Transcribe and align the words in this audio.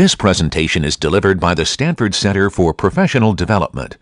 This 0.00 0.14
presentation 0.14 0.82
is 0.82 0.96
delivered 0.96 1.38
by 1.38 1.52
the 1.52 1.66
Stanford 1.66 2.14
Center 2.14 2.48
for 2.48 2.72
Professional 2.72 3.34
Development. 3.34 3.98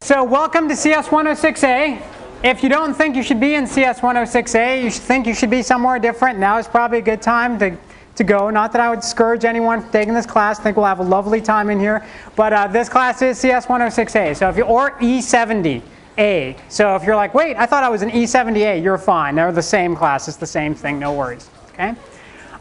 So 0.00 0.22
welcome 0.22 0.68
to 0.68 0.76
CS 0.76 1.08
106A. 1.08 2.00
If 2.44 2.62
you 2.62 2.68
don't 2.68 2.94
think 2.94 3.16
you 3.16 3.24
should 3.24 3.40
be 3.40 3.54
in 3.54 3.66
CS 3.66 3.98
106A, 3.98 4.84
you 4.84 4.90
think 4.90 5.26
you 5.26 5.34
should 5.34 5.50
be 5.50 5.62
somewhere 5.62 5.98
different, 5.98 6.38
now 6.38 6.58
is 6.58 6.68
probably 6.68 6.98
a 6.98 7.02
good 7.02 7.20
time 7.20 7.58
to, 7.58 7.76
to 8.16 8.24
go. 8.24 8.50
Not 8.50 8.72
that 8.72 8.80
I 8.80 8.90
would 8.90 9.00
discourage 9.00 9.44
anyone 9.44 9.88
taking 9.90 10.14
this 10.14 10.26
class. 10.26 10.60
I 10.60 10.62
think 10.62 10.76
we'll 10.76 10.86
have 10.86 11.00
a 11.00 11.04
lovely 11.04 11.40
time 11.40 11.70
in 11.70 11.80
here. 11.80 12.06
But 12.36 12.52
uh, 12.52 12.66
this 12.68 12.88
class 12.88 13.22
is 13.22 13.38
CS 13.38 13.66
106A. 13.66 14.36
So 14.36 14.48
if 14.48 14.56
you 14.56 14.64
or 14.64 14.92
E70. 14.92 15.82
A. 16.18 16.56
So 16.68 16.94
if 16.94 17.02
you're 17.02 17.16
like, 17.16 17.34
wait, 17.34 17.56
I 17.56 17.66
thought 17.66 17.82
I 17.82 17.88
was 17.88 18.02
an 18.02 18.10
E70A, 18.10 18.82
you're 18.82 18.98
fine. 18.98 19.34
They're 19.34 19.50
the 19.50 19.62
same 19.62 19.96
class. 19.96 20.28
It's 20.28 20.36
the 20.36 20.46
same 20.46 20.74
thing. 20.74 20.98
No 20.98 21.12
worries. 21.12 21.50
Okay. 21.72 21.94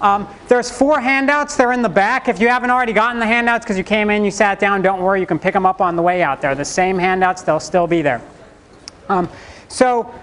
Um, 0.01 0.27
there's 0.47 0.69
four 0.69 0.99
handouts. 0.99 1.55
They're 1.55 1.71
in 1.71 1.81
the 1.81 1.89
back. 1.89 2.27
If 2.27 2.39
you 2.39 2.47
haven't 2.47 2.71
already 2.71 2.93
gotten 2.93 3.19
the 3.19 3.25
handouts 3.25 3.63
because 3.63 3.77
you 3.77 3.83
came 3.83 4.09
in, 4.09 4.25
you 4.25 4.31
sat 4.31 4.59
down, 4.59 4.81
don't 4.81 5.01
worry. 5.01 5.19
You 5.19 5.25
can 5.25 5.39
pick 5.39 5.53
them 5.53 5.65
up 5.65 5.81
on 5.81 5.95
the 5.95 6.01
way 6.01 6.23
out. 6.23 6.41
They're 6.41 6.55
the 6.55 6.65
same 6.65 6.97
handouts. 6.97 7.41
They'll 7.43 7.59
still 7.59 7.87
be 7.87 8.01
there. 8.01 8.21
Um, 9.07 9.29
so 9.69 10.13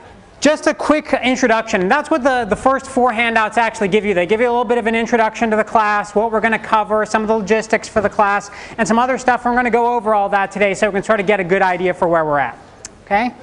just 0.41 0.67
a 0.67 0.75
quick 0.75 1.13
introduction. 1.23 1.87
That's 1.87 2.11
what 2.11 2.23
the, 2.23 2.47
the 2.47 2.57
first 2.57 2.87
four 2.87 3.13
handouts 3.13 3.59
actually 3.59 3.89
give 3.89 4.05
you. 4.07 4.15
They 4.15 4.27
give 4.27 4.41
you 4.41 4.47
a 4.47 4.51
little 4.51 4.65
bit 4.65 4.79
of 4.79 4.87
an 4.87 4.95
introduction 4.95 5.51
to 5.51 5.57
the 5.57 5.65
class, 5.65 6.15
what 6.15 6.33
we're 6.33 6.41
going 6.41 6.53
to 6.53 6.59
cover, 6.59 7.05
some 7.05 7.23
of 7.23 7.29
the 7.29 7.37
logistics 7.37 7.89
for 7.89 8.01
the 8.01 8.09
class, 8.09 8.51
and 8.79 8.89
some 8.89 8.99
other 8.99 9.19
stuff. 9.19 9.45
We're 9.45 9.53
going 9.53 9.65
to 9.65 9.71
go 9.71 9.95
over 9.95 10.15
all 10.15 10.31
that 10.31 10.51
today 10.51 10.73
so 10.73 10.89
we 10.89 10.95
can 10.95 11.03
sort 11.03 11.21
of 11.21 11.27
get 11.27 11.41
a 11.41 11.45
good 11.45 11.63
idea 11.63 11.93
for 11.93 12.09
where 12.09 12.25
we're 12.25 12.39
at. 12.39 12.59
Okay? 13.05 13.35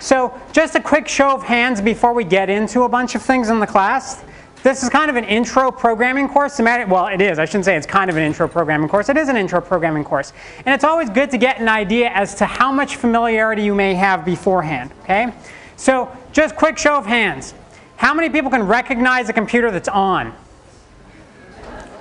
So 0.00 0.38
just 0.52 0.74
a 0.76 0.80
quick 0.80 1.08
show 1.08 1.30
of 1.30 1.42
hands 1.42 1.80
before 1.80 2.14
we 2.14 2.24
get 2.24 2.48
into 2.48 2.82
a 2.82 2.88
bunch 2.88 3.14
of 3.14 3.22
things 3.22 3.50
in 3.50 3.60
the 3.60 3.66
class. 3.66 4.24
This 4.62 4.82
is 4.82 4.88
kind 4.88 5.10
of 5.10 5.16
an 5.16 5.24
intro 5.24 5.70
programming 5.70 6.28
course. 6.28 6.58
Well, 6.58 7.06
it 7.08 7.20
is. 7.20 7.38
I 7.38 7.44
shouldn't 7.44 7.66
say 7.66 7.76
it's 7.76 7.86
kind 7.86 8.10
of 8.10 8.16
an 8.16 8.22
intro 8.22 8.48
programming 8.48 8.88
course. 8.88 9.08
It 9.08 9.16
is 9.16 9.28
an 9.28 9.36
intro 9.36 9.60
programming 9.60 10.04
course. 10.04 10.32
And 10.64 10.74
it's 10.74 10.84
always 10.84 11.10
good 11.10 11.30
to 11.30 11.38
get 11.38 11.60
an 11.60 11.68
idea 11.68 12.08
as 12.10 12.34
to 12.36 12.46
how 12.46 12.72
much 12.72 12.96
familiarity 12.96 13.62
you 13.62 13.74
may 13.74 13.94
have 13.94 14.24
beforehand. 14.24 14.90
Okay? 15.02 15.32
So 15.76 16.10
just 16.36 16.54
quick 16.54 16.76
show 16.76 16.98
of 16.98 17.06
hands. 17.06 17.54
How 17.96 18.12
many 18.12 18.28
people 18.28 18.50
can 18.50 18.66
recognize 18.66 19.30
a 19.30 19.32
computer 19.32 19.70
that's 19.70 19.88
on? 19.88 20.34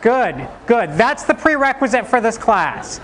Good, 0.01 0.49
good. 0.67 0.91
That's 0.91 1.23
the 1.23 1.33
prerequisite 1.33 2.05
for 2.05 2.19
this 2.19 2.37
class. 2.37 2.99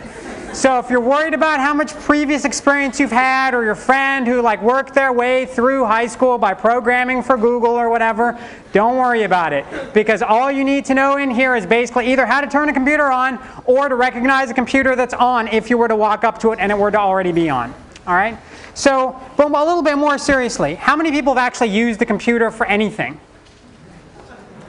So 0.52 0.78
if 0.80 0.90
you're 0.90 1.00
worried 1.00 1.34
about 1.34 1.62
how 1.62 1.74
much 1.74 1.94
previous 1.94 2.44
experience 2.44 3.00
you've 3.00 3.14
had 3.14 3.54
or 3.54 3.64
your 3.64 3.76
friend 3.76 4.28
who 4.28 4.42
like 4.42 4.62
worked 4.62 4.94
their 4.94 5.14
way 5.14 5.46
through 5.46 5.86
high 5.86 6.08
school 6.08 6.38
by 6.38 6.54
programming 6.54 7.24
for 7.24 7.38
Google 7.38 7.72
or 7.72 7.90
whatever, 7.90 8.38
don't 8.74 8.98
worry 8.98 9.24
about 9.24 9.54
it. 9.54 9.66
Because 9.94 10.22
all 10.22 10.52
you 10.52 10.66
need 10.66 10.84
to 10.86 10.94
know 10.94 11.16
in 11.16 11.32
here 11.32 11.56
is 11.56 11.66
basically 11.66 12.12
either 12.12 12.26
how 12.26 12.42
to 12.42 12.48
turn 12.48 12.68
a 12.68 12.74
computer 12.74 13.10
on 13.10 13.40
or 13.64 13.88
to 13.88 13.96
recognize 13.96 14.52
a 14.52 14.54
computer 14.54 14.98
that's 14.98 15.14
on 15.14 15.48
if 15.48 15.70
you 15.70 15.78
were 15.78 15.88
to 15.88 15.96
walk 15.96 16.26
up 16.26 16.40
to 16.40 16.52
it 16.52 16.60
and 16.60 16.74
it 16.74 16.78
were 16.78 16.92
to 16.92 17.00
already 17.00 17.32
be 17.32 17.50
on. 17.50 17.74
All 18.08 18.16
right? 18.16 18.38
So, 18.74 19.20
but 19.38 19.48
a 19.48 19.66
little 19.66 19.84
bit 19.84 19.98
more 19.98 20.18
seriously, 20.18 20.76
how 20.76 20.96
many 20.96 21.12
people 21.12 21.34
have 21.34 21.42
actually 21.42 21.70
used 21.70 22.00
the 22.00 22.06
computer 22.06 22.50
for 22.52 22.66
anything? 22.66 23.20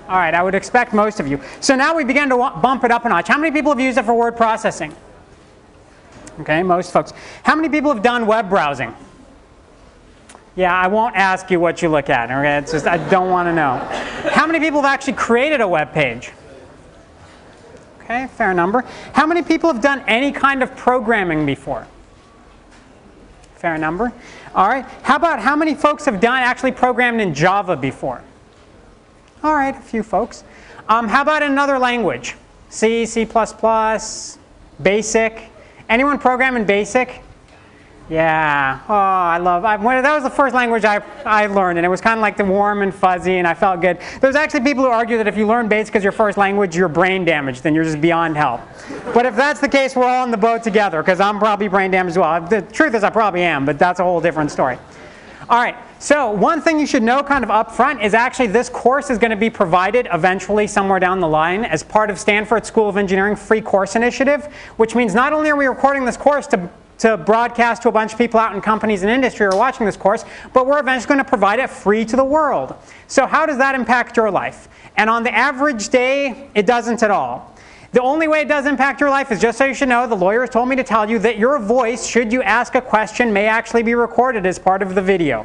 All 0.09 0.19
right, 0.19 0.35
I 0.35 0.43
would 0.43 0.55
expect 0.55 0.93
most 0.93 1.21
of 1.21 1.27
you. 1.27 1.41
So 1.61 1.75
now 1.75 1.97
we 1.97 2.05
begin 2.05 2.29
to 2.29 2.37
bump 2.37 2.85
it 2.85 2.91
up 2.91 3.05
a 3.05 3.09
notch. 3.09 3.29
How 3.29 3.39
many 3.39 3.51
people 3.51 3.73
have 3.73 3.81
used 3.81 3.97
it 3.97 4.05
for 4.05 4.15
word 4.15 4.37
processing? 4.37 4.95
Okay, 6.41 6.63
most 6.63 6.93
folks. 6.93 7.13
How 7.45 7.55
many 7.55 7.69
people 7.69 7.93
have 7.93 8.03
done 8.03 8.27
web 8.27 8.51
browsing? 8.51 8.95
Yeah, 10.55 10.75
I 10.75 10.87
won't 10.87 11.17
ask 11.17 11.51
you 11.51 11.59
what 11.61 11.81
you 11.81 11.89
look 11.89 12.11
at. 12.11 12.31
Okay, 12.31 12.59
it's 12.59 12.73
just 12.73 12.87
I 12.87 12.99
don't 13.09 13.31
want 13.31 13.47
to 13.47 13.55
know. 13.55 13.79
How 14.33 14.47
many 14.47 14.61
people 14.61 14.83
have 14.83 14.93
actually 14.93 15.15
created 15.15 15.63
a 15.63 15.69
web 15.69 15.93
page? 15.95 16.33
Okay, 18.03 18.27
fair 18.27 18.53
number. 18.53 18.85
How 19.15 19.27
many 19.27 19.43
people 19.43 19.73
have 19.73 19.81
done 19.81 20.05
any 20.07 20.33
kind 20.33 20.63
of 20.63 20.77
programming 20.77 21.47
before? 21.47 21.87
Fair 23.63 23.79
number. 23.79 24.13
All 24.57 24.67
right. 24.67 24.85
How 25.05 25.15
about 25.15 25.39
how 25.39 25.55
many 25.55 25.77
folks 25.77 26.05
have 26.07 26.21
done 26.21 26.41
actually 26.41 26.73
programmed 26.73 27.21
in 27.21 27.33
Java 27.33 27.77
before? 27.77 28.21
All 29.45 29.55
right, 29.55 29.77
a 29.77 29.81
few 29.81 30.03
folks. 30.03 30.43
Um, 30.89 31.07
how 31.07 31.23
about 31.23 31.45
another 31.45 31.79
language? 31.79 32.35
C, 32.71 33.07
C++, 33.07 33.25
Basic. 34.83 35.43
Anyone 35.89 36.19
program 36.19 36.57
in 36.57 36.65
BASIC? 36.65 37.23
Yeah. 38.13 38.79
Oh, 38.91 38.93
I 38.93 39.39
love. 39.39 39.65
I, 39.65 39.79
that 40.03 40.15
was 40.15 40.23
the 40.23 40.29
first 40.29 40.55
language 40.55 40.85
I, 40.85 41.03
I 41.25 41.47
learned, 41.47 41.79
and 41.79 41.87
it 41.87 41.89
was 41.89 42.03
kind 42.03 42.19
of 42.19 42.21
like 42.21 42.37
the 42.37 42.45
warm 42.45 42.83
and 42.83 42.95
fuzzy, 42.95 43.39
and 43.39 43.49
I 43.49 43.55
felt 43.55 43.81
good. 43.81 44.01
There's 44.21 44.37
actually 44.37 44.61
people 44.61 44.85
who 44.85 44.91
argue 44.91 45.17
that 45.17 45.27
if 45.27 45.39
you 45.39 45.47
learn 45.47 45.67
BASIC 45.67 45.97
as 45.97 46.03
your 46.03 46.13
first 46.13 46.37
language, 46.37 46.77
you're 46.77 46.89
brain 46.89 47.25
damaged, 47.25 47.63
then 47.63 47.75
you're 47.75 47.85
just 47.85 48.03
beyond 48.03 48.37
help. 48.37 48.61
But 49.15 49.25
if 49.25 49.35
that's 49.35 49.61
the 49.61 49.69
case, 49.69 49.97
we're 49.97 50.05
all 50.05 50.27
in 50.27 50.31
the 50.31 50.37
boat 50.37 50.63
together, 50.63 51.03
because 51.03 51.21
I'm 51.21 51.39
probably 51.39 51.69
brain 51.69 51.91
damaged 51.91 52.13
as 52.13 52.19
well. 52.19 52.47
The 52.47 52.61
truth 52.61 52.95
is, 52.95 53.03
I 53.03 53.09
probably 53.09 53.45
am, 53.45 53.65
but 53.65 53.79
that's 53.79 53.99
a 53.99 54.03
whole 54.03 54.21
different 54.21 54.51
story. 54.51 54.77
All 55.49 55.59
right, 55.59 55.77
so 55.99 56.31
one 56.31 56.61
thing 56.61 56.79
you 56.79 56.87
should 56.87 57.03
know 57.03 57.23
kind 57.23 57.43
of 57.43 57.51
up 57.51 57.73
front 57.73 58.03
is 58.03 58.13
actually 58.13 58.49
this 58.49 58.69
course 58.69 59.09
is 59.09 59.17
going 59.17 59.31
to 59.31 59.37
be 59.37 59.49
provided 59.49 60.07
eventually 60.13 60.67
somewhere 60.67 61.01
down 61.01 61.19
the 61.19 61.29
line 61.29 61.65
as 61.65 61.83
part 61.83 62.11
of 62.11 62.19
Stanford 62.19 62.67
School 62.67 62.91
of 62.91 62.99
Engineering 62.99 63.37
free 63.37 63.63
course 63.63 63.97
initiative, 63.97 64.53
which 64.77 64.95
means 64.95 65.15
not 65.15 65.33
only 65.33 65.49
are 65.49 65.57
we 65.57 65.65
recording 65.65 66.05
this 66.05 66.19
course 66.19 66.47
to 66.49 66.71
to 67.03 67.17
broadcast 67.17 67.83
to 67.83 67.89
a 67.89 67.93
bunch 67.93 68.13
of 68.13 68.19
people 68.19 68.39
out 68.39 68.55
in 68.55 68.61
companies 68.61 69.03
and 69.03 69.11
industry 69.11 69.45
who 69.45 69.51
are 69.51 69.59
watching 69.59 69.85
this 69.85 69.97
course, 69.97 70.25
but 70.53 70.69
we're 70.69 70.79
eventually 70.79 71.09
going 71.09 71.19
to 71.19 71.29
provide 71.29 71.59
it 71.59 71.69
free 71.69 72.05
to 72.05 72.15
the 72.15 72.25
world. 72.25 72.77
So 73.09 73.27
how 73.27 73.45
does 73.45 73.59
that 73.59 73.75
impact 73.75 74.17
your 74.17 74.31
life? 74.31 74.69
And 74.97 75.11
on 75.11 75.25
the 75.25 75.35
average 75.35 75.89
day, 75.89 76.49
it 76.55 76.65
doesn't 76.65 77.03
at 77.03 77.11
all. 77.11 77.57
The 77.91 78.01
only 78.01 78.29
way 78.29 78.43
it 78.43 78.49
does 78.49 78.67
impact 78.67 79.01
your 79.01 79.11
life 79.11 79.33
is 79.33 79.41
just 79.41 79.59
so 79.59 79.65
you 79.65 79.75
should 79.75 79.89
know, 79.89 80.07
the 80.07 80.15
lawyers 80.15 80.49
told 80.49 80.69
me 80.69 80.77
to 80.77 80.85
tell 80.85 81.11
you 81.11 81.19
that 81.19 81.39
your 81.39 81.59
voice, 81.59 82.07
should 82.07 82.33
you 82.33 82.41
ask 82.41 82.77
a 82.77 82.81
question, 82.81 83.33
may 83.33 83.47
actually 83.47 83.83
be 83.83 83.97
recorded 83.97 84.47
as 84.47 84.61
part 84.61 84.81
of 84.81 84.95
the 84.95 85.03
video. 85.03 85.45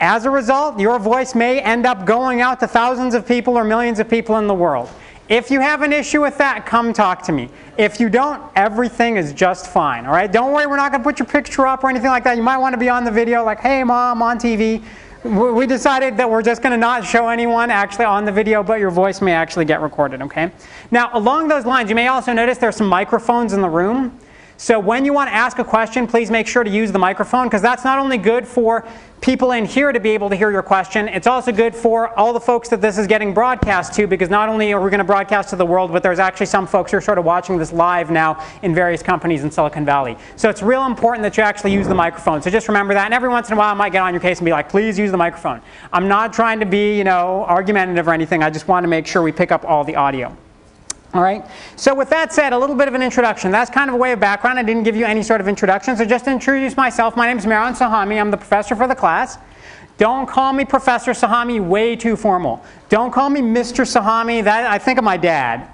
As 0.00 0.24
a 0.24 0.30
result, 0.30 0.80
your 0.80 0.98
voice 0.98 1.34
may 1.34 1.60
end 1.60 1.84
up 1.84 2.06
going 2.06 2.40
out 2.40 2.58
to 2.60 2.66
thousands 2.66 3.12
of 3.12 3.28
people 3.28 3.58
or 3.58 3.64
millions 3.64 3.98
of 3.98 4.08
people 4.08 4.38
in 4.38 4.46
the 4.46 4.54
world. 4.54 4.88
If 5.30 5.48
you 5.48 5.60
have 5.60 5.82
an 5.82 5.92
issue 5.92 6.20
with 6.20 6.36
that, 6.38 6.66
come 6.66 6.92
talk 6.92 7.22
to 7.22 7.32
me. 7.32 7.50
If 7.78 8.00
you 8.00 8.08
don't, 8.08 8.42
everything 8.56 9.16
is 9.16 9.32
just 9.32 9.68
fine, 9.68 10.04
all 10.04 10.12
right? 10.12 10.30
Don't 10.30 10.52
worry, 10.52 10.66
we're 10.66 10.76
not 10.76 10.90
going 10.90 11.04
to 11.04 11.08
put 11.08 11.20
your 11.20 11.26
picture 11.26 11.68
up 11.68 11.84
or 11.84 11.88
anything 11.88 12.10
like 12.10 12.24
that. 12.24 12.36
You 12.36 12.42
might 12.42 12.58
want 12.58 12.72
to 12.72 12.78
be 12.78 12.88
on 12.88 13.04
the 13.04 13.12
video 13.12 13.44
like, 13.44 13.60
hey, 13.60 13.84
mom, 13.84 14.22
on 14.22 14.40
TV 14.40 14.82
we 15.22 15.66
decided 15.66 16.16
that 16.16 16.30
we're 16.30 16.42
just 16.42 16.62
going 16.62 16.72
to 16.72 16.78
not 16.78 17.04
show 17.04 17.28
anyone 17.28 17.70
actually 17.70 18.06
on 18.06 18.24
the 18.24 18.32
video, 18.32 18.62
but 18.62 18.80
your 18.80 18.90
voice 18.90 19.20
may 19.20 19.32
actually 19.32 19.66
get 19.66 19.82
recorded, 19.82 20.22
okay? 20.22 20.50
Now, 20.90 21.10
along 21.12 21.48
those 21.48 21.66
lines, 21.66 21.90
you 21.90 21.94
may 21.94 22.08
also 22.08 22.32
notice 22.32 22.56
there's 22.56 22.76
some 22.76 22.86
microphones 22.86 23.52
in 23.52 23.60
the 23.60 23.68
room. 23.68 24.18
So 24.60 24.78
when 24.78 25.06
you 25.06 25.14
want 25.14 25.30
to 25.30 25.34
ask 25.34 25.58
a 25.58 25.64
question, 25.64 26.06
please 26.06 26.30
make 26.30 26.46
sure 26.46 26.62
to 26.62 26.68
use 26.68 26.92
the 26.92 26.98
microphone 26.98 27.46
because 27.46 27.62
that's 27.62 27.82
not 27.82 27.98
only 27.98 28.18
good 28.18 28.46
for 28.46 28.86
people 29.22 29.52
in 29.52 29.64
here 29.64 29.90
to 29.90 29.98
be 29.98 30.10
able 30.10 30.28
to 30.28 30.36
hear 30.36 30.50
your 30.50 30.62
question, 30.62 31.08
it's 31.08 31.26
also 31.26 31.50
good 31.50 31.74
for 31.74 32.08
all 32.18 32.34
the 32.34 32.40
folks 32.40 32.68
that 32.68 32.82
this 32.82 32.98
is 32.98 33.06
getting 33.06 33.32
broadcast 33.32 33.94
to 33.94 34.06
because 34.06 34.28
not 34.28 34.50
only 34.50 34.74
are 34.74 34.80
we 34.82 34.90
going 34.90 34.98
to 34.98 35.04
broadcast 35.04 35.48
to 35.48 35.56
the 35.56 35.64
world, 35.64 35.90
but 35.92 36.02
there's 36.02 36.18
actually 36.18 36.44
some 36.44 36.66
folks 36.66 36.90
who 36.90 36.98
are 36.98 37.00
sort 37.00 37.16
of 37.16 37.24
watching 37.24 37.56
this 37.56 37.72
live 37.72 38.10
now 38.10 38.38
in 38.60 38.74
various 38.74 39.02
companies 39.02 39.44
in 39.44 39.50
Silicon 39.50 39.86
Valley. 39.86 40.14
So 40.36 40.50
it's 40.50 40.60
real 40.60 40.84
important 40.84 41.22
that 41.22 41.38
you 41.38 41.42
actually 41.42 41.72
use 41.72 41.88
the 41.88 41.94
microphone. 41.94 42.42
So 42.42 42.50
just 42.50 42.68
remember 42.68 42.92
that. 42.92 43.06
And 43.06 43.14
every 43.14 43.30
once 43.30 43.48
in 43.48 43.54
a 43.54 43.56
while 43.56 43.70
I 43.70 43.74
might 43.74 43.92
get 43.92 44.02
on 44.02 44.12
your 44.12 44.20
case 44.20 44.40
and 44.40 44.44
be 44.44 44.52
like, 44.52 44.68
please 44.68 44.98
use 44.98 45.10
the 45.10 45.16
microphone. 45.16 45.62
I'm 45.90 46.06
not 46.06 46.34
trying 46.34 46.60
to 46.60 46.66
be, 46.66 46.98
you 46.98 47.04
know, 47.04 47.46
argumentative 47.48 48.08
or 48.08 48.12
anything. 48.12 48.42
I 48.42 48.50
just 48.50 48.68
want 48.68 48.84
to 48.84 48.88
make 48.88 49.06
sure 49.06 49.22
we 49.22 49.32
pick 49.32 49.52
up 49.52 49.64
all 49.64 49.84
the 49.84 49.96
audio. 49.96 50.36
All 51.12 51.22
right. 51.22 51.44
So 51.74 51.92
with 51.92 52.08
that 52.10 52.32
said, 52.32 52.52
a 52.52 52.58
little 52.58 52.76
bit 52.76 52.86
of 52.86 52.94
an 52.94 53.02
introduction. 53.02 53.50
That's 53.50 53.70
kind 53.70 53.90
of 53.90 53.94
a 53.94 53.98
way 53.98 54.12
of 54.12 54.20
background. 54.20 54.58
I 54.58 54.62
didn't 54.62 54.84
give 54.84 54.94
you 54.94 55.04
any 55.04 55.22
sort 55.22 55.40
of 55.40 55.48
introduction. 55.48 55.96
So 55.96 56.04
just 56.04 56.26
to 56.26 56.30
introduce 56.30 56.76
myself, 56.76 57.16
my 57.16 57.26
name 57.26 57.38
is 57.38 57.46
Mehran 57.46 57.76
Sahami. 57.76 58.20
I'm 58.20 58.30
the 58.30 58.36
professor 58.36 58.76
for 58.76 58.86
the 58.86 58.94
class. 58.94 59.38
Don't 59.98 60.26
call 60.26 60.54
me 60.54 60.64
Professor 60.64 61.10
Sahami, 61.10 61.62
way 61.62 61.94
too 61.94 62.16
formal. 62.16 62.64
Don't 62.88 63.12
call 63.12 63.28
me 63.28 63.40
Mr. 63.40 63.84
Sahami, 63.84 64.42
that 64.44 64.70
I 64.70 64.78
think 64.78 64.98
of 64.98 65.04
my 65.04 65.18
dad. 65.18 65.68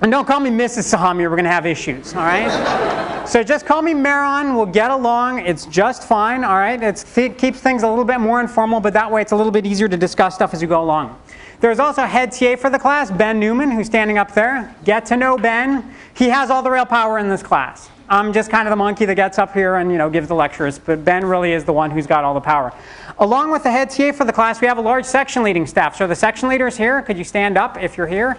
And 0.00 0.12
don't 0.12 0.26
call 0.26 0.38
me 0.38 0.50
Mrs. 0.50 0.94
Sahami 0.94 1.22
or 1.22 1.30
we're 1.30 1.36
going 1.36 1.44
to 1.44 1.50
have 1.50 1.66
issues, 1.66 2.14
all 2.14 2.22
right? 2.22 3.26
so 3.28 3.42
just 3.42 3.66
call 3.66 3.82
me 3.82 3.94
Mehran. 3.94 4.54
we'll 4.54 4.66
get 4.66 4.92
along, 4.92 5.40
it's 5.40 5.66
just 5.66 6.04
fine, 6.04 6.44
all 6.44 6.56
right? 6.56 6.80
It 6.80 7.04
keeps 7.36 7.60
things 7.60 7.82
a 7.82 7.88
little 7.88 8.04
bit 8.04 8.20
more 8.20 8.40
informal, 8.40 8.78
but 8.78 8.92
that 8.92 9.10
way 9.10 9.22
it's 9.22 9.32
a 9.32 9.36
little 9.36 9.50
bit 9.50 9.66
easier 9.66 9.88
to 9.88 9.96
discuss 9.96 10.36
stuff 10.36 10.54
as 10.54 10.62
you 10.62 10.68
go 10.68 10.82
along. 10.82 11.20
There's 11.60 11.80
also 11.80 12.02
head 12.02 12.30
TA 12.30 12.54
for 12.54 12.70
the 12.70 12.78
class, 12.78 13.10
Ben 13.10 13.40
Newman, 13.40 13.72
who's 13.72 13.86
standing 13.86 14.18
up 14.18 14.32
there. 14.32 14.72
Get 14.84 15.06
to 15.06 15.16
know 15.16 15.36
Ben. 15.36 15.92
He 16.14 16.28
has 16.28 16.50
all 16.50 16.62
the 16.62 16.70
real 16.70 16.86
power 16.86 17.18
in 17.18 17.28
this 17.28 17.42
class. 17.42 17.90
I'm 18.08 18.32
just 18.32 18.50
kind 18.50 18.66
of 18.66 18.70
the 18.70 18.76
monkey 18.76 19.04
that 19.04 19.16
gets 19.16 19.38
up 19.38 19.52
here 19.52 19.74
and 19.74 19.90
you 19.90 19.98
know 19.98 20.08
gives 20.08 20.28
the 20.28 20.34
lectures, 20.34 20.78
but 20.78 21.04
Ben 21.04 21.24
really 21.24 21.52
is 21.52 21.64
the 21.64 21.72
one 21.72 21.90
who's 21.90 22.06
got 22.06 22.24
all 22.24 22.32
the 22.32 22.40
power. 22.40 22.72
Along 23.18 23.50
with 23.50 23.64
the 23.64 23.70
head 23.72 23.90
TA 23.90 24.12
for 24.12 24.24
the 24.24 24.32
class, 24.32 24.60
we 24.60 24.68
have 24.68 24.78
a 24.78 24.82
large 24.82 25.04
section 25.04 25.42
leading 25.42 25.66
staff. 25.66 25.96
So 25.96 26.06
the 26.06 26.14
section 26.14 26.48
leaders 26.48 26.76
here, 26.76 27.02
could 27.02 27.18
you 27.18 27.24
stand 27.24 27.58
up 27.58 27.76
if 27.82 27.96
you're 27.96 28.06
here? 28.06 28.38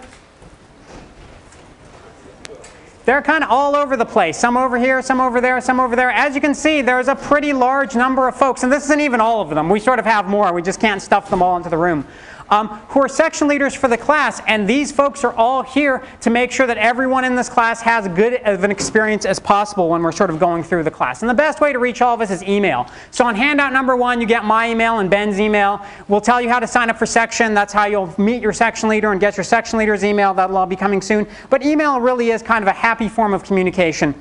They're 3.04 3.22
kind 3.22 3.42
of 3.42 3.50
all 3.50 3.74
over 3.74 3.96
the 3.96 4.04
place. 4.04 4.38
Some 4.38 4.56
over 4.56 4.78
here, 4.78 5.00
some 5.02 5.20
over 5.20 5.40
there, 5.40 5.60
some 5.60 5.80
over 5.80 5.96
there. 5.96 6.10
As 6.10 6.34
you 6.34 6.40
can 6.40 6.54
see, 6.54 6.82
there's 6.82 7.08
a 7.08 7.14
pretty 7.14 7.52
large 7.52 7.96
number 7.96 8.28
of 8.28 8.36
folks, 8.36 8.62
and 8.62 8.72
this 8.72 8.84
isn't 8.84 9.00
even 9.00 9.20
all 9.20 9.40
of 9.40 9.50
them. 9.50 9.68
We 9.68 9.80
sort 9.80 9.98
of 9.98 10.04
have 10.04 10.26
more. 10.26 10.52
We 10.52 10.62
just 10.62 10.80
can't 10.80 11.00
stuff 11.00 11.30
them 11.30 11.42
all 11.42 11.56
into 11.56 11.70
the 11.70 11.78
room 11.78 12.06
um, 12.50 12.68
who 12.88 13.00
are 13.00 13.08
section 13.08 13.48
leaders 13.48 13.74
for 13.74 13.88
the 13.88 13.96
class. 13.96 14.40
And 14.46 14.68
these 14.68 14.92
folks 14.92 15.24
are 15.24 15.32
all 15.34 15.62
here 15.62 16.02
to 16.20 16.30
make 16.30 16.52
sure 16.52 16.66
that 16.66 16.76
everyone 16.76 17.24
in 17.24 17.34
this 17.34 17.48
class 17.48 17.80
has 17.82 18.00
as 18.00 18.16
good 18.16 18.34
of 18.44 18.64
an 18.64 18.70
experience 18.70 19.24
as 19.24 19.38
possible 19.38 19.88
when 19.88 20.02
we're 20.02 20.12
sort 20.12 20.30
of 20.30 20.38
going 20.38 20.62
through 20.62 20.84
the 20.84 20.90
class. 20.90 21.22
And 21.22 21.28
the 21.28 21.34
best 21.34 21.60
way 21.60 21.72
to 21.72 21.78
reach 21.78 22.02
all 22.02 22.14
of 22.14 22.20
us 22.20 22.30
is 22.30 22.42
email. 22.42 22.86
So 23.10 23.24
on 23.24 23.34
handout 23.34 23.72
number 23.72 23.96
one, 23.96 24.20
you 24.20 24.26
get 24.26 24.44
my 24.44 24.70
email 24.70 24.98
and 24.98 25.10
Ben's 25.10 25.38
email. 25.40 25.84
We'll 26.08 26.20
tell 26.20 26.40
you 26.40 26.48
how 26.48 26.60
to 26.60 26.66
sign 26.66 26.90
up 26.90 26.98
for 26.98 27.06
section. 27.06 27.54
That's 27.54 27.72
how 27.72 27.86
you'll 27.86 28.14
meet 28.18 28.42
your 28.42 28.52
section 28.52 28.88
leader 28.88 29.12
and 29.12 29.20
get 29.20 29.36
your 29.36 29.44
section 29.44 29.78
leader's 29.78 30.04
email. 30.04 30.34
That'll 30.34 30.56
all 30.56 30.66
be 30.66 30.76
coming 30.76 31.00
soon. 31.00 31.26
But 31.48 31.64
email 31.64 32.00
really 32.00 32.30
is 32.30 32.42
kind 32.42 32.62
of 32.62 32.68
a 32.68 32.72
happy 32.72 33.08
form 33.08 33.34
of 33.34 33.44
communication 33.44 34.14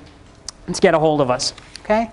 to 0.72 0.82
get 0.82 0.94
a 0.94 1.00
hold 1.00 1.22
of 1.22 1.30
us. 1.30 1.54
Okay? 1.82 2.12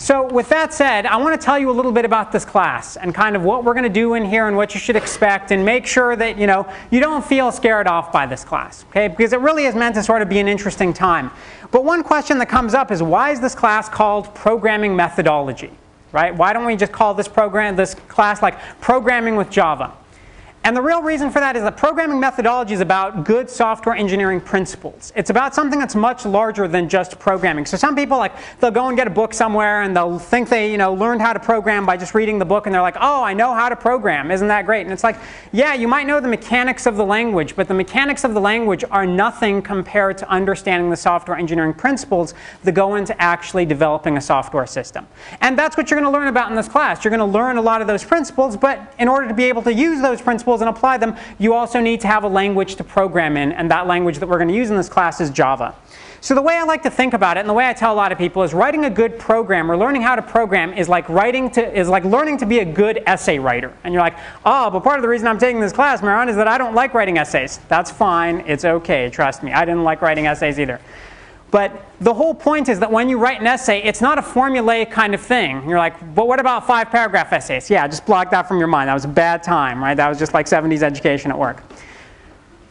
So 0.00 0.32
with 0.32 0.48
that 0.50 0.72
said, 0.72 1.06
I 1.06 1.16
want 1.16 1.38
to 1.38 1.44
tell 1.44 1.58
you 1.58 1.70
a 1.70 1.72
little 1.72 1.90
bit 1.90 2.04
about 2.04 2.30
this 2.30 2.44
class 2.44 2.96
and 2.96 3.12
kind 3.12 3.34
of 3.34 3.42
what 3.42 3.64
we're 3.64 3.74
going 3.74 3.82
to 3.82 3.88
do 3.88 4.14
in 4.14 4.24
here 4.24 4.46
and 4.46 4.56
what 4.56 4.72
you 4.72 4.78
should 4.78 4.94
expect 4.94 5.50
and 5.50 5.64
make 5.64 5.86
sure 5.86 6.14
that 6.14 6.38
you 6.38 6.46
know 6.46 6.68
you 6.92 7.00
don't 7.00 7.24
feel 7.24 7.50
scared 7.50 7.88
off 7.88 8.12
by 8.12 8.24
this 8.24 8.44
class, 8.44 8.84
okay? 8.90 9.08
Because 9.08 9.32
it 9.32 9.40
really 9.40 9.64
is 9.64 9.74
meant 9.74 9.96
to 9.96 10.02
sort 10.04 10.22
of 10.22 10.28
be 10.28 10.38
an 10.38 10.46
interesting 10.46 10.92
time. 10.92 11.32
But 11.72 11.84
one 11.84 12.04
question 12.04 12.38
that 12.38 12.48
comes 12.48 12.74
up 12.74 12.92
is 12.92 13.02
why 13.02 13.32
is 13.32 13.40
this 13.40 13.56
class 13.56 13.88
called 13.88 14.32
programming 14.36 14.94
methodology? 14.94 15.72
Right? 16.12 16.34
Why 16.34 16.52
don't 16.52 16.64
we 16.64 16.76
just 16.76 16.92
call 16.92 17.12
this 17.12 17.28
program 17.28 17.74
this 17.74 17.94
class 17.94 18.40
like 18.40 18.58
programming 18.80 19.34
with 19.34 19.50
Java? 19.50 19.92
And 20.64 20.76
the 20.76 20.82
real 20.82 21.02
reason 21.02 21.30
for 21.30 21.40
that 21.40 21.56
is 21.56 21.62
that 21.62 21.76
programming 21.76 22.18
methodology 22.18 22.74
is 22.74 22.80
about 22.80 23.24
good 23.24 23.48
software 23.48 23.94
engineering 23.94 24.40
principles. 24.40 25.12
It's 25.14 25.30
about 25.30 25.54
something 25.54 25.78
that's 25.78 25.94
much 25.94 26.26
larger 26.26 26.66
than 26.66 26.88
just 26.88 27.18
programming. 27.18 27.64
So 27.64 27.76
some 27.76 27.94
people 27.94 28.18
like 28.18 28.32
they'll 28.60 28.72
go 28.72 28.88
and 28.88 28.96
get 28.96 29.06
a 29.06 29.10
book 29.10 29.32
somewhere 29.32 29.82
and 29.82 29.96
they'll 29.96 30.18
think 30.18 30.48
they 30.48 30.70
you 30.70 30.76
know 30.76 30.92
learned 30.92 31.22
how 31.22 31.32
to 31.32 31.40
program 31.40 31.86
by 31.86 31.96
just 31.96 32.12
reading 32.12 32.38
the 32.38 32.44
book 32.44 32.66
and 32.66 32.74
they're 32.74 32.82
like, 32.82 32.96
oh, 33.00 33.22
I 33.22 33.34
know 33.34 33.54
how 33.54 33.68
to 33.68 33.76
program. 33.76 34.30
Isn't 34.30 34.48
that 34.48 34.66
great? 34.66 34.82
And 34.82 34.92
it's 34.92 35.04
like, 35.04 35.16
yeah, 35.52 35.74
you 35.74 35.86
might 35.86 36.06
know 36.06 36.20
the 36.20 36.28
mechanics 36.28 36.86
of 36.86 36.96
the 36.96 37.04
language, 37.04 37.54
but 37.54 37.68
the 37.68 37.74
mechanics 37.74 38.24
of 38.24 38.34
the 38.34 38.40
language 38.40 38.84
are 38.90 39.06
nothing 39.06 39.62
compared 39.62 40.18
to 40.18 40.28
understanding 40.28 40.90
the 40.90 40.96
software 40.96 41.38
engineering 41.38 41.72
principles 41.72 42.34
that 42.64 42.72
go 42.72 42.96
into 42.96 43.18
actually 43.22 43.64
developing 43.64 44.16
a 44.16 44.20
software 44.20 44.66
system. 44.66 45.06
And 45.40 45.56
that's 45.56 45.76
what 45.76 45.90
you're 45.90 46.00
going 46.00 46.12
to 46.12 46.18
learn 46.18 46.28
about 46.28 46.50
in 46.50 46.56
this 46.56 46.68
class. 46.68 47.04
You're 47.04 47.16
going 47.16 47.20
to 47.20 47.38
learn 47.38 47.58
a 47.58 47.62
lot 47.62 47.80
of 47.80 47.86
those 47.86 48.04
principles, 48.04 48.56
but 48.56 48.92
in 48.98 49.08
order 49.08 49.28
to 49.28 49.34
be 49.34 49.44
able 49.44 49.62
to 49.62 49.72
use 49.72 50.02
those 50.02 50.20
principles 50.20 50.47
principles 50.48 50.60
and 50.62 50.70
apply 50.74 50.96
them, 50.96 51.14
you 51.38 51.52
also 51.52 51.80
need 51.80 52.00
to 52.00 52.06
have 52.06 52.24
a 52.24 52.28
language 52.28 52.76
to 52.76 52.84
program 52.84 53.36
in, 53.36 53.52
and 53.52 53.70
that 53.70 53.86
language 53.86 54.18
that 54.18 54.28
we're 54.28 54.38
going 54.38 54.48
to 54.48 54.54
use 54.54 54.70
in 54.70 54.76
this 54.76 54.88
class 54.88 55.20
is 55.20 55.30
Java. 55.30 55.74
So 56.20 56.34
the 56.34 56.42
way 56.42 56.56
I 56.56 56.64
like 56.64 56.82
to 56.82 56.90
think 56.90 57.14
about 57.14 57.36
it, 57.36 57.40
and 57.40 57.48
the 57.48 57.54
way 57.54 57.68
I 57.68 57.72
tell 57.72 57.92
a 57.92 57.94
lot 57.94 58.10
of 58.10 58.18
people, 58.18 58.42
is 58.42 58.52
writing 58.52 58.86
a 58.86 58.90
good 58.90 59.18
program 59.18 59.70
or 59.70 59.76
learning 59.76 60.02
how 60.02 60.16
to 60.16 60.22
program 60.22 60.72
is 60.72 60.88
like 60.88 61.08
writing 61.08 61.48
to 61.50 61.78
is 61.78 61.88
like 61.88 62.04
learning 62.04 62.38
to 62.38 62.46
be 62.46 62.58
a 62.58 62.64
good 62.64 63.02
essay 63.06 63.38
writer. 63.38 63.72
And 63.84 63.94
you're 63.94 64.02
like, 64.02 64.16
oh, 64.44 64.70
but 64.70 64.82
part 64.82 64.96
of 64.96 65.02
the 65.02 65.08
reason 65.08 65.28
I'm 65.28 65.38
taking 65.38 65.60
this 65.60 65.72
class, 65.72 66.00
Mehran, 66.00 66.28
is 66.28 66.34
that 66.36 66.48
I 66.48 66.58
don't 66.58 66.74
like 66.74 66.92
writing 66.94 67.18
essays. 67.18 67.60
That's 67.68 67.90
fine. 67.90 68.42
It's 68.46 68.64
okay. 68.64 69.10
Trust 69.10 69.44
me. 69.44 69.52
I 69.52 69.64
didn't 69.64 69.84
like 69.84 70.02
writing 70.02 70.26
essays 70.26 70.58
either. 70.58 70.80
But 71.50 71.82
the 72.00 72.12
whole 72.12 72.34
point 72.34 72.68
is 72.68 72.78
that 72.80 72.92
when 72.92 73.08
you 73.08 73.18
write 73.18 73.40
an 73.40 73.46
essay, 73.46 73.82
it's 73.82 74.00
not 74.00 74.18
a 74.18 74.22
formulaic 74.22 74.90
kind 74.90 75.14
of 75.14 75.20
thing. 75.20 75.66
You're 75.68 75.78
like, 75.78 76.14
but 76.14 76.28
what 76.28 76.40
about 76.40 76.66
five 76.66 76.90
paragraph 76.90 77.32
essays? 77.32 77.70
Yeah, 77.70 77.86
just 77.88 78.04
block 78.04 78.30
that 78.30 78.46
from 78.46 78.58
your 78.58 78.66
mind. 78.66 78.88
That 78.88 78.94
was 78.94 79.06
a 79.06 79.08
bad 79.08 79.42
time, 79.42 79.82
right? 79.82 79.96
That 79.96 80.08
was 80.08 80.18
just 80.18 80.34
like 80.34 80.46
70s 80.46 80.82
education 80.82 81.30
at 81.30 81.38
work. 81.38 81.62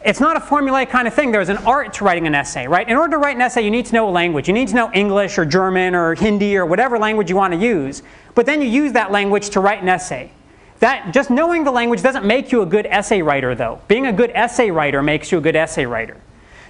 It's 0.04 0.20
not 0.20 0.36
a 0.36 0.40
formulaic 0.40 0.90
kind 0.90 1.08
of 1.08 1.14
thing. 1.14 1.32
There's 1.32 1.48
an 1.48 1.56
art 1.58 1.92
to 1.94 2.04
writing 2.04 2.28
an 2.28 2.34
essay, 2.34 2.68
right? 2.68 2.88
In 2.88 2.96
order 2.96 3.12
to 3.12 3.18
write 3.18 3.34
an 3.34 3.42
essay, 3.42 3.62
you 3.62 3.70
need 3.70 3.84
to 3.86 3.94
know 3.94 4.08
a 4.08 4.12
language. 4.12 4.46
You 4.46 4.54
need 4.54 4.68
to 4.68 4.76
know 4.76 4.92
English 4.94 5.38
or 5.38 5.44
German 5.44 5.96
or 5.96 6.14
Hindi 6.14 6.56
or 6.56 6.64
whatever 6.64 7.00
language 7.00 7.28
you 7.28 7.34
want 7.34 7.52
to 7.52 7.58
use. 7.58 8.02
But 8.36 8.46
then 8.46 8.62
you 8.62 8.68
use 8.68 8.92
that 8.92 9.10
language 9.10 9.50
to 9.50 9.60
write 9.60 9.82
an 9.82 9.88
essay. 9.88 10.30
That, 10.78 11.12
just 11.12 11.30
knowing 11.30 11.64
the 11.64 11.72
language 11.72 12.02
doesn't 12.02 12.24
make 12.24 12.52
you 12.52 12.62
a 12.62 12.66
good 12.66 12.86
essay 12.86 13.22
writer, 13.22 13.56
though. 13.56 13.80
Being 13.88 14.06
a 14.06 14.12
good 14.12 14.30
essay 14.32 14.70
writer 14.70 15.02
makes 15.02 15.32
you 15.32 15.38
a 15.38 15.40
good 15.40 15.56
essay 15.56 15.84
writer. 15.84 16.16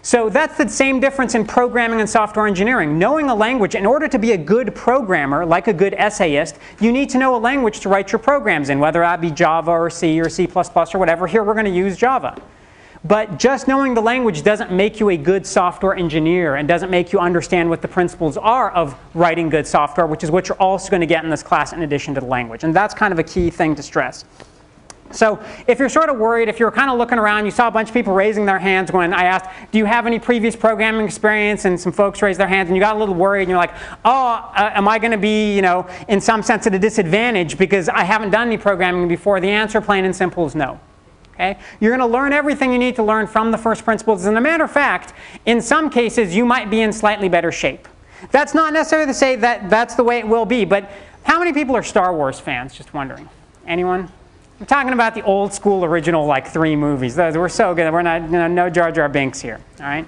So 0.09 0.31
that's 0.31 0.57
the 0.57 0.67
same 0.67 1.01
difference 1.01 1.35
in 1.35 1.47
programming 1.47 2.01
and 2.01 2.09
software 2.09 2.47
engineering. 2.47 2.99
Knowing 2.99 3.29
a 3.29 3.35
language, 3.35 3.75
in 3.75 3.85
order 3.85 4.09
to 4.09 4.19
be 4.19 4.33
a 4.33 4.39
good 4.39 4.75
programmer, 4.75 5.45
like 5.45 5.69
a 5.69 5.73
good 5.75 5.93
essayist, 5.93 6.57
you 6.81 6.93
need 6.93 7.11
to 7.11 7.19
know 7.19 7.37
a 7.37 7.39
language 7.39 7.81
to 7.81 7.91
write 7.91 8.11
your 8.11 8.19
programs 8.19 8.71
in, 8.71 8.79
whether 8.79 9.01
that 9.01 9.21
be 9.21 9.31
Java 9.31 9.71
or 9.71 9.91
C 9.91 10.19
or 10.19 10.31
C++ 10.31 10.49
or 10.49 10.99
whatever. 10.99 11.27
Here 11.27 11.45
we're 11.45 11.53
going 11.53 11.67
to 11.67 11.71
use 11.71 11.95
Java. 11.95 12.41
But 13.05 13.39
just 13.39 13.69
knowing 13.69 13.93
the 13.93 14.01
language 14.01 14.43
doesn't 14.43 14.73
make 14.73 14.99
you 14.99 15.11
a 15.11 15.17
good 15.19 15.45
software 15.47 15.95
engineer 15.95 16.57
and 16.57 16.67
doesn't 16.67 16.91
make 16.91 17.13
you 17.13 17.19
understand 17.19 17.69
what 17.69 17.83
the 17.83 17.89
principles 17.89 18.39
are 18.39 18.71
of 18.71 18.99
writing 19.13 19.51
good 19.51 19.67
software, 19.67 20.07
which 20.07 20.25
is 20.25 20.31
what 20.31 20.49
you're 20.49 20.57
also 20.57 20.89
going 20.89 21.03
to 21.03 21.07
get 21.07 21.23
in 21.23 21.29
this 21.29 21.43
class 21.43 21.75
in 21.75 21.83
addition 21.83 22.15
to 22.15 22.23
the 22.23 22.27
language. 22.27 22.65
And 22.65 22.75
that's 22.75 22.95
kind 22.95 23.13
of 23.13 23.19
a 23.19 23.25
key 23.25 23.51
thing 23.51 23.75
to 23.75 23.83
stress. 23.83 24.25
So 25.11 25.43
if 25.67 25.79
you're 25.79 25.89
sort 25.89 26.09
of 26.09 26.19
worried, 26.19 26.49
if 26.49 26.61
you're 26.61 26.71
kind 26.71 26.91
of 26.91 26.99
looking 26.99 27.19
around, 27.19 27.45
you 27.45 27.51
saw 27.51 27.69
a 27.69 27.71
bunch 27.71 27.89
of 27.89 27.95
people 27.95 28.13
raising 28.13 28.47
their 28.47 28.59
hands 28.59 28.93
when 28.93 29.15
I 29.15 29.25
asked, 29.25 29.49
do 29.73 29.79
you 29.79 29.85
have 29.85 30.07
any 30.07 30.19
previous 30.19 30.55
programming 30.55 31.05
experience? 31.07 31.65
And 31.65 31.81
some 31.81 31.93
folks 31.93 32.21
raised 32.21 32.39
their 32.39 32.49
hands 32.49 32.69
and 32.69 32.77
you 32.77 32.83
got 32.83 32.97
a 32.97 32.99
little 32.99 33.15
worried 33.15 33.43
and 33.43 33.51
you're 33.51 33.59
like, 33.59 33.75
oh, 34.05 34.53
uh, 34.55 34.71
am 34.75 34.87
I 34.87 34.99
going 34.99 35.13
to 35.13 35.19
be, 35.19 35.55
you 35.55 35.63
know, 35.63 35.89
in 36.09 36.21
some 36.21 36.43
sense 36.43 36.67
at 36.67 36.75
a 36.75 36.79
disadvantage 36.79 37.59
because 37.59 37.89
I 37.89 38.05
haven't 38.05 38.31
done 38.31 38.49
any 38.49 38.59
programming 38.59 39.09
before? 39.09 39.41
The 39.41 39.51
answer, 39.51 39.81
plain 39.81 40.05
and 40.05 40.15
simple, 40.15 40.47
is 40.47 40.55
no. 40.55 40.79
Okay? 41.35 41.57
You're 41.81 41.97
going 41.97 42.07
to 42.07 42.13
learn 42.13 42.33
everything 42.33 42.73
you 42.73 42.79
need 42.79 42.97
to 42.97 43.03
learn 43.03 43.27
from 43.27 43.51
the 43.51 43.59
first 43.59 43.85
principles. 43.85 44.27
As 44.27 44.35
a 44.35 44.41
matter 44.41 44.65
of 44.65 44.73
fact, 44.73 45.15
in 45.47 45.61
some 45.61 45.89
cases, 45.89 46.35
you 46.35 46.45
might 46.45 46.69
be 46.69 46.81
in 46.81 46.93
slightly 46.93 47.29
better 47.29 47.53
shape. 47.53 47.87
That's 48.33 48.55
not 48.55 48.73
necessarily 48.73 49.07
to 49.07 49.15
say 49.15 49.37
that 49.37 49.71
that's 49.71 49.95
the 49.95 50.03
way 50.03 50.19
it 50.19 50.27
will 50.27 50.45
be, 50.45 50.65
but 50.65 50.91
how 51.23 51.39
many 51.39 51.53
people 51.53 51.77
are 51.77 51.83
Star 51.83 52.15
Wars 52.15 52.41
fans? 52.41 52.75
Just 52.75 52.93
wondering. 52.93 53.29
Anyone? 53.67 54.11
I'm 54.61 54.67
talking 54.67 54.93
about 54.93 55.15
the 55.15 55.23
old 55.23 55.53
school 55.53 55.85
original 55.85 56.27
like 56.27 56.49
three 56.49 56.75
movies. 56.75 57.15
Those 57.15 57.37
were 57.37 57.49
so 57.49 57.75
good. 57.75 57.93
We're 57.93 58.03
not, 58.03 58.23
you 58.23 58.29
know, 58.29 58.49
no 58.49 58.69
Jar 58.69 58.91
Jar 58.91 59.09
Binks 59.09 59.41
here, 59.41 59.61
all 59.79 59.87
right? 59.87 60.07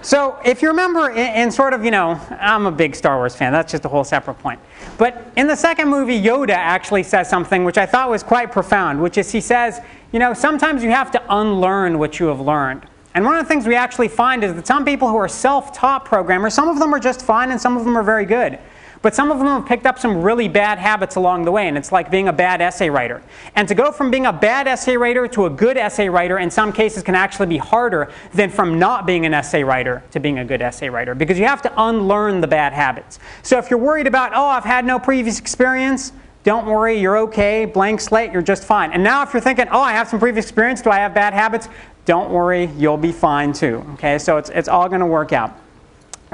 So 0.00 0.38
if 0.44 0.62
you 0.62 0.68
remember 0.68 1.10
in, 1.10 1.42
in, 1.42 1.50
sort 1.50 1.74
of, 1.74 1.84
you 1.84 1.90
know, 1.90 2.18
I'm 2.40 2.66
a 2.66 2.72
big 2.72 2.96
Star 2.96 3.18
Wars 3.18 3.36
fan. 3.36 3.52
That's 3.52 3.70
just 3.70 3.84
a 3.84 3.88
whole 3.88 4.02
separate 4.02 4.38
point. 4.38 4.60
But 4.96 5.30
in 5.36 5.46
the 5.46 5.54
second 5.54 5.88
movie, 5.88 6.20
Yoda 6.20 6.54
actually 6.54 7.02
says 7.02 7.28
something 7.28 7.64
which 7.64 7.78
I 7.78 7.86
thought 7.86 8.08
was 8.10 8.22
quite 8.22 8.50
profound, 8.50 9.00
which 9.00 9.18
is 9.18 9.30
he 9.30 9.40
says, 9.40 9.80
you 10.10 10.18
know, 10.18 10.32
sometimes 10.32 10.82
you 10.82 10.90
have 10.90 11.10
to 11.12 11.22
unlearn 11.28 11.98
what 11.98 12.18
you 12.18 12.26
have 12.26 12.40
learned. 12.40 12.86
And 13.14 13.24
one 13.24 13.36
of 13.36 13.44
the 13.44 13.48
things 13.48 13.66
we 13.66 13.76
actually 13.76 14.08
find 14.08 14.42
is 14.42 14.54
that 14.54 14.66
some 14.66 14.86
people 14.86 15.08
who 15.08 15.16
are 15.16 15.28
self-taught 15.28 16.06
programmers, 16.06 16.54
some 16.54 16.68
of 16.68 16.78
them 16.78 16.94
are 16.94 17.00
just 17.00 17.22
fine 17.22 17.50
and 17.50 17.60
some 17.60 17.76
of 17.76 17.84
them 17.84 17.96
are 17.96 18.02
very 18.02 18.24
good. 18.24 18.58
But 19.02 19.16
some 19.16 19.32
of 19.32 19.38
them 19.38 19.48
have 19.48 19.66
picked 19.66 19.84
up 19.84 19.98
some 19.98 20.22
really 20.22 20.48
bad 20.48 20.78
habits 20.78 21.16
along 21.16 21.44
the 21.44 21.50
way, 21.50 21.66
and 21.66 21.76
it's 21.76 21.90
like 21.90 22.10
being 22.10 22.28
a 22.28 22.32
bad 22.32 22.60
essay 22.60 22.88
writer. 22.88 23.20
And 23.56 23.66
to 23.66 23.74
go 23.74 23.90
from 23.90 24.10
being 24.12 24.26
a 24.26 24.32
bad 24.32 24.68
essay 24.68 24.96
writer 24.96 25.26
to 25.26 25.46
a 25.46 25.50
good 25.50 25.76
essay 25.76 26.08
writer 26.08 26.38
in 26.38 26.50
some 26.50 26.72
cases 26.72 27.02
can 27.02 27.16
actually 27.16 27.48
be 27.48 27.58
harder 27.58 28.12
than 28.32 28.48
from 28.48 28.78
not 28.78 29.04
being 29.04 29.26
an 29.26 29.34
essay 29.34 29.64
writer 29.64 30.04
to 30.12 30.20
being 30.20 30.38
a 30.38 30.44
good 30.44 30.62
essay 30.62 30.88
writer, 30.88 31.16
because 31.16 31.38
you 31.38 31.44
have 31.46 31.62
to 31.62 31.72
unlearn 31.76 32.40
the 32.40 32.46
bad 32.46 32.72
habits. 32.72 33.18
So 33.42 33.58
if 33.58 33.70
you're 33.70 33.78
worried 33.78 34.06
about, 34.06 34.32
oh, 34.34 34.46
I've 34.46 34.64
had 34.64 34.84
no 34.84 35.00
previous 35.00 35.40
experience, 35.40 36.12
don't 36.44 36.66
worry, 36.66 36.98
you're 36.98 37.18
okay, 37.18 37.64
blank 37.64 38.00
slate, 38.00 38.32
you're 38.32 38.42
just 38.42 38.64
fine. 38.64 38.92
And 38.92 39.02
now 39.02 39.22
if 39.22 39.32
you're 39.32 39.40
thinking, 39.40 39.66
oh, 39.70 39.80
I 39.80 39.92
have 39.92 40.08
some 40.08 40.20
previous 40.20 40.44
experience, 40.44 40.80
do 40.80 40.90
I 40.90 40.98
have 40.98 41.12
bad 41.12 41.34
habits? 41.34 41.68
Don't 42.04 42.30
worry, 42.30 42.66
you'll 42.76 42.96
be 42.96 43.12
fine 43.12 43.52
too. 43.52 43.84
Okay, 43.94 44.18
so 44.18 44.36
it's, 44.36 44.50
it's 44.50 44.68
all 44.68 44.88
going 44.88 45.00
to 45.00 45.06
work 45.06 45.32
out. 45.32 45.56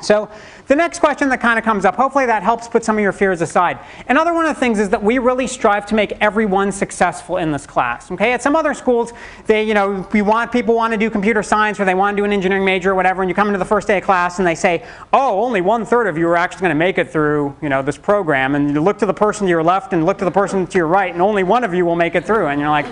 So 0.02 0.30
the 0.66 0.76
next 0.76 1.00
question 1.00 1.28
that 1.30 1.40
kind 1.40 1.58
of 1.58 1.64
comes 1.64 1.84
up, 1.84 1.96
hopefully 1.96 2.26
that 2.26 2.42
helps 2.42 2.68
put 2.68 2.84
some 2.84 2.96
of 2.96 3.02
your 3.02 3.12
fears 3.12 3.40
aside. 3.40 3.78
Another 4.08 4.34
one 4.34 4.46
of 4.46 4.54
the 4.54 4.60
things 4.60 4.78
is 4.78 4.88
that 4.90 5.02
we 5.02 5.18
really 5.18 5.46
strive 5.46 5.86
to 5.86 5.94
make 5.94 6.12
everyone 6.20 6.72
successful 6.72 7.38
in 7.38 7.52
this 7.52 7.66
class. 7.66 8.10
Okay, 8.10 8.32
at 8.32 8.42
some 8.42 8.54
other 8.54 8.74
schools, 8.74 9.12
they, 9.46 9.62
you 9.62 9.74
know, 9.74 10.06
we 10.12 10.22
want 10.22 10.52
people 10.52 10.74
want 10.74 10.92
to 10.92 10.98
do 10.98 11.10
computer 11.10 11.42
science 11.42 11.80
or 11.80 11.84
they 11.84 11.94
want 11.94 12.16
to 12.16 12.20
do 12.20 12.24
an 12.24 12.32
engineering 12.32 12.64
major 12.64 12.92
or 12.92 12.94
whatever, 12.94 13.22
and 13.22 13.28
you 13.28 13.34
come 13.34 13.48
into 13.48 13.58
the 13.58 13.64
first 13.64 13.86
day 13.86 13.98
of 13.98 14.04
class 14.04 14.38
and 14.38 14.46
they 14.46 14.54
say, 14.54 14.84
oh, 15.12 15.42
only 15.42 15.60
one 15.60 15.84
third 15.84 16.06
of 16.06 16.18
you 16.18 16.28
are 16.28 16.36
actually 16.36 16.60
going 16.60 16.70
to 16.70 16.74
make 16.74 16.98
it 16.98 17.10
through, 17.10 17.56
you 17.62 17.68
know, 17.68 17.82
this 17.82 17.98
program, 17.98 18.54
and 18.54 18.74
you 18.74 18.80
look 18.80 18.98
to 18.98 19.06
the 19.06 19.14
person 19.14 19.46
to 19.46 19.50
your 19.50 19.62
left 19.62 19.92
and 19.92 20.04
look 20.04 20.18
to 20.18 20.24
the 20.24 20.30
person 20.30 20.66
to 20.66 20.78
your 20.78 20.86
right, 20.86 21.12
and 21.12 21.22
only 21.22 21.42
one 21.42 21.64
of 21.64 21.74
you 21.74 21.84
will 21.84 21.96
make 21.96 22.14
it 22.14 22.24
through, 22.24 22.46
and 22.46 22.60
you're 22.60 22.70
like, 22.70 22.86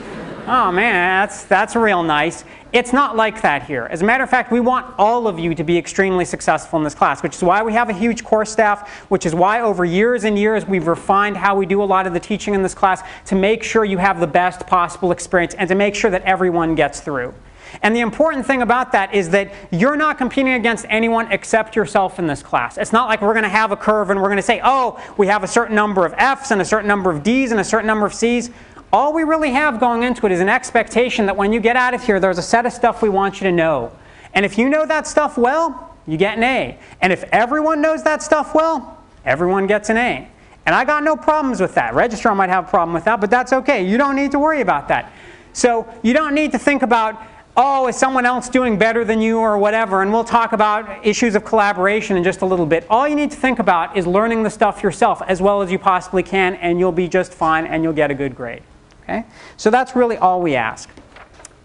oh 0.46 0.72
man, 0.72 1.22
that's 1.22 1.44
that's 1.44 1.76
real 1.76 2.02
nice. 2.02 2.44
It's 2.72 2.92
not 2.92 3.16
like 3.16 3.42
that 3.42 3.62
here. 3.62 3.86
As 3.90 4.02
a 4.02 4.04
matter 4.04 4.24
of 4.24 4.28
fact, 4.28 4.52
we 4.52 4.60
want 4.60 4.94
all 4.98 5.28
of 5.28 5.38
you 5.38 5.54
to 5.54 5.64
be 5.64 5.78
extremely 5.78 6.24
successful 6.24 6.78
in 6.78 6.84
this 6.84 6.94
class, 6.94 7.22
which 7.22 7.34
is 7.34 7.42
why 7.42 7.62
we 7.62 7.72
have 7.72 7.88
a 7.88 7.92
huge 7.92 8.24
course 8.24 8.50
staff, 8.50 8.90
which 9.08 9.24
is 9.24 9.34
why 9.34 9.60
over 9.60 9.84
years 9.84 10.24
and 10.24 10.38
years 10.38 10.66
we've 10.66 10.86
refined 10.86 11.36
how 11.36 11.56
we 11.56 11.64
do 11.64 11.82
a 11.82 11.84
lot 11.84 12.06
of 12.06 12.12
the 12.12 12.20
teaching 12.20 12.54
in 12.54 12.62
this 12.62 12.74
class 12.74 13.02
to 13.26 13.34
make 13.34 13.62
sure 13.62 13.84
you 13.84 13.98
have 13.98 14.20
the 14.20 14.26
best 14.26 14.66
possible 14.66 15.12
experience 15.12 15.54
and 15.54 15.68
to 15.68 15.74
make 15.74 15.94
sure 15.94 16.10
that 16.10 16.22
everyone 16.22 16.74
gets 16.74 17.00
through. 17.00 17.32
And 17.82 17.94
the 17.94 18.00
important 18.00 18.46
thing 18.46 18.62
about 18.62 18.92
that 18.92 19.14
is 19.14 19.30
that 19.30 19.52
you're 19.70 19.96
not 19.96 20.18
competing 20.18 20.54
against 20.54 20.86
anyone 20.88 21.30
except 21.30 21.76
yourself 21.76 22.18
in 22.18 22.26
this 22.26 22.42
class. 22.42 22.78
It's 22.78 22.92
not 22.92 23.08
like 23.08 23.20
we're 23.20 23.34
going 23.34 23.42
to 23.44 23.48
have 23.48 23.72
a 23.72 23.76
curve 23.76 24.10
and 24.10 24.20
we're 24.20 24.28
going 24.28 24.36
to 24.36 24.42
say, 24.42 24.60
oh, 24.62 25.02
we 25.16 25.26
have 25.26 25.44
a 25.44 25.48
certain 25.48 25.74
number 25.74 26.04
of 26.04 26.14
F's 26.16 26.50
and 26.50 26.60
a 26.60 26.64
certain 26.64 26.88
number 26.88 27.10
of 27.10 27.22
D's 27.22 27.52
and 27.52 27.60
a 27.60 27.64
certain 27.64 27.86
number 27.86 28.06
of 28.06 28.14
C's. 28.14 28.50
All 28.92 29.12
we 29.12 29.24
really 29.24 29.50
have 29.50 29.80
going 29.80 30.04
into 30.04 30.26
it 30.26 30.32
is 30.32 30.40
an 30.40 30.48
expectation 30.48 31.26
that 31.26 31.36
when 31.36 31.52
you 31.52 31.60
get 31.60 31.76
out 31.76 31.92
of 31.92 32.04
here, 32.04 32.20
there's 32.20 32.38
a 32.38 32.42
set 32.42 32.66
of 32.66 32.72
stuff 32.72 33.02
we 33.02 33.08
want 33.08 33.40
you 33.40 33.46
to 33.46 33.52
know. 33.52 33.92
And 34.32 34.44
if 34.44 34.58
you 34.58 34.68
know 34.68 34.86
that 34.86 35.06
stuff 35.06 35.36
well, 35.36 35.94
you 36.06 36.16
get 36.16 36.36
an 36.36 36.44
A. 36.44 36.78
And 37.00 37.12
if 37.12 37.24
everyone 37.32 37.82
knows 37.82 38.04
that 38.04 38.22
stuff 38.22 38.54
well, 38.54 39.02
everyone 39.24 39.66
gets 39.66 39.90
an 39.90 39.96
A. 39.96 40.28
And 40.66 40.74
I 40.74 40.84
got 40.84 41.02
no 41.02 41.16
problems 41.16 41.60
with 41.60 41.74
that. 41.74 41.94
Registrar 41.94 42.34
might 42.34 42.48
have 42.48 42.66
a 42.66 42.68
problem 42.68 42.94
with 42.94 43.04
that, 43.04 43.20
but 43.20 43.30
that's 43.30 43.52
okay. 43.52 43.86
You 43.86 43.98
don't 43.98 44.16
need 44.16 44.32
to 44.32 44.38
worry 44.38 44.60
about 44.60 44.88
that. 44.88 45.12
So 45.52 45.92
you 46.02 46.12
don't 46.12 46.34
need 46.34 46.52
to 46.52 46.58
think 46.58 46.82
about, 46.82 47.20
oh, 47.56 47.88
is 47.88 47.96
someone 47.96 48.26
else 48.26 48.48
doing 48.48 48.78
better 48.78 49.04
than 49.04 49.20
you 49.20 49.38
or 49.38 49.58
whatever, 49.58 50.02
and 50.02 50.12
we'll 50.12 50.24
talk 50.24 50.52
about 50.52 51.06
issues 51.06 51.34
of 51.34 51.44
collaboration 51.44 52.16
in 52.16 52.24
just 52.24 52.42
a 52.42 52.46
little 52.46 52.66
bit. 52.66 52.86
All 52.90 53.08
you 53.08 53.14
need 53.14 53.30
to 53.30 53.36
think 53.36 53.58
about 53.58 53.96
is 53.96 54.06
learning 54.06 54.42
the 54.42 54.50
stuff 54.50 54.82
yourself 54.82 55.22
as 55.26 55.40
well 55.40 55.62
as 55.62 55.72
you 55.72 55.78
possibly 55.78 56.22
can, 56.22 56.54
and 56.56 56.78
you'll 56.78 56.92
be 56.92 57.08
just 57.08 57.32
fine 57.32 57.66
and 57.66 57.82
you'll 57.82 57.92
get 57.92 58.10
a 58.10 58.14
good 58.14 58.36
grade. 58.36 58.62
Okay? 59.08 59.24
So 59.56 59.70
that's 59.70 59.94
really 59.94 60.16
all 60.16 60.42
we 60.42 60.56
ask, 60.56 60.90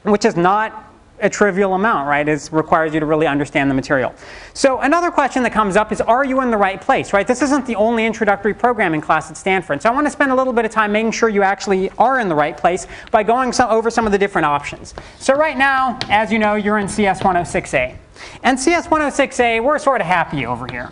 which 0.03 0.25
is 0.25 0.35
not 0.35 0.91
a 1.21 1.29
trivial 1.29 1.75
amount, 1.75 2.07
right? 2.07 2.27
It 2.27 2.49
requires 2.51 2.93
you 2.93 2.99
to 2.99 3.05
really 3.05 3.27
understand 3.27 3.69
the 3.69 3.75
material. 3.75 4.13
So 4.53 4.79
another 4.79 5.11
question 5.11 5.43
that 5.43 5.53
comes 5.53 5.75
up 5.75 5.91
is, 5.91 6.01
are 6.01 6.25
you 6.25 6.41
in 6.41 6.51
the 6.51 6.57
right 6.57 6.81
place, 6.81 7.13
right? 7.13 7.27
This 7.27 7.41
isn't 7.43 7.65
the 7.65 7.75
only 7.75 8.05
introductory 8.05 8.53
programming 8.53 9.01
class 9.01 9.29
at 9.29 9.37
Stanford. 9.37 9.81
So 9.81 9.89
I 9.89 9.93
want 9.93 10.07
to 10.07 10.11
spend 10.11 10.31
a 10.31 10.35
little 10.35 10.53
bit 10.53 10.65
of 10.65 10.71
time 10.71 10.91
making 10.91 11.11
sure 11.11 11.29
you 11.29 11.43
actually 11.43 11.91
are 11.97 12.19
in 12.19 12.27
the 12.27 12.35
right 12.35 12.57
place 12.57 12.87
by 13.11 13.23
going 13.23 13.53
over 13.61 13.89
some 13.91 14.05
of 14.05 14.11
the 14.11 14.17
different 14.17 14.45
options. 14.45 14.93
So 15.19 15.35
right 15.35 15.57
now, 15.57 15.99
as 16.09 16.31
you 16.31 16.39
know, 16.39 16.55
you're 16.55 16.79
in 16.79 16.87
CS 16.87 17.21
106A. 17.21 17.95
And 18.43 18.59
CS 18.59 18.87
106A, 18.87 19.63
we're 19.63 19.79
sort 19.79 20.01
of 20.01 20.07
happy 20.07 20.45
over 20.45 20.67
here, 20.71 20.89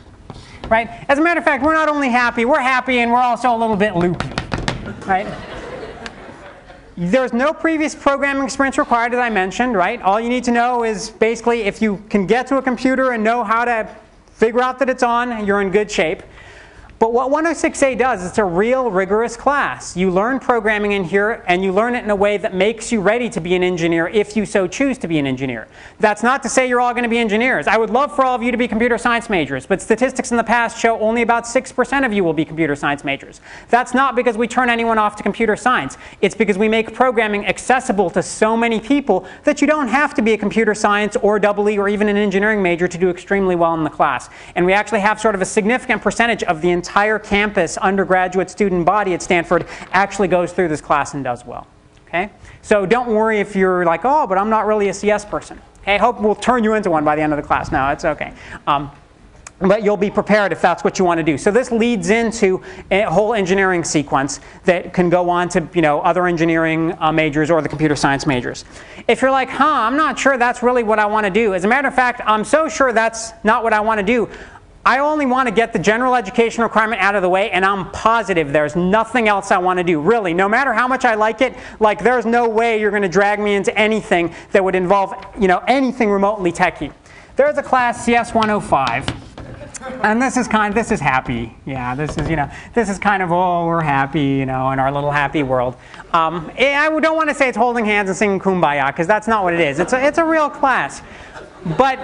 right? 0.67 0.89
As 1.09 1.17
a 1.17 1.21
matter 1.21 1.39
of 1.39 1.45
fact, 1.45 1.63
we're 1.63 1.73
not 1.73 1.89
only 1.89 2.09
happy, 2.09 2.45
we're 2.45 2.59
happy 2.59 2.99
and 2.99 3.11
we're 3.11 3.17
also 3.17 3.55
a 3.55 3.57
little 3.57 3.75
bit 3.75 3.95
loopy, 3.95 4.29
right? 5.05 5.27
There's 7.01 7.31
no 7.31 7.53
previous 7.53 7.95
programming 7.95 8.43
experience 8.43 8.77
required, 8.77 9.13
as 9.13 9.19
I 9.19 9.29
mentioned, 9.29 9.73
right? 9.73 10.01
All 10.01 10.19
you 10.19 10.27
need 10.27 10.43
to 10.43 10.51
know 10.51 10.83
is 10.83 11.11
basically 11.11 11.61
if 11.61 11.81
you 11.81 12.03
can 12.09 12.27
get 12.27 12.45
to 12.47 12.57
a 12.57 12.61
computer 12.61 13.13
and 13.13 13.23
know 13.23 13.41
how 13.41 13.63
to 13.63 13.87
figure 14.33 14.61
out 14.61 14.79
that 14.79 14.89
it's 14.89 15.01
on, 15.01 15.45
you're 15.45 15.61
in 15.61 15.69
good 15.69 15.89
shape. 15.89 16.23
But 16.99 17.13
what 17.13 17.31
106A 17.31 17.97
does, 17.97 18.25
it's 18.25 18.39
a 18.39 18.43
real 18.43 18.91
rigorous 18.91 19.37
class. 19.37 19.95
You 19.95 20.11
learn 20.11 20.37
programming 20.37 20.91
in 20.91 21.05
here 21.05 21.45
and 21.47 21.63
you 21.63 21.71
learn 21.71 21.95
it 21.95 22.03
in 22.03 22.09
a 22.09 22.15
way 22.15 22.35
that 22.35 22.53
makes 22.53 22.91
you 22.91 22.99
ready 22.99 23.29
to 23.29 23.39
be 23.39 23.55
an 23.55 23.63
engineer 23.63 24.09
if 24.09 24.35
you 24.35 24.45
so 24.45 24.67
choose 24.67 24.97
to 24.97 25.07
be 25.07 25.17
an 25.17 25.25
engineer. 25.25 25.69
That's 26.01 26.23
not 26.23 26.43
to 26.43 26.49
say 26.49 26.67
you're 26.67 26.81
all 26.81 26.91
going 26.91 27.03
to 27.03 27.09
be 27.09 27.17
engineers. 27.17 27.67
I 27.67 27.77
would 27.77 27.89
love 27.89 28.13
for 28.13 28.25
all 28.25 28.35
of 28.35 28.43
you 28.43 28.51
to 28.51 28.57
be 28.57 28.67
computer 28.67 28.97
science 28.97 29.29
majors, 29.29 29.65
but 29.65 29.81
statistics 29.81 30.31
in 30.31 30.35
the 30.35 30.43
past 30.43 30.77
show 30.77 30.99
only 30.99 31.21
about 31.21 31.45
6% 31.45 32.05
of 32.05 32.11
you 32.11 32.21
will 32.21 32.33
be 32.33 32.43
computer 32.43 32.75
science 32.75 33.05
majors. 33.05 33.39
That's 33.69 33.93
not 33.93 34.17
because 34.17 34.37
we 34.37 34.49
turn 34.49 34.69
anyone 34.69 34.97
off 34.97 35.15
to 35.15 35.23
computer 35.23 35.55
science. 35.55 35.97
It's 36.19 36.35
because 36.35 36.57
we 36.57 36.67
make 36.67 36.93
programming 36.93 37.45
accessible 37.45 38.09
to 38.09 38.21
so 38.21 38.57
many 38.57 38.81
people 38.81 39.25
that 39.45 39.61
you 39.61 39.67
don't 39.67 39.87
have 39.87 40.13
to 40.15 40.21
be 40.21 40.33
a 40.33 40.37
computer 40.37 40.75
science 40.75 41.15
or 41.21 41.39
double 41.39 41.69
E 41.69 41.77
or 41.77 41.87
even 41.87 42.09
an 42.09 42.17
engineering 42.17 42.61
major 42.61 42.89
to 42.89 42.97
do 42.97 43.09
extremely 43.09 43.55
well 43.55 43.73
in 43.73 43.85
the 43.85 43.89
class. 43.89 44.29
And 44.55 44.65
we 44.65 44.73
actually 44.73 44.99
have 44.99 45.21
sort 45.21 45.33
of 45.33 45.41
a 45.41 45.45
significant 45.45 46.01
percentage 46.01 46.43
of 46.43 46.61
the 46.61 46.71
entire 46.71 46.88
entire 46.89 47.19
campus 47.19 47.77
undergraduate 47.77 48.49
student 48.49 48.83
body 48.83 49.13
at 49.13 49.21
Stanford 49.21 49.67
actually 49.91 50.27
goes 50.27 50.51
through 50.51 50.67
this 50.67 50.81
class 50.81 51.13
and 51.13 51.23
does 51.23 51.45
well. 51.45 51.67
Okay? 52.07 52.31
So 52.63 52.87
don't 52.87 53.09
worry 53.09 53.39
if 53.39 53.55
you're 53.55 53.85
like, 53.85 54.01
oh, 54.05 54.25
but 54.25 54.39
I'm 54.39 54.49
not 54.49 54.65
really 54.65 54.89
a 54.89 54.93
CS 54.93 55.23
person. 55.23 55.61
Okay? 55.83 55.95
I 55.95 55.97
hope 55.99 56.19
we'll 56.19 56.33
turn 56.33 56.63
you 56.63 56.73
into 56.73 56.89
one 56.89 57.05
by 57.05 57.15
the 57.15 57.21
end 57.21 57.31
of 57.31 57.37
the 57.37 57.43
class. 57.43 57.71
No, 57.71 57.89
it's 57.89 58.05
okay. 58.05 58.33
Um, 58.65 58.89
but 59.59 59.83
you'll 59.83 59.97
be 59.97 60.09
prepared 60.09 60.51
if 60.51 60.61
that's 60.61 60.83
what 60.83 60.97
you 60.97 61.05
want 61.05 61.19
to 61.19 61.23
do. 61.23 61.37
So 61.37 61.51
this 61.51 61.71
leads 61.71 62.09
into 62.09 62.63
a 62.89 63.01
whole 63.01 63.35
engineering 63.35 63.83
sequence 63.83 64.39
that 64.63 64.91
can 64.91 65.11
go 65.11 65.29
on 65.29 65.47
to 65.49 65.67
you 65.75 65.81
know 65.81 65.99
other 66.01 66.25
engineering 66.25 66.95
uh, 66.99 67.11
majors 67.11 67.51
or 67.51 67.61
the 67.61 67.69
computer 67.69 67.95
science 67.95 68.25
majors. 68.25 68.65
If 69.07 69.21
you're 69.21 69.31
like, 69.31 69.49
huh, 69.49 69.65
I'm 69.65 69.97
not 69.97 70.17
sure 70.17 70.37
that's 70.37 70.63
really 70.63 70.83
what 70.83 70.97
I 70.97 71.05
want 71.05 71.25
to 71.25 71.29
do. 71.29 71.53
As 71.53 71.65
a 71.65 71.67
matter 71.67 71.89
of 71.89 71.93
fact, 71.93 72.21
I'm 72.25 72.45
so 72.45 72.69
sure 72.69 72.93
that's 72.93 73.33
not 73.43 73.63
what 73.63 73.73
I 73.73 73.81
want 73.81 73.99
to 73.99 74.05
do. 74.05 74.29
I 74.89 74.97
only 74.97 75.27
want 75.27 75.47
to 75.47 75.53
get 75.53 75.71
the 75.71 75.77
general 75.77 76.15
education 76.15 76.63
requirement 76.63 76.99
out 76.99 77.13
of 77.13 77.21
the 77.21 77.29
way, 77.29 77.51
and 77.51 77.63
I'm 77.63 77.91
positive 77.91 78.51
there's 78.51 78.75
nothing 78.75 79.27
else 79.27 79.51
I 79.51 79.59
want 79.59 79.77
to 79.77 79.83
do. 79.83 80.01
Really, 80.01 80.33
no 80.33 80.49
matter 80.49 80.73
how 80.73 80.87
much 80.87 81.05
I 81.05 81.13
like 81.13 81.41
it, 81.41 81.53
like 81.79 82.03
there's 82.03 82.25
no 82.25 82.49
way 82.49 82.81
you're 82.81 82.89
going 82.89 83.03
to 83.03 83.07
drag 83.07 83.39
me 83.39 83.53
into 83.53 83.77
anything 83.77 84.33
that 84.51 84.63
would 84.63 84.73
involve, 84.73 85.13
you 85.39 85.47
know, 85.47 85.59
anything 85.67 86.09
remotely 86.09 86.51
techy. 86.51 86.91
There's 87.35 87.55
a 87.59 87.61
class 87.61 88.03
CS 88.03 88.33
105. 88.33 89.07
And 90.01 90.19
this 90.19 90.37
is 90.37 90.47
kind, 90.47 90.73
this 90.73 90.89
is 90.89 90.99
happy, 90.99 91.55
yeah. 91.67 91.93
This 91.93 92.17
is, 92.17 92.27
you 92.27 92.35
know, 92.35 92.49
this 92.73 92.89
is 92.89 92.97
kind 92.97 93.21
of, 93.21 93.31
oh, 93.31 93.67
we're 93.67 93.83
happy, 93.83 94.23
you 94.23 94.47
know, 94.47 94.71
in 94.71 94.79
our 94.79 94.91
little 94.91 95.11
happy 95.11 95.43
world. 95.43 95.75
Um, 96.13 96.51
eh, 96.57 96.75
I 96.75 96.89
don't 96.99 97.15
want 97.15 97.29
to 97.29 97.35
say 97.35 97.47
it's 97.47 97.55
holding 97.55 97.85
hands 97.85 98.09
and 98.09 98.17
singing 98.17 98.39
kumbaya, 98.39 98.87
because 98.87 99.05
that's 99.05 99.27
not 99.27 99.43
what 99.43 99.53
it 99.53 99.59
is. 99.59 99.77
It's 99.77 99.93
a, 99.93 100.03
it's 100.03 100.17
a 100.17 100.25
real 100.25 100.49
class, 100.49 101.03
but 101.77 101.99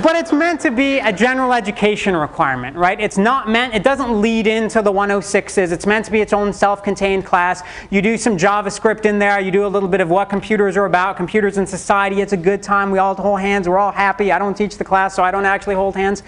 but 0.00 0.16
it's 0.16 0.32
meant 0.32 0.60
to 0.60 0.70
be 0.70 0.98
a 1.00 1.12
general 1.12 1.52
education 1.52 2.16
requirement, 2.16 2.76
right? 2.76 2.98
It's 2.98 3.18
not 3.18 3.48
meant, 3.48 3.74
it 3.74 3.82
doesn't 3.82 4.20
lead 4.20 4.46
into 4.46 4.80
the 4.80 4.92
106s. 4.92 5.70
It's 5.70 5.84
meant 5.84 6.06
to 6.06 6.10
be 6.10 6.20
its 6.20 6.32
own 6.32 6.52
self-contained 6.52 7.26
class. 7.26 7.62
You 7.90 8.00
do 8.00 8.16
some 8.16 8.38
JavaScript 8.38 9.04
in 9.04 9.18
there. 9.18 9.38
You 9.40 9.50
do 9.50 9.66
a 9.66 9.68
little 9.68 9.88
bit 9.88 10.00
of 10.00 10.08
what 10.08 10.30
computers 10.30 10.76
are 10.76 10.86
about, 10.86 11.16
computers 11.16 11.58
in 11.58 11.66
society. 11.66 12.20
It's 12.22 12.32
a 12.32 12.36
good 12.38 12.62
time. 12.62 12.90
We 12.90 12.98
all 12.98 13.14
hold 13.14 13.40
hands. 13.40 13.68
We're 13.68 13.78
all 13.78 13.92
happy. 13.92 14.32
I 14.32 14.38
don't 14.38 14.56
teach 14.56 14.78
the 14.78 14.84
class, 14.84 15.14
so 15.14 15.22
I 15.22 15.30
don't 15.30 15.46
actually 15.46 15.74
hold 15.74 15.94
hands. 15.94 16.22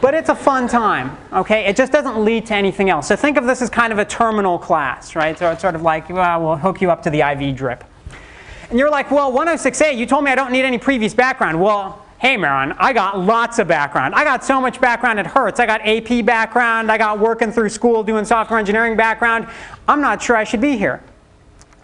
But 0.00 0.14
it's 0.14 0.30
a 0.30 0.34
fun 0.34 0.66
time, 0.66 1.18
okay? 1.32 1.66
It 1.66 1.76
just 1.76 1.92
doesn't 1.92 2.24
lead 2.24 2.46
to 2.46 2.54
anything 2.54 2.88
else. 2.88 3.08
So 3.08 3.16
think 3.16 3.36
of 3.36 3.44
this 3.44 3.60
as 3.60 3.68
kind 3.68 3.92
of 3.92 3.98
a 3.98 4.04
terminal 4.04 4.58
class, 4.58 5.14
right? 5.14 5.38
So 5.38 5.50
it's 5.50 5.60
sort 5.60 5.74
of 5.74 5.82
like, 5.82 6.08
well, 6.08 6.42
we'll 6.42 6.56
hook 6.56 6.80
you 6.80 6.90
up 6.90 7.02
to 7.02 7.10
the 7.10 7.20
IV 7.20 7.54
drip. 7.54 7.84
And 8.70 8.78
you're 8.78 8.90
like, 8.90 9.10
well, 9.10 9.32
106A, 9.32 9.96
you 9.96 10.06
told 10.06 10.24
me 10.24 10.30
I 10.30 10.36
don't 10.36 10.52
need 10.52 10.64
any 10.64 10.78
previous 10.78 11.12
background. 11.12 11.60
Well, 11.60 12.06
hey 12.20 12.36
Mehran, 12.36 12.76
I 12.78 12.92
got 12.92 13.18
lots 13.18 13.58
of 13.58 13.66
background. 13.66 14.14
I 14.14 14.24
got 14.24 14.44
so 14.44 14.60
much 14.60 14.78
background 14.78 15.18
it 15.18 15.26
hurts. 15.26 15.58
I 15.58 15.64
got 15.64 15.80
AP 15.86 16.24
background, 16.26 16.92
I 16.92 16.98
got 16.98 17.18
working 17.18 17.50
through 17.50 17.70
school 17.70 18.02
doing 18.02 18.26
software 18.26 18.58
engineering 18.58 18.94
background. 18.94 19.48
I'm 19.88 20.02
not 20.02 20.22
sure 20.22 20.36
I 20.36 20.44
should 20.44 20.60
be 20.60 20.76
here. 20.76 21.02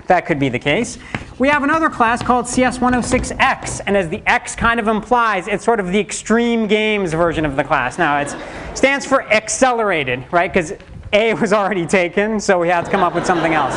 That 0.08 0.26
could 0.26 0.38
be 0.38 0.50
the 0.50 0.58
case. 0.58 0.98
We 1.38 1.48
have 1.48 1.62
another 1.62 1.88
class 1.88 2.22
called 2.22 2.44
CS106X, 2.44 3.80
and 3.86 3.96
as 3.96 4.10
the 4.10 4.22
X 4.26 4.54
kind 4.54 4.78
of 4.78 4.88
implies, 4.88 5.48
it's 5.48 5.64
sort 5.64 5.80
of 5.80 5.90
the 5.90 5.98
extreme 5.98 6.66
games 6.66 7.14
version 7.14 7.46
of 7.46 7.56
the 7.56 7.64
class. 7.64 7.98
Now, 7.98 8.18
it 8.18 8.36
stands 8.74 9.06
for 9.06 9.22
accelerated, 9.32 10.24
right? 10.30 10.52
Because 10.52 10.74
A 11.14 11.32
was 11.34 11.54
already 11.54 11.86
taken, 11.86 12.40
so 12.40 12.58
we 12.58 12.68
had 12.68 12.84
to 12.84 12.90
come 12.90 13.02
up 13.02 13.14
with 13.14 13.26
something 13.26 13.54
else. 13.54 13.74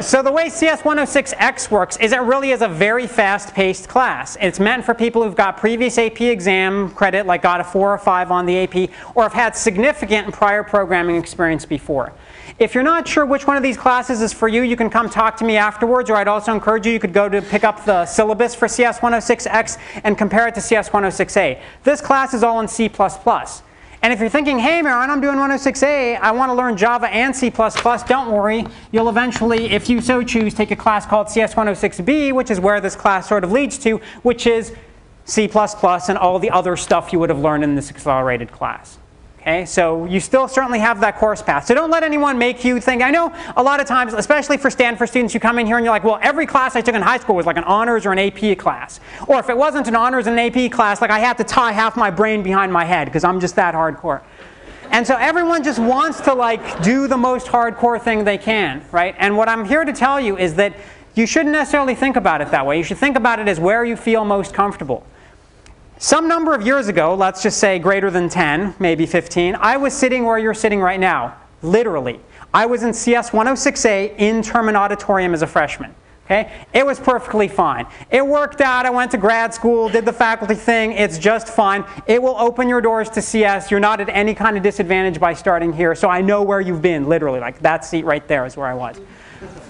So 0.00 0.22
the 0.22 0.32
way 0.32 0.46
CS106X 0.46 1.70
works 1.70 1.98
is 1.98 2.12
it 2.12 2.20
really 2.22 2.52
is 2.52 2.62
a 2.62 2.68
very 2.68 3.06
fast-paced 3.06 3.86
class. 3.86 4.34
It's 4.40 4.58
meant 4.58 4.82
for 4.82 4.94
people 4.94 5.22
who've 5.22 5.36
got 5.36 5.58
previous 5.58 5.98
AP 5.98 6.22
exam 6.22 6.90
credit, 6.92 7.26
like 7.26 7.42
got 7.42 7.60
a 7.60 7.64
4 7.64 7.92
or 7.92 7.98
5 7.98 8.30
on 8.30 8.46
the 8.46 8.60
AP, 8.60 8.90
or 9.14 9.24
have 9.24 9.34
had 9.34 9.54
significant 9.54 10.32
prior 10.32 10.64
programming 10.64 11.16
experience 11.16 11.66
before. 11.66 12.14
If 12.58 12.74
you're 12.74 12.82
not 12.82 13.06
sure 13.06 13.26
which 13.26 13.46
one 13.46 13.58
of 13.58 13.62
these 13.62 13.76
classes 13.76 14.22
is 14.22 14.32
for 14.32 14.48
you, 14.48 14.62
you 14.62 14.74
can 14.74 14.88
come 14.88 15.10
talk 15.10 15.36
to 15.36 15.44
me 15.44 15.58
afterwards, 15.58 16.08
or 16.08 16.16
I'd 16.16 16.28
also 16.28 16.54
encourage 16.54 16.86
you, 16.86 16.92
you 16.92 17.00
could 17.00 17.12
go 17.12 17.28
to 17.28 17.42
pick 17.42 17.62
up 17.62 17.84
the 17.84 18.06
syllabus 18.06 18.54
for 18.54 18.68
CS106X 18.68 19.76
and 20.04 20.16
compare 20.16 20.48
it 20.48 20.54
to 20.54 20.60
CS106A. 20.60 21.60
This 21.84 22.00
class 22.00 22.32
is 22.32 22.42
all 22.42 22.60
in 22.60 22.68
C++. 22.68 22.88
And 24.02 24.14
if 24.14 24.20
you're 24.20 24.30
thinking, 24.30 24.58
hey, 24.58 24.80
Mehran, 24.80 25.10
I'm 25.10 25.20
doing 25.20 25.36
106A, 25.36 26.20
I 26.20 26.30
want 26.30 26.48
to 26.48 26.54
learn 26.54 26.76
Java 26.76 27.08
and 27.08 27.36
C++, 27.36 27.50
don't 27.50 28.30
worry. 28.30 28.66
You'll 28.92 29.10
eventually, 29.10 29.70
if 29.72 29.90
you 29.90 30.00
so 30.00 30.22
choose, 30.22 30.54
take 30.54 30.70
a 30.70 30.76
class 30.76 31.04
called 31.04 31.26
CS106B, 31.26 32.32
which 32.32 32.50
is 32.50 32.58
where 32.60 32.80
this 32.80 32.96
class 32.96 33.28
sort 33.28 33.44
of 33.44 33.52
leads 33.52 33.76
to, 33.80 34.00
which 34.22 34.46
is 34.46 34.74
C++ 35.26 35.50
and 35.52 36.18
all 36.18 36.38
the 36.38 36.50
other 36.50 36.76
stuff 36.76 37.12
you 37.12 37.18
would 37.18 37.28
have 37.28 37.40
learned 37.40 37.62
in 37.62 37.74
this 37.74 37.90
accelerated 37.90 38.50
class. 38.50 38.98
Okay, 39.40 39.64
so 39.64 40.04
you 40.04 40.20
still 40.20 40.48
certainly 40.48 40.80
have 40.80 41.00
that 41.00 41.16
course 41.16 41.40
path. 41.40 41.64
So 41.64 41.74
don't 41.74 41.90
let 41.90 42.02
anyone 42.02 42.36
make 42.36 42.62
you 42.62 42.78
think. 42.78 43.00
I 43.00 43.10
know 43.10 43.34
a 43.56 43.62
lot 43.62 43.80
of 43.80 43.86
times, 43.86 44.12
especially 44.12 44.58
for 44.58 44.68
Stanford 44.68 45.08
students, 45.08 45.32
you 45.32 45.40
come 45.40 45.58
in 45.58 45.64
here 45.64 45.78
and 45.78 45.84
you're 45.84 45.94
like, 45.94 46.04
well, 46.04 46.18
every 46.20 46.44
class 46.44 46.76
I 46.76 46.82
took 46.82 46.94
in 46.94 47.00
high 47.00 47.16
school 47.16 47.36
was 47.36 47.46
like 47.46 47.56
an 47.56 47.64
honors 47.64 48.04
or 48.04 48.12
an 48.12 48.18
AP 48.18 48.58
class. 48.58 49.00
Or 49.28 49.40
if 49.40 49.48
it 49.48 49.56
wasn't 49.56 49.88
an 49.88 49.96
honors 49.96 50.26
and 50.26 50.38
an 50.38 50.54
AP 50.54 50.70
class, 50.70 51.00
like 51.00 51.10
I 51.10 51.20
had 51.20 51.38
to 51.38 51.44
tie 51.44 51.72
half 51.72 51.96
my 51.96 52.10
brain 52.10 52.42
behind 52.42 52.70
my 52.70 52.84
head 52.84 53.06
because 53.06 53.24
I'm 53.24 53.40
just 53.40 53.56
that 53.56 53.74
hardcore. 53.74 54.20
And 54.90 55.06
so 55.06 55.16
everyone 55.16 55.64
just 55.64 55.78
wants 55.78 56.20
to 56.22 56.34
like 56.34 56.82
do 56.82 57.06
the 57.06 57.16
most 57.16 57.46
hardcore 57.46 57.98
thing 57.98 58.24
they 58.24 58.36
can, 58.36 58.84
right? 58.92 59.14
And 59.18 59.38
what 59.38 59.48
I'm 59.48 59.64
here 59.64 59.86
to 59.86 59.92
tell 59.94 60.20
you 60.20 60.36
is 60.36 60.56
that 60.56 60.74
you 61.14 61.26
shouldn't 61.26 61.52
necessarily 61.52 61.94
think 61.94 62.16
about 62.16 62.42
it 62.42 62.50
that 62.50 62.66
way. 62.66 62.76
You 62.76 62.84
should 62.84 62.98
think 62.98 63.16
about 63.16 63.38
it 63.38 63.48
as 63.48 63.58
where 63.58 63.84
you 63.86 63.96
feel 63.96 64.24
most 64.26 64.52
comfortable. 64.52 65.06
Some 66.02 66.28
number 66.28 66.54
of 66.54 66.62
years 66.62 66.88
ago, 66.88 67.14
let's 67.14 67.42
just 67.42 67.58
say 67.58 67.78
greater 67.78 68.10
than 68.10 68.30
10, 68.30 68.74
maybe 68.78 69.04
15, 69.04 69.54
I 69.56 69.76
was 69.76 69.92
sitting 69.92 70.24
where 70.24 70.38
you're 70.38 70.54
sitting 70.54 70.80
right 70.80 70.98
now, 70.98 71.36
literally. 71.60 72.20
I 72.54 72.64
was 72.64 72.84
in 72.84 72.94
CS 72.94 73.30
106A 73.30 74.14
in 74.16 74.40
Terman 74.40 74.76
Auditorium 74.76 75.34
as 75.34 75.42
a 75.42 75.46
freshman. 75.46 75.94
Okay? 76.24 76.50
It 76.72 76.86
was 76.86 76.98
perfectly 76.98 77.48
fine. 77.48 77.86
It 78.10 78.26
worked 78.26 78.62
out. 78.62 78.86
I 78.86 78.90
went 78.90 79.10
to 79.10 79.18
grad 79.18 79.52
school, 79.52 79.90
did 79.90 80.06
the 80.06 80.12
faculty 80.14 80.54
thing. 80.54 80.92
It's 80.92 81.18
just 81.18 81.48
fine. 81.48 81.84
It 82.06 82.22
will 82.22 82.36
open 82.38 82.66
your 82.66 82.80
doors 82.80 83.10
to 83.10 83.20
CS. 83.20 83.70
You're 83.70 83.78
not 83.78 84.00
at 84.00 84.08
any 84.08 84.34
kind 84.34 84.56
of 84.56 84.62
disadvantage 84.62 85.20
by 85.20 85.34
starting 85.34 85.70
here. 85.70 85.94
So 85.94 86.08
I 86.08 86.22
know 86.22 86.42
where 86.42 86.62
you've 86.62 86.80
been, 86.80 87.10
literally. 87.10 87.40
Like 87.40 87.60
that 87.60 87.84
seat 87.84 88.06
right 88.06 88.26
there 88.26 88.46
is 88.46 88.56
where 88.56 88.68
I 88.68 88.74
was 88.74 88.98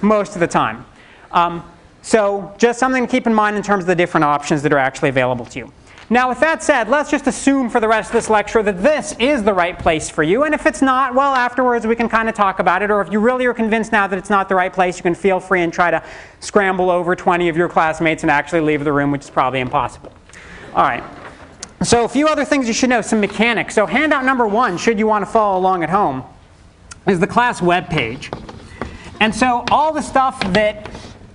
most 0.01 0.35
of 0.35 0.41
the 0.41 0.47
time. 0.47 0.87
Um, 1.33 1.65
So 2.03 2.55
just 2.57 2.79
something 2.79 3.05
to 3.05 3.11
keep 3.11 3.27
in 3.27 3.35
mind 3.35 3.57
in 3.57 3.63
terms 3.63 3.83
of 3.83 3.89
the 3.89 3.97
different 3.97 4.25
options 4.25 4.63
that 4.63 4.73
are 4.73 4.79
actually 4.79 5.09
available 5.09 5.45
to 5.47 5.59
you. 5.59 5.73
Now, 6.13 6.29
with 6.29 6.41
that 6.41 6.61
said, 6.61 6.89
let's 6.89 7.09
just 7.09 7.29
assume 7.29 7.71
for 7.71 7.79
the 7.79 7.87
rest 7.87 8.11
of 8.11 8.15
this 8.15 8.29
lecture 8.29 8.65
that 8.65 8.83
this 8.83 9.15
is 9.21 9.45
the 9.45 9.55
right 9.55 9.79
place 9.79 10.11
for 10.11 10.25
you. 10.25 10.43
And 10.43 10.53
if 10.53 10.67
it's 10.67 10.83
not, 10.83 11.15
well, 11.15 11.33
afterwards 11.33 11.87
we 11.87 11.95
can 11.95 12.09
kind 12.09 12.29
of 12.29 12.35
talk 12.35 12.59
about 12.59 12.83
it. 12.83 12.91
Or 12.91 13.01
if 13.01 13.13
you 13.13 13.21
really 13.21 13.47
are 13.47 13.55
convinced 13.55 13.93
now 13.93 14.09
that 14.09 14.19
it's 14.19 14.29
not 14.29 14.49
the 14.49 14.57
right 14.57 14.73
place, 14.73 14.97
you 14.97 15.05
can 15.05 15.15
feel 15.15 15.39
free 15.39 15.63
and 15.63 15.73
try 15.73 15.93
to 15.93 16.03
scramble 16.41 16.91
over 16.91 17.15
20 17.15 17.49
of 17.49 17.57
your 17.57 17.69
classmates 17.69 18.25
and 18.25 18.31
actually 18.31 18.61
leave 18.61 18.83
the 18.83 18.93
room, 18.93 19.13
which 19.13 19.23
is 19.23 19.31
probably 19.31 19.61
impossible. 19.61 20.13
All 20.75 20.83
right. 20.83 21.05
So, 21.85 22.05
a 22.05 22.09
few 22.09 22.27
other 22.27 22.45
things 22.45 22.67
you 22.67 22.75
should 22.75 22.91
know, 22.91 23.03
some 23.03 23.21
mechanics. 23.21 23.77
So, 23.77 23.87
handout 23.87 24.25
number 24.25 24.49
one, 24.49 24.79
should 24.79 24.99
you 24.99 25.07
want 25.07 25.25
to 25.25 25.31
follow 25.31 25.59
along 25.59 25.85
at 25.85 25.91
home, 25.91 26.25
is 27.07 27.21
the 27.21 27.27
class 27.27 27.63
web 27.63 27.89
page. 27.89 28.31
And 29.21 29.35
so, 29.35 29.65
all 29.71 29.93
the 29.93 30.03
stuff 30.03 30.41
that 30.53 30.91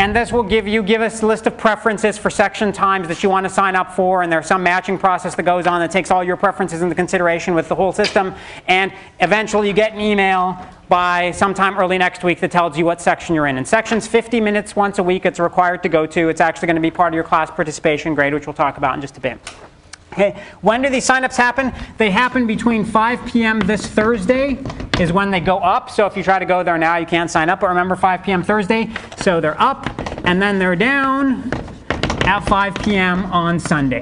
And 0.00 0.14
this 0.14 0.30
will 0.30 0.44
give 0.44 0.68
you 0.68 0.84
give 0.84 1.00
us 1.00 1.22
a 1.22 1.26
list 1.26 1.48
of 1.48 1.58
preferences 1.58 2.16
for 2.16 2.30
section 2.30 2.72
times 2.72 3.08
that 3.08 3.24
you 3.24 3.28
want 3.28 3.44
to 3.44 3.50
sign 3.50 3.74
up 3.74 3.92
for, 3.96 4.22
and 4.22 4.30
there's 4.30 4.46
some 4.46 4.62
matching 4.62 4.96
process 4.96 5.34
that 5.34 5.42
goes 5.42 5.66
on 5.66 5.80
that 5.80 5.90
takes 5.90 6.12
all 6.12 6.22
your 6.22 6.36
preferences 6.36 6.82
into 6.82 6.94
consideration 6.94 7.52
with 7.52 7.68
the 7.68 7.74
whole 7.74 7.92
system. 7.92 8.32
And 8.68 8.92
eventually 9.18 9.66
you 9.66 9.74
get 9.74 9.94
an 9.94 10.00
email 10.00 10.56
by 10.88 11.32
sometime 11.32 11.76
early 11.76 11.98
next 11.98 12.22
week 12.22 12.38
that 12.40 12.52
tells 12.52 12.78
you 12.78 12.84
what 12.84 13.00
section 13.00 13.34
you're 13.34 13.48
in. 13.48 13.58
And 13.58 13.66
section's 13.66 14.06
50 14.06 14.40
minutes 14.40 14.76
once 14.76 15.00
a 15.00 15.02
week 15.02 15.26
it's 15.26 15.40
required 15.40 15.82
to 15.82 15.88
go 15.88 16.06
to. 16.06 16.28
It's 16.28 16.40
actually 16.40 16.66
going 16.66 16.76
to 16.76 16.82
be 16.82 16.92
part 16.92 17.12
of 17.12 17.16
your 17.16 17.24
class 17.24 17.50
participation 17.50 18.14
grade, 18.14 18.32
which 18.32 18.46
we'll 18.46 18.54
talk 18.54 18.78
about 18.78 18.94
in 18.94 19.00
just 19.00 19.16
a 19.16 19.20
bit. 19.20 19.40
Okay, 20.12 20.42
when 20.62 20.82
do 20.82 20.88
these 20.88 21.06
signups 21.06 21.36
happen? 21.36 21.72
They 21.96 22.10
happen 22.10 22.46
between 22.46 22.84
5 22.84 23.26
p.m. 23.26 23.60
this 23.60 23.86
Thursday 23.86 24.58
is 24.98 25.12
when 25.12 25.30
they 25.30 25.40
go 25.40 25.58
up. 25.58 25.90
So 25.90 26.06
if 26.06 26.16
you 26.16 26.22
try 26.22 26.38
to 26.38 26.44
go 26.44 26.62
there 26.62 26.78
now, 26.78 26.96
you 26.96 27.06
can't 27.06 27.30
sign 27.30 27.48
up. 27.48 27.60
But 27.60 27.68
remember 27.68 27.94
5 27.94 28.22
p.m. 28.22 28.42
Thursday. 28.42 28.90
So 29.18 29.40
they're 29.40 29.60
up 29.60 29.86
and 30.24 30.42
then 30.42 30.58
they're 30.58 30.76
down 30.76 31.50
at 32.24 32.40
5 32.40 32.74
p.m. 32.76 33.26
on 33.26 33.58
Sunday. 33.60 34.00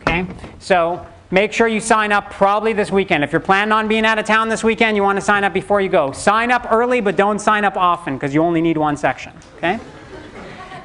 Okay, 0.00 0.26
so 0.58 1.06
make 1.30 1.52
sure 1.52 1.68
you 1.68 1.80
sign 1.80 2.12
up 2.12 2.30
probably 2.30 2.72
this 2.72 2.90
weekend. 2.90 3.22
If 3.22 3.32
you're 3.32 3.40
planning 3.40 3.72
on 3.72 3.88
being 3.88 4.04
out 4.04 4.18
of 4.18 4.24
town 4.24 4.48
this 4.48 4.64
weekend, 4.64 4.96
you 4.96 5.02
want 5.02 5.18
to 5.18 5.24
sign 5.24 5.44
up 5.44 5.52
before 5.52 5.80
you 5.80 5.88
go. 5.88 6.12
Sign 6.12 6.50
up 6.50 6.66
early, 6.70 7.00
but 7.00 7.16
don't 7.16 7.38
sign 7.38 7.64
up 7.64 7.76
often 7.76 8.14
because 8.14 8.34
you 8.34 8.42
only 8.42 8.60
need 8.60 8.76
one 8.76 8.96
section. 8.96 9.32
Okay. 9.56 9.78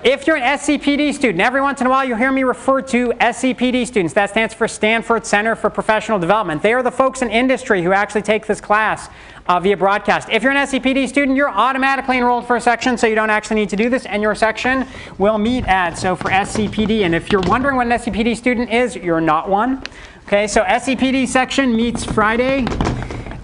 If 0.04 0.28
you're 0.28 0.36
an 0.36 0.60
SCPD 0.60 1.12
student, 1.16 1.42
every 1.42 1.60
once 1.60 1.82
in 1.82 1.88
a 1.88 1.90
while 1.90 2.06
you'll 2.06 2.20
hear 2.20 2.32
me 2.32 2.44
refer 2.44 2.84
to 2.84 3.10
SCPD 3.14 3.88
students. 3.88 4.14
That 4.14 4.30
stands 4.30 4.54
for 4.54 4.68
Stanford 4.68 5.26
Center 5.26 5.56
for 5.56 5.72
Professional 5.72 6.20
Development. 6.20 6.62
They 6.62 6.74
are 6.74 6.84
the 6.84 6.92
folks 6.92 7.24
in 7.24 7.32
industry 7.32 7.82
who 7.82 7.92
actually 7.94 8.22
take 8.22 8.46
this 8.46 8.62
class 8.62 9.10
uh, 9.48 9.60
via 9.60 9.76
broadcast. 9.76 10.30
If 10.30 10.44
you're 10.44 10.52
an 10.52 10.68
SCPD 10.68 11.08
student, 11.08 11.36
you're 11.36 11.50
automatically 11.50 12.20
enrolled 12.20 12.46
for 12.46 12.58
a 12.58 12.62
section, 12.62 12.96
so 12.96 13.08
you 13.08 13.16
don't 13.16 13.32
actually 13.32 13.56
need 13.56 13.70
to 13.70 13.76
do 13.76 13.90
this, 13.90 14.06
and 14.06 14.22
your 14.22 14.36
section 14.36 14.86
will 15.18 15.40
meet 15.40 15.66
at, 15.66 15.98
so 15.98 16.16
for 16.16 16.30
SCPD. 16.30 17.02
And 17.02 17.16
if 17.16 17.32
you're 17.32 17.42
wondering 17.42 17.76
what 17.76 17.88
an 17.88 17.94
SCPD 17.94 18.38
student 18.38 18.70
is, 18.70 18.96
you're 18.96 19.20
not 19.20 19.50
one. 19.50 19.82
Okay, 20.28 20.46
so 20.46 20.64
SCPD 20.64 21.28
section 21.28 21.76
meets 21.76 22.06
Friday 22.06 22.68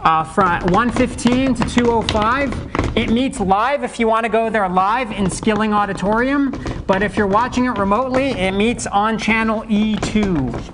uh, 0.03 0.23
from 0.23 0.59
115 0.67 1.55
to 1.55 1.63
205. 1.69 2.97
It 2.97 3.09
meets 3.09 3.39
live 3.39 3.83
if 3.83 3.99
you 3.99 4.07
want 4.07 4.25
to 4.25 4.29
go 4.29 4.49
there 4.49 4.67
live 4.69 5.11
in 5.11 5.29
Skilling 5.29 5.73
Auditorium, 5.73 6.51
but 6.85 7.01
if 7.01 7.17
you're 7.17 7.27
watching 7.27 7.65
it 7.65 7.77
remotely, 7.77 8.31
it 8.31 8.51
meets 8.51 8.85
on 8.85 9.17
channel 9.17 9.63
E2. 9.63 10.73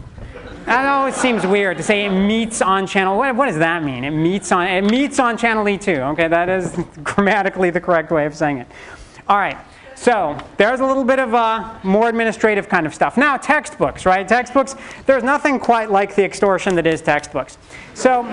I 0.67 0.83
know 0.83 1.05
it 1.07 1.15
seems 1.15 1.47
weird 1.47 1.77
to 1.77 1.83
say 1.83 2.05
it 2.05 2.11
meets 2.11 2.61
on 2.61 2.85
channel. 2.85 3.17
What, 3.17 3.35
what, 3.35 3.45
does 3.45 3.57
that 3.57 3.83
mean? 3.83 4.03
It 4.03 4.11
meets 4.11 4.51
on 4.51 4.67
it 4.67 4.83
meets 4.83 5.17
on 5.17 5.37
channel 5.37 5.63
E2. 5.65 6.11
Okay, 6.13 6.27
that 6.27 6.49
is 6.49 6.77
grammatically 7.03 7.69
the 7.69 7.81
correct 7.81 8.11
way 8.11 8.25
of 8.25 8.35
saying 8.35 8.59
it. 8.59 8.67
All 9.27 9.37
right. 9.37 9.57
So 9.95 10.37
there's 10.57 10.79
a 10.79 10.85
little 10.85 11.03
bit 11.03 11.19
of 11.19 11.33
uh, 11.33 11.77
more 11.83 12.07
administrative 12.07 12.69
kind 12.69 12.85
of 12.85 12.93
stuff. 12.93 13.17
Now 13.17 13.35
textbooks, 13.35 14.05
right? 14.05 14.27
Textbooks. 14.27 14.75
There's 15.05 15.23
nothing 15.23 15.59
quite 15.59 15.89
like 15.89 16.15
the 16.15 16.23
extortion 16.23 16.75
that 16.75 16.85
is 16.85 17.01
textbooks. 17.01 17.57
So. 17.93 18.23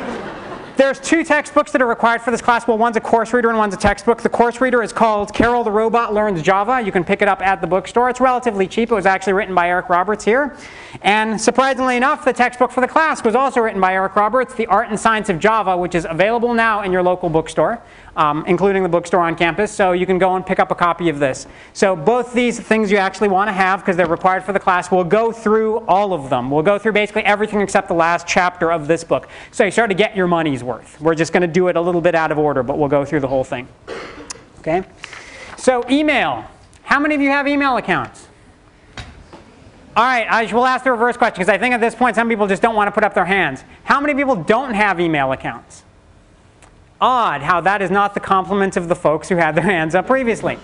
There's 0.76 1.00
two 1.00 1.24
textbooks 1.24 1.72
that 1.72 1.80
are 1.80 1.86
required 1.86 2.20
for 2.20 2.30
this 2.30 2.42
class. 2.42 2.68
Well, 2.68 2.76
one's 2.76 2.98
a 2.98 3.00
course 3.00 3.32
reader 3.32 3.48
and 3.48 3.56
one's 3.56 3.72
a 3.72 3.78
textbook. 3.78 4.20
The 4.20 4.28
course 4.28 4.60
reader 4.60 4.82
is 4.82 4.92
called 4.92 5.32
Karel 5.32 5.64
the 5.64 5.70
Robot 5.70 6.12
Learns 6.12 6.42
Java. 6.42 6.82
You 6.82 6.92
can 6.92 7.02
pick 7.02 7.22
it 7.22 7.28
up 7.28 7.40
at 7.40 7.62
the 7.62 7.66
bookstore. 7.66 8.10
It's 8.10 8.20
relatively 8.20 8.68
cheap. 8.68 8.90
It 8.90 8.94
was 8.94 9.06
actually 9.06 9.32
written 9.32 9.54
by 9.54 9.70
Eric 9.70 9.88
Roberts 9.88 10.22
here. 10.22 10.54
And 11.00 11.40
surprisingly 11.40 11.96
enough, 11.96 12.26
the 12.26 12.32
textbook 12.34 12.70
for 12.72 12.82
the 12.82 12.88
class 12.88 13.24
was 13.24 13.34
also 13.34 13.60
written 13.60 13.80
by 13.80 13.94
Eric 13.94 14.16
Roberts, 14.16 14.54
The 14.54 14.66
Art 14.66 14.90
and 14.90 15.00
Science 15.00 15.30
of 15.30 15.38
Java, 15.38 15.78
which 15.78 15.94
is 15.94 16.06
available 16.08 16.52
now 16.52 16.82
in 16.82 16.92
your 16.92 17.02
local 17.02 17.30
bookstore 17.30 17.80
um, 18.16 18.44
including 18.46 18.82
the 18.82 18.88
bookstore 18.88 19.20
on 19.20 19.36
campus. 19.36 19.70
So 19.70 19.92
you 19.92 20.06
can 20.06 20.18
go 20.18 20.34
and 20.34 20.44
pick 20.44 20.58
up 20.58 20.70
a 20.70 20.74
copy 20.74 21.08
of 21.08 21.18
this. 21.18 21.46
So 21.72 21.94
both 21.94 22.32
these 22.32 22.58
things 22.58 22.90
you 22.90 22.96
actually 22.96 23.28
want 23.28 23.48
to 23.48 23.52
have 23.52 23.80
because 23.80 23.96
they're 23.96 24.06
required 24.06 24.42
for 24.42 24.52
the 24.52 24.60
class. 24.60 24.90
We'll 24.90 25.04
go 25.04 25.30
through 25.30 25.78
all 25.86 26.12
of 26.12 26.30
them. 26.30 26.50
We'll 26.50 26.62
go 26.62 26.78
through 26.78 26.92
basically 26.92 27.24
everything 27.24 27.60
except 27.60 27.88
the 27.88 27.94
last 27.94 28.26
chapter 28.26 28.72
of 28.72 28.88
this 28.88 29.04
book. 29.04 29.28
So 29.52 29.64
you 29.64 29.70
start 29.70 29.90
to 29.90 29.96
get 29.96 30.16
your 30.16 30.26
money's 30.26 30.64
worth. 30.64 31.00
We're 31.00 31.14
just 31.14 31.32
going 31.32 31.42
to 31.42 31.46
do 31.46 31.68
it 31.68 31.76
a 31.76 31.80
little 31.80 32.00
bit 32.00 32.14
out 32.14 32.32
of 32.32 32.38
order, 32.38 32.62
but 32.62 32.78
we'll 32.78 32.88
go 32.88 33.04
through 33.04 33.20
the 33.20 33.28
whole 33.28 33.44
thing. 33.44 33.68
Okay? 34.60 34.82
So 35.58 35.84
email. 35.90 36.44
How 36.82 37.00
many 37.00 37.14
of 37.14 37.20
you 37.20 37.30
have 37.30 37.46
email 37.46 37.76
accounts? 37.76 38.28
All 39.96 40.04
right, 40.04 40.26
I 40.28 40.52
will 40.52 40.66
ask 40.66 40.84
the 40.84 40.90
reverse 40.90 41.16
question 41.16 41.36
because 41.36 41.48
I 41.48 41.56
think 41.56 41.74
at 41.74 41.80
this 41.80 41.94
point 41.94 42.16
some 42.16 42.28
people 42.28 42.46
just 42.46 42.60
don't 42.60 42.74
want 42.74 42.88
to 42.88 42.92
put 42.92 43.02
up 43.02 43.14
their 43.14 43.24
hands. 43.24 43.64
How 43.82 43.98
many 43.98 44.14
people 44.14 44.36
don't 44.36 44.74
have 44.74 45.00
email 45.00 45.32
accounts? 45.32 45.85
Odd 47.00 47.42
how 47.42 47.60
that 47.60 47.82
is 47.82 47.90
not 47.90 48.14
the 48.14 48.20
complement 48.20 48.76
of 48.76 48.88
the 48.88 48.96
folks 48.96 49.28
who 49.28 49.36
had 49.36 49.54
their 49.54 49.64
hands 49.64 49.94
up 49.94 50.06
previously. 50.06 50.58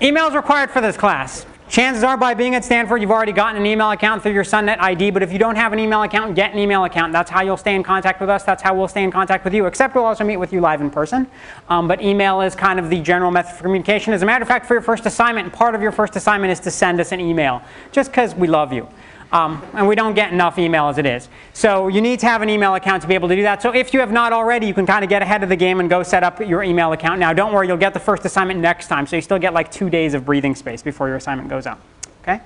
Email 0.00 0.28
is 0.28 0.34
required 0.34 0.70
for 0.70 0.80
this 0.80 0.96
class. 0.96 1.46
chances 1.68 2.04
are 2.04 2.16
by 2.16 2.34
being 2.34 2.54
at 2.54 2.64
Stanford, 2.64 3.00
you've 3.00 3.10
already 3.10 3.32
gotten 3.32 3.60
an 3.60 3.66
email 3.66 3.90
account 3.90 4.22
through 4.22 4.34
your 4.34 4.44
SUNet 4.44 4.78
ID, 4.78 5.10
but 5.10 5.22
if 5.22 5.32
you 5.32 5.38
don't 5.38 5.56
have 5.56 5.72
an 5.72 5.80
email 5.80 6.02
account, 6.02 6.36
get 6.36 6.52
an 6.52 6.58
email 6.58 6.84
account. 6.84 7.12
That's 7.12 7.30
how 7.30 7.42
you'll 7.42 7.56
stay 7.56 7.74
in 7.74 7.82
contact 7.82 8.20
with 8.20 8.30
us. 8.30 8.44
That's 8.44 8.62
how 8.62 8.74
we'll 8.74 8.86
stay 8.86 9.02
in 9.02 9.10
contact 9.10 9.44
with 9.44 9.54
you, 9.54 9.66
except 9.66 9.96
we'll 9.96 10.04
also 10.04 10.22
meet 10.22 10.36
with 10.36 10.52
you 10.52 10.60
live 10.60 10.80
in 10.80 10.90
person. 10.90 11.26
Um, 11.68 11.88
but 11.88 12.00
email 12.00 12.40
is 12.40 12.54
kind 12.54 12.78
of 12.78 12.88
the 12.88 13.00
general 13.00 13.32
method 13.32 13.56
for 13.56 13.62
communication. 13.62 14.12
As 14.12 14.22
a 14.22 14.26
matter 14.26 14.42
of 14.42 14.48
fact, 14.48 14.66
for 14.66 14.74
your 14.74 14.82
first 14.82 15.06
assignment, 15.06 15.52
part 15.52 15.74
of 15.74 15.82
your 15.82 15.92
first 15.92 16.14
assignment 16.14 16.52
is 16.52 16.60
to 16.60 16.70
send 16.70 17.00
us 17.00 17.10
an 17.10 17.18
email, 17.18 17.62
just 17.90 18.12
because 18.12 18.34
we 18.36 18.46
love 18.46 18.72
you. 18.72 18.86
Um, 19.34 19.60
and 19.74 19.88
we 19.88 19.96
don't 19.96 20.14
get 20.14 20.32
enough 20.32 20.60
email 20.60 20.88
as 20.88 20.96
it 20.96 21.06
is. 21.06 21.28
So 21.54 21.88
you 21.88 22.00
need 22.00 22.20
to 22.20 22.26
have 22.26 22.40
an 22.40 22.48
email 22.48 22.76
account 22.76 23.02
to 23.02 23.08
be 23.08 23.14
able 23.14 23.28
to 23.28 23.34
do 23.34 23.42
that. 23.42 23.60
So 23.60 23.74
if 23.74 23.92
you 23.92 23.98
have 23.98 24.12
not 24.12 24.32
already, 24.32 24.68
you 24.68 24.74
can 24.74 24.86
kind 24.86 25.02
of 25.02 25.10
get 25.10 25.22
ahead 25.22 25.42
of 25.42 25.48
the 25.48 25.56
game 25.56 25.80
and 25.80 25.90
go 25.90 26.04
set 26.04 26.22
up 26.22 26.38
your 26.38 26.62
email 26.62 26.92
account. 26.92 27.18
Now 27.18 27.32
don't 27.32 27.52
worry, 27.52 27.66
you'll 27.66 27.76
get 27.76 27.94
the 27.94 28.00
first 28.00 28.24
assignment 28.24 28.60
next 28.60 28.86
time. 28.86 29.08
So 29.08 29.16
you 29.16 29.22
still 29.22 29.40
get 29.40 29.52
like 29.52 29.72
two 29.72 29.90
days 29.90 30.14
of 30.14 30.24
breathing 30.24 30.54
space 30.54 30.82
before 30.82 31.08
your 31.08 31.16
assignment 31.16 31.48
goes 31.48 31.66
out. 31.66 31.80
Okay? 32.22 32.40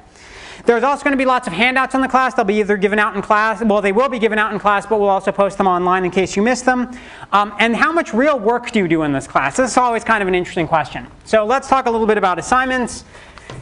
There's 0.64 0.83
also 0.83 1.05
going 1.05 1.12
to 1.12 1.18
be 1.18 1.27
lots 1.27 1.46
of 1.46 1.53
handouts 1.53 1.94
in 1.94 2.01
the 2.01 2.09
class. 2.09 2.33
They'll 2.33 2.46
be 2.46 2.59
either 2.61 2.79
given 2.79 2.98
out 2.98 3.14
in 3.14 3.20
class, 3.20 3.62
well, 3.62 3.83
they 3.83 3.92
will 3.92 4.09
be 4.09 4.18
given 4.18 4.38
out 4.38 4.55
in 4.55 4.59
class, 4.59 4.87
but 4.87 4.98
we'll 4.98 5.11
also 5.11 5.31
post 5.31 5.59
them 5.59 5.66
online 5.66 6.07
in 6.07 6.11
case 6.11 6.37
you 6.37 6.42
miss 6.42 6.62
them. 6.62 6.90
Um, 7.33 7.55
and 7.59 7.77
how 7.77 7.92
much 7.92 8.14
real 8.14 8.38
work 8.38 8.70
do 8.70 8.79
you 8.79 8.88
do 8.88 9.03
in 9.03 9.12
this 9.12 9.27
class? 9.27 9.59
This 9.59 9.72
is 9.72 9.77
always 9.77 10.05
kind 10.05 10.22
of 10.22 10.29
an 10.29 10.35
interesting 10.35 10.66
question. 10.66 11.07
So 11.27 11.44
let's 11.44 11.68
talk 11.68 11.85
a 11.85 11.90
little 11.90 12.07
bit 12.07 12.16
about 12.16 12.38
assignments 12.38 13.05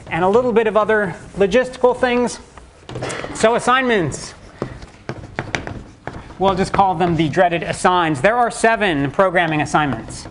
and 0.06 0.24
a 0.24 0.28
little 0.28 0.52
bit 0.52 0.68
of 0.68 0.76
other 0.76 1.16
logistical 1.36 1.98
things. 1.98 2.38
So 3.34 3.54
assignments. 3.54 4.34
We'll 6.38 6.54
just 6.54 6.72
call 6.72 6.94
them 6.94 7.16
the 7.16 7.28
dreaded 7.28 7.62
assigns. 7.62 8.20
There 8.20 8.36
are 8.36 8.50
seven 8.50 9.10
programming 9.10 9.62
assignments. 9.62 10.28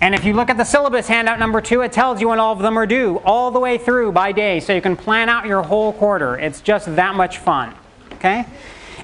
And 0.00 0.16
if 0.16 0.24
you 0.24 0.32
look 0.32 0.50
at 0.50 0.56
the 0.56 0.64
syllabus 0.64 1.06
handout 1.06 1.38
number 1.38 1.60
two, 1.60 1.82
it 1.82 1.92
tells 1.92 2.20
you 2.20 2.28
when 2.28 2.40
all 2.40 2.52
of 2.52 2.58
them 2.58 2.76
are 2.76 2.86
due, 2.86 3.18
all 3.18 3.52
the 3.52 3.60
way 3.60 3.78
through 3.78 4.10
by 4.10 4.32
day, 4.32 4.58
so 4.58 4.72
you 4.74 4.82
can 4.82 4.96
plan 4.96 5.28
out 5.28 5.46
your 5.46 5.62
whole 5.62 5.92
quarter. 5.92 6.36
It's 6.36 6.60
just 6.60 6.96
that 6.96 7.14
much 7.14 7.38
fun. 7.38 7.72
Okay? 8.14 8.44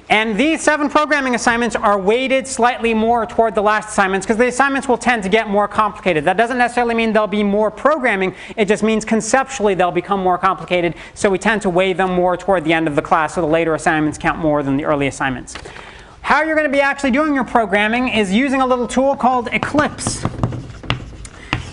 And 0.09 0.39
these 0.39 0.61
seven 0.61 0.89
programming 0.89 1.35
assignments 1.35 1.75
are 1.75 1.99
weighted 1.99 2.47
slightly 2.47 2.95
more 2.95 3.27
toward 3.27 3.53
the 3.53 3.61
last 3.61 3.89
assignments 3.89 4.25
because 4.25 4.37
the 4.37 4.47
assignments 4.47 4.87
will 4.87 4.97
tend 4.97 5.21
to 5.21 5.29
get 5.29 5.47
more 5.47 5.67
complicated. 5.67 6.25
That 6.25 6.35
doesn't 6.35 6.57
necessarily 6.57 6.95
mean 6.95 7.13
there'll 7.13 7.27
be 7.27 7.43
more 7.43 7.69
programming. 7.69 8.33
It 8.57 8.65
just 8.65 8.81
means 8.81 9.05
conceptually 9.05 9.75
they'll 9.75 9.91
become 9.91 10.19
more 10.19 10.39
complicated. 10.39 10.95
So 11.13 11.29
we 11.29 11.37
tend 11.37 11.61
to 11.61 11.69
weigh 11.69 11.93
them 11.93 12.15
more 12.15 12.35
toward 12.37 12.63
the 12.63 12.73
end 12.73 12.87
of 12.87 12.95
the 12.95 13.03
class 13.03 13.35
so 13.35 13.41
the 13.41 13.47
later 13.47 13.75
assignments 13.75 14.17
count 14.17 14.39
more 14.39 14.63
than 14.63 14.77
the 14.77 14.85
early 14.85 15.05
assignments. 15.05 15.53
How 16.21 16.41
you're 16.41 16.55
going 16.55 16.67
to 16.67 16.75
be 16.75 16.81
actually 16.81 17.11
doing 17.11 17.35
your 17.35 17.45
programming 17.45 18.07
is 18.07 18.33
using 18.33 18.61
a 18.61 18.65
little 18.65 18.87
tool 18.87 19.15
called 19.15 19.49
Eclipse. 19.51 20.25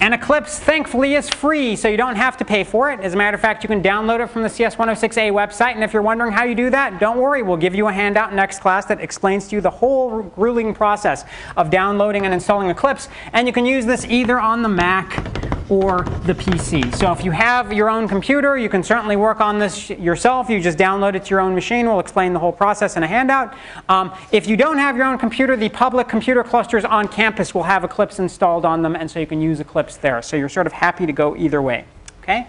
And 0.07 0.15
Eclipse, 0.15 0.61
thankfully, 0.61 1.17
is 1.17 1.29
free, 1.29 1.75
so 1.75 1.89
you 1.89 1.97
don't 1.97 2.15
have 2.15 2.37
to 2.37 2.45
pay 2.45 2.63
for 2.63 2.93
it. 2.93 3.01
As 3.01 3.15
a 3.15 3.17
matter 3.17 3.35
of 3.35 3.41
fact, 3.41 3.65
you 3.65 3.69
can 3.69 3.83
download 3.83 4.23
it 4.23 4.31
from 4.31 4.43
the 4.43 4.49
CS106A 4.49 5.33
website. 5.33 5.75
And 5.75 5.83
if 5.83 5.93
you're 5.93 6.01
wondering 6.01 6.31
how 6.31 6.45
you 6.45 6.55
do 6.55 6.71
that, 6.71 7.01
don't 7.01 7.19
worry. 7.19 7.43
We'll 7.43 7.57
give 7.57 7.75
you 7.75 7.89
a 7.89 7.93
handout 7.93 8.33
next 8.33 8.61
class 8.61 8.87
that 8.87 9.01
explains 9.01 9.49
to 9.49 9.57
you 9.57 9.61
the 9.61 9.69
whole 9.69 10.23
grueling 10.23 10.75
process 10.75 11.25
of 11.57 11.71
downloading 11.71 12.25
and 12.25 12.33
installing 12.33 12.71
Eclipse. 12.71 13.09
And 13.33 13.49
you 13.49 13.53
can 13.53 13.67
use 13.67 13.85
this 13.85 14.05
either 14.05 14.39
on 14.39 14.63
the 14.63 14.69
Mac 14.69 15.56
or 15.69 16.03
the 16.25 16.35
PC. 16.35 16.95
So 16.95 17.13
if 17.13 17.25
you 17.25 17.31
have 17.31 17.73
your 17.73 17.91
own 17.91 18.07
computer, 18.09 18.57
you 18.57 18.69
can 18.69 18.83
certainly 18.83 19.17
work 19.17 19.41
on 19.41 19.59
this 19.59 19.91
yourself. 19.91 20.49
You 20.49 20.61
just 20.61 20.79
download 20.79 21.15
it 21.15 21.25
to 21.25 21.31
your 21.31 21.41
own 21.41 21.55
machine. 21.55 21.87
We'll 21.87 22.01
explain 22.01 22.33
the 22.33 22.39
whole 22.39 22.53
process 22.53 22.97
in 22.97 23.03
a 23.03 23.07
handout. 23.07 23.55
Um, 23.89 24.13
if 24.33 24.47
you 24.47 24.57
don't 24.57 24.79
have 24.79 24.97
your 24.97 25.07
own 25.07 25.19
computer, 25.19 25.57
the 25.57 25.69
public 25.69 26.09
computer 26.09 26.45
clusters 26.45 26.85
on 26.85 27.09
campus 27.09 27.55
will 27.55 27.65
have 27.65 27.85
Eclipse 27.85 28.19
installed 28.19 28.65
on 28.65 28.83
them, 28.83 28.95
and 28.95 29.11
so 29.11 29.19
you 29.19 29.27
can 29.27 29.41
use 29.41 29.61
Eclipse 29.61 29.97
there. 29.97 30.23
So 30.23 30.37
you're 30.37 30.49
sort 30.49 30.67
of 30.67 30.73
happy 30.73 31.07
to 31.07 31.13
go 31.13 31.37
either 31.37 31.61
way. 31.61 31.85
Okay? 32.23 32.47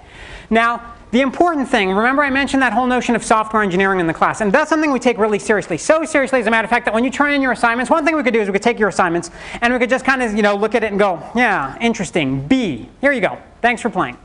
Now, 0.49 0.95
the 1.12 1.22
important 1.22 1.70
thing, 1.70 1.89
remember 1.89 2.22
I 2.22 2.30
mentioned 2.30 2.62
that 2.62 2.74
whole 2.74 2.86
notion 2.86 3.15
of 3.15 3.24
software 3.24 3.63
engineering 3.63 4.00
in 4.00 4.08
the 4.08 4.13
class, 4.13 4.41
and 4.41 4.52
that's 4.52 4.70
something 4.70 4.91
we 4.91 5.00
take 5.00 5.17
really 5.17 5.39
seriously. 5.39 5.78
So 5.78 6.04
seriously, 6.04 6.41
as 6.41 6.48
a 6.48 6.52
matter 6.52 6.65
of 6.65 6.70
fact, 6.70 6.86
that 6.86 6.93
when 6.93 7.06
you 7.06 7.10
turn 7.10 7.34
in 7.34 7.41
your 7.41 7.54
assignments, 7.54 7.89
one 7.89 8.04
thing 8.04 8.15
we 8.15 8.24
could 8.24 8.34
do 8.34 8.41
is 8.41 8.50
we 8.50 8.54
could 8.54 8.62
take 8.62 8.78
your 8.78 8.89
assignments 8.89 9.32
and 9.62 9.72
we 9.72 9.80
could 9.80 9.89
just 9.89 10.04
kind 10.04 10.22
of 10.22 10.36
you 10.36 10.41
know 10.41 10.56
look 10.56 10.76
at 10.76 10.84
it 10.84 10.88
and 10.91 11.00
go, 11.00 11.24
yeah, 11.36 11.78
interesting. 11.80 12.46
B, 12.46 12.89
here 13.00 13.13
you 13.13 13.22
go. 13.22 13.41
Thanks 13.62 13.82
for 13.82 13.89
playing. 13.89 14.17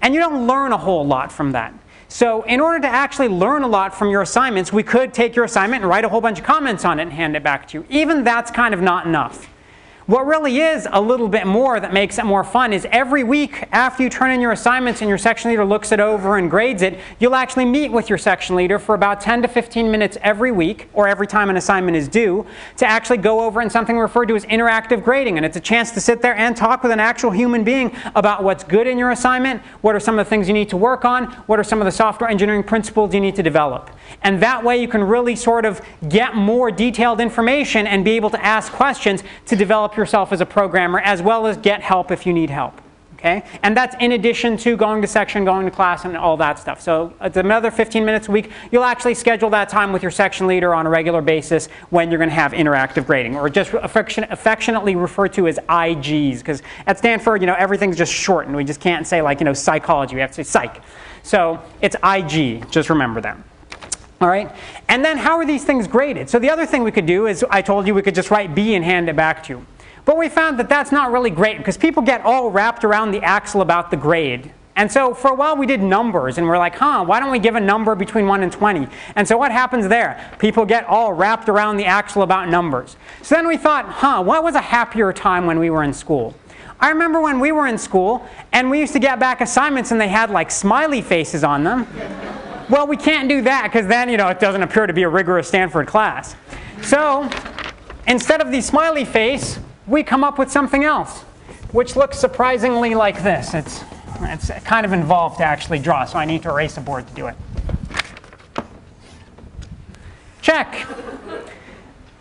And 0.00 0.14
you 0.14 0.20
don't 0.20 0.46
learn 0.46 0.72
a 0.72 0.78
whole 0.78 1.06
lot 1.06 1.30
from 1.30 1.52
that. 1.52 1.74
So 2.08 2.42
in 2.44 2.60
order 2.60 2.80
to 2.80 2.88
actually 2.88 3.28
learn 3.28 3.62
a 3.62 3.68
lot 3.68 3.94
from 3.94 4.10
your 4.10 4.22
assignments, 4.22 4.72
we 4.72 4.82
could 4.82 5.12
take 5.12 5.34
your 5.34 5.44
assignment 5.44 5.82
and 5.82 5.90
write 5.90 6.04
a 6.04 6.08
whole 6.08 6.20
bunch 6.20 6.38
of 6.38 6.44
comments 6.44 6.84
on 6.84 6.98
it 6.98 7.02
and 7.02 7.12
hand 7.12 7.36
it 7.36 7.42
back 7.42 7.68
to 7.68 7.78
you. 7.78 7.86
Even 7.90 8.24
that's 8.24 8.50
kind 8.50 8.72
of 8.72 8.80
not 8.80 9.06
enough. 9.06 9.48
What 10.06 10.24
really 10.24 10.60
is 10.60 10.86
a 10.92 11.00
little 11.00 11.26
bit 11.26 11.48
more 11.48 11.80
that 11.80 11.92
makes 11.92 12.16
it 12.16 12.24
more 12.24 12.44
fun 12.44 12.72
is 12.72 12.86
every 12.92 13.24
week 13.24 13.64
after 13.72 14.04
you 14.04 14.08
turn 14.08 14.30
in 14.30 14.40
your 14.40 14.52
assignments 14.52 15.00
and 15.00 15.08
your 15.08 15.18
section 15.18 15.50
leader 15.50 15.64
looks 15.64 15.90
it 15.90 15.98
over 15.98 16.36
and 16.36 16.48
grades 16.48 16.82
it, 16.82 17.00
you'll 17.18 17.34
actually 17.34 17.64
meet 17.64 17.90
with 17.90 18.08
your 18.08 18.16
section 18.16 18.54
leader 18.54 18.78
for 18.78 18.94
about 18.94 19.20
10 19.20 19.42
to 19.42 19.48
15 19.48 19.90
minutes 19.90 20.16
every 20.22 20.52
week, 20.52 20.88
or 20.92 21.08
every 21.08 21.26
time 21.26 21.50
an 21.50 21.56
assignment 21.56 21.96
is 21.96 22.06
due, 22.06 22.46
to 22.76 22.86
actually 22.86 23.16
go 23.16 23.40
over 23.40 23.60
in 23.60 23.68
something 23.68 23.98
referred 23.98 24.26
to 24.26 24.36
as 24.36 24.44
interactive 24.44 25.02
grading. 25.02 25.38
And 25.38 25.44
it's 25.44 25.56
a 25.56 25.60
chance 25.60 25.90
to 25.90 26.00
sit 26.00 26.22
there 26.22 26.36
and 26.36 26.56
talk 26.56 26.84
with 26.84 26.92
an 26.92 27.00
actual 27.00 27.32
human 27.32 27.64
being 27.64 27.92
about 28.14 28.44
what's 28.44 28.62
good 28.62 28.86
in 28.86 28.98
your 28.98 29.10
assignment, 29.10 29.60
what 29.80 29.96
are 29.96 30.00
some 30.00 30.20
of 30.20 30.24
the 30.24 30.30
things 30.30 30.46
you 30.46 30.54
need 30.54 30.68
to 30.68 30.76
work 30.76 31.04
on, 31.04 31.32
what 31.48 31.58
are 31.58 31.64
some 31.64 31.80
of 31.80 31.84
the 31.84 31.90
software 31.90 32.30
engineering 32.30 32.62
principles 32.62 33.12
you 33.12 33.20
need 33.20 33.34
to 33.34 33.42
develop. 33.42 33.90
And 34.22 34.40
that 34.40 34.62
way 34.62 34.80
you 34.80 34.86
can 34.86 35.02
really 35.02 35.34
sort 35.34 35.64
of 35.64 35.80
get 36.08 36.36
more 36.36 36.70
detailed 36.70 37.20
information 37.20 37.88
and 37.88 38.04
be 38.04 38.12
able 38.12 38.30
to 38.30 38.44
ask 38.44 38.72
questions 38.72 39.24
to 39.46 39.56
develop 39.56 39.95
yourself 39.96 40.32
as 40.32 40.40
a 40.40 40.46
programmer, 40.46 41.00
as 41.00 41.22
well 41.22 41.46
as 41.46 41.56
get 41.56 41.82
help 41.82 42.10
if 42.10 42.26
you 42.26 42.32
need 42.32 42.50
help. 42.50 42.80
Okay? 43.14 43.42
And 43.62 43.74
that's 43.74 43.96
in 43.98 44.12
addition 44.12 44.58
to 44.58 44.76
going 44.76 45.00
to 45.00 45.08
section, 45.08 45.44
going 45.44 45.64
to 45.64 45.70
class, 45.70 46.04
and 46.04 46.16
all 46.16 46.36
that 46.36 46.58
stuff. 46.58 46.82
So 46.82 47.14
it's 47.20 47.38
another 47.38 47.70
15 47.70 48.04
minutes 48.04 48.28
a 48.28 48.30
week. 48.30 48.50
You'll 48.70 48.84
actually 48.84 49.14
schedule 49.14 49.48
that 49.50 49.70
time 49.70 49.92
with 49.92 50.02
your 50.02 50.10
section 50.10 50.46
leader 50.46 50.74
on 50.74 50.86
a 50.86 50.90
regular 50.90 51.22
basis 51.22 51.66
when 51.88 52.10
you're 52.10 52.18
going 52.18 52.28
to 52.28 52.34
have 52.34 52.52
interactive 52.52 53.06
grading, 53.06 53.36
or 53.36 53.48
just 53.48 53.72
affection, 53.72 54.26
affectionately 54.30 54.96
referred 54.96 55.32
to 55.32 55.48
as 55.48 55.58
IGs. 55.58 56.38
Because 56.38 56.62
at 56.86 56.98
Stanford, 56.98 57.40
you 57.40 57.46
know, 57.46 57.56
everything's 57.58 57.96
just 57.96 58.12
shortened. 58.12 58.54
we 58.54 58.64
just 58.64 58.80
can't 58.80 59.06
say 59.06 59.22
like, 59.22 59.40
you 59.40 59.44
know, 59.44 59.54
psychology. 59.54 60.14
We 60.14 60.20
have 60.20 60.30
to 60.32 60.44
say 60.44 60.50
psych. 60.50 60.82
So 61.22 61.62
it's 61.80 61.96
IG. 62.04 62.70
Just 62.70 62.90
remember 62.90 63.22
that. 63.22 63.38
All 64.20 64.28
right, 64.28 64.50
and 64.88 65.04
then 65.04 65.18
how 65.18 65.36
are 65.36 65.44
these 65.44 65.64
things 65.64 65.86
graded? 65.86 66.30
So 66.30 66.38
the 66.38 66.48
other 66.48 66.64
thing 66.64 66.82
we 66.82 66.90
could 66.90 67.04
do 67.04 67.26
is 67.26 67.44
I 67.50 67.60
told 67.60 67.86
you 67.86 67.94
we 67.94 68.00
could 68.00 68.14
just 68.14 68.30
write 68.30 68.54
B 68.54 68.74
and 68.74 68.82
hand 68.82 69.10
it 69.10 69.16
back 69.16 69.42
to 69.44 69.54
you. 69.54 69.66
But 70.06 70.16
we 70.16 70.28
found 70.28 70.58
that 70.60 70.68
that's 70.68 70.92
not 70.92 71.10
really 71.10 71.30
great 71.30 71.58
because 71.58 71.76
people 71.76 72.02
get 72.02 72.22
all 72.22 72.48
wrapped 72.50 72.84
around 72.84 73.10
the 73.10 73.22
axle 73.22 73.60
about 73.60 73.90
the 73.90 73.96
grade. 73.96 74.52
And 74.76 74.92
so 74.92 75.14
for 75.14 75.32
a 75.32 75.34
while 75.34 75.56
we 75.56 75.66
did 75.66 75.82
numbers 75.82 76.38
and 76.38 76.46
we're 76.46 76.58
like, 76.58 76.76
huh, 76.76 77.02
why 77.04 77.18
don't 77.18 77.32
we 77.32 77.40
give 77.40 77.56
a 77.56 77.60
number 77.60 77.94
between 77.96 78.26
1 78.26 78.42
and 78.44 78.52
20? 78.52 78.86
And 79.16 79.26
so 79.26 79.36
what 79.36 79.50
happens 79.50 79.88
there? 79.88 80.32
People 80.38 80.64
get 80.64 80.84
all 80.84 81.12
wrapped 81.12 81.48
around 81.48 81.76
the 81.76 81.86
axle 81.86 82.22
about 82.22 82.48
numbers. 82.48 82.96
So 83.22 83.34
then 83.34 83.48
we 83.48 83.56
thought, 83.56 83.86
huh, 83.86 84.22
what 84.22 84.44
was 84.44 84.54
a 84.54 84.60
happier 84.60 85.12
time 85.12 85.44
when 85.44 85.58
we 85.58 85.70
were 85.70 85.82
in 85.82 85.92
school? 85.92 86.36
I 86.78 86.90
remember 86.90 87.20
when 87.20 87.40
we 87.40 87.50
were 87.50 87.66
in 87.66 87.78
school 87.78 88.28
and 88.52 88.70
we 88.70 88.78
used 88.78 88.92
to 88.92 89.00
get 89.00 89.18
back 89.18 89.40
assignments 89.40 89.90
and 89.90 90.00
they 90.00 90.08
had 90.08 90.30
like 90.30 90.52
smiley 90.52 91.02
faces 91.02 91.42
on 91.42 91.64
them. 91.64 91.84
well, 92.68 92.86
we 92.86 92.96
can't 92.96 93.28
do 93.28 93.40
that 93.42 93.72
because 93.72 93.88
then, 93.88 94.08
you 94.08 94.18
know, 94.18 94.28
it 94.28 94.38
doesn't 94.38 94.62
appear 94.62 94.86
to 94.86 94.92
be 94.92 95.02
a 95.02 95.08
rigorous 95.08 95.48
Stanford 95.48 95.88
class. 95.88 96.36
So 96.82 97.28
instead 98.06 98.40
of 98.40 98.52
the 98.52 98.60
smiley 98.60 99.04
face, 99.04 99.58
we 99.86 100.02
come 100.02 100.24
up 100.24 100.38
with 100.38 100.50
something 100.50 100.84
else, 100.84 101.20
which 101.72 101.96
looks 101.96 102.18
surprisingly 102.18 102.94
like 102.94 103.22
this. 103.22 103.54
It's, 103.54 103.84
it's 104.20 104.50
kind 104.64 104.84
of 104.84 104.92
involved 104.92 105.38
to 105.38 105.44
actually 105.44 105.78
draw, 105.78 106.04
so 106.04 106.18
I 106.18 106.24
need 106.24 106.42
to 106.42 106.50
erase 106.50 106.76
a 106.76 106.80
board 106.80 107.06
to 107.06 107.14
do 107.14 107.26
it. 107.26 107.36
Check. 110.42 110.86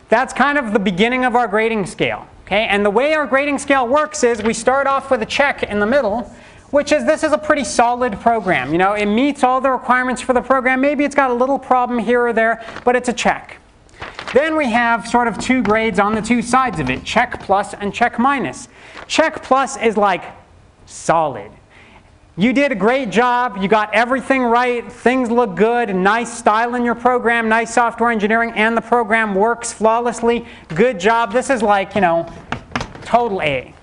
That's 0.10 0.34
kind 0.34 0.58
of 0.58 0.74
the 0.74 0.80
beginning 0.80 1.26
of 1.26 1.36
our 1.36 1.48
grading 1.48 1.86
scale. 1.88 2.28
Okay? 2.46 2.66
And 2.66 2.86
the 2.86 2.90
way 2.92 3.14
our 3.14 3.26
grading 3.26 3.58
scale 3.58 3.88
works 3.88 4.24
is 4.24 4.44
we 4.44 4.54
start 4.54 4.88
off 4.88 5.10
with 5.10 5.22
a 5.22 5.26
check 5.26 5.64
in 5.64 5.80
the 5.80 5.86
middle, 5.86 6.22
which 6.70 6.92
is 6.92 7.06
this 7.06 7.24
is 7.24 7.32
a 7.32 7.38
pretty 7.38 7.64
solid 7.64 8.20
program. 8.20 8.72
You 8.72 8.78
know, 8.78 8.94
it 8.94 9.08
meets 9.08 9.44
all 9.44 9.62
the 9.62 9.72
requirements 9.72 10.22
for 10.22 10.34
the 10.34 10.42
program. 10.42 10.82
Maybe 10.82 11.04
it's 11.04 11.16
got 11.16 11.32
a 11.32 11.34
little 11.34 11.58
problem 11.58 12.00
here 12.00 12.22
or 12.22 12.34
there, 12.34 12.64
but 12.84 12.96
it's 12.96 13.10
a 13.10 13.14
check. 13.14 13.60
Then 14.34 14.56
we 14.56 14.70
have 14.72 15.08
sort 15.08 15.28
of 15.28 15.38
two 15.38 15.62
grades 15.62 16.00
on 16.00 16.14
the 16.14 16.22
two 16.22 16.42
sides 16.42 16.80
of 16.80 16.90
it, 16.90 17.04
check 17.04 17.40
plus 17.42 17.74
and 17.74 17.94
check 17.94 18.20
minus. 18.20 18.68
Check 19.08 19.44
plus 19.44 19.78
is 19.78 19.98
like 19.98 20.24
solid. 20.86 21.52
You 22.38 22.52
did 22.52 22.74
a 22.74 22.76
great 22.76 23.12
job. 23.12 23.58
You 23.62 23.70
got 23.70 23.94
everything 23.94 24.44
right. 24.44 24.92
Things 24.92 25.32
look 25.32 25.56
good. 25.56 25.96
Nice 25.96 26.38
style 26.38 26.76
in 26.76 26.84
your 26.84 26.96
program. 26.96 27.48
Nice 27.48 27.74
software 27.74 28.12
engineering. 28.12 28.52
And 28.56 28.76
the 28.76 28.82
program 28.82 29.34
works 29.34 29.72
flawlessly. 29.72 30.46
Good 30.68 31.00
job. 31.00 31.32
This 31.32 31.50
is 31.50 31.64
like, 31.64 31.96
you 31.96 32.02
know, 32.02 32.30
total 33.04 33.42
A. 33.42 33.74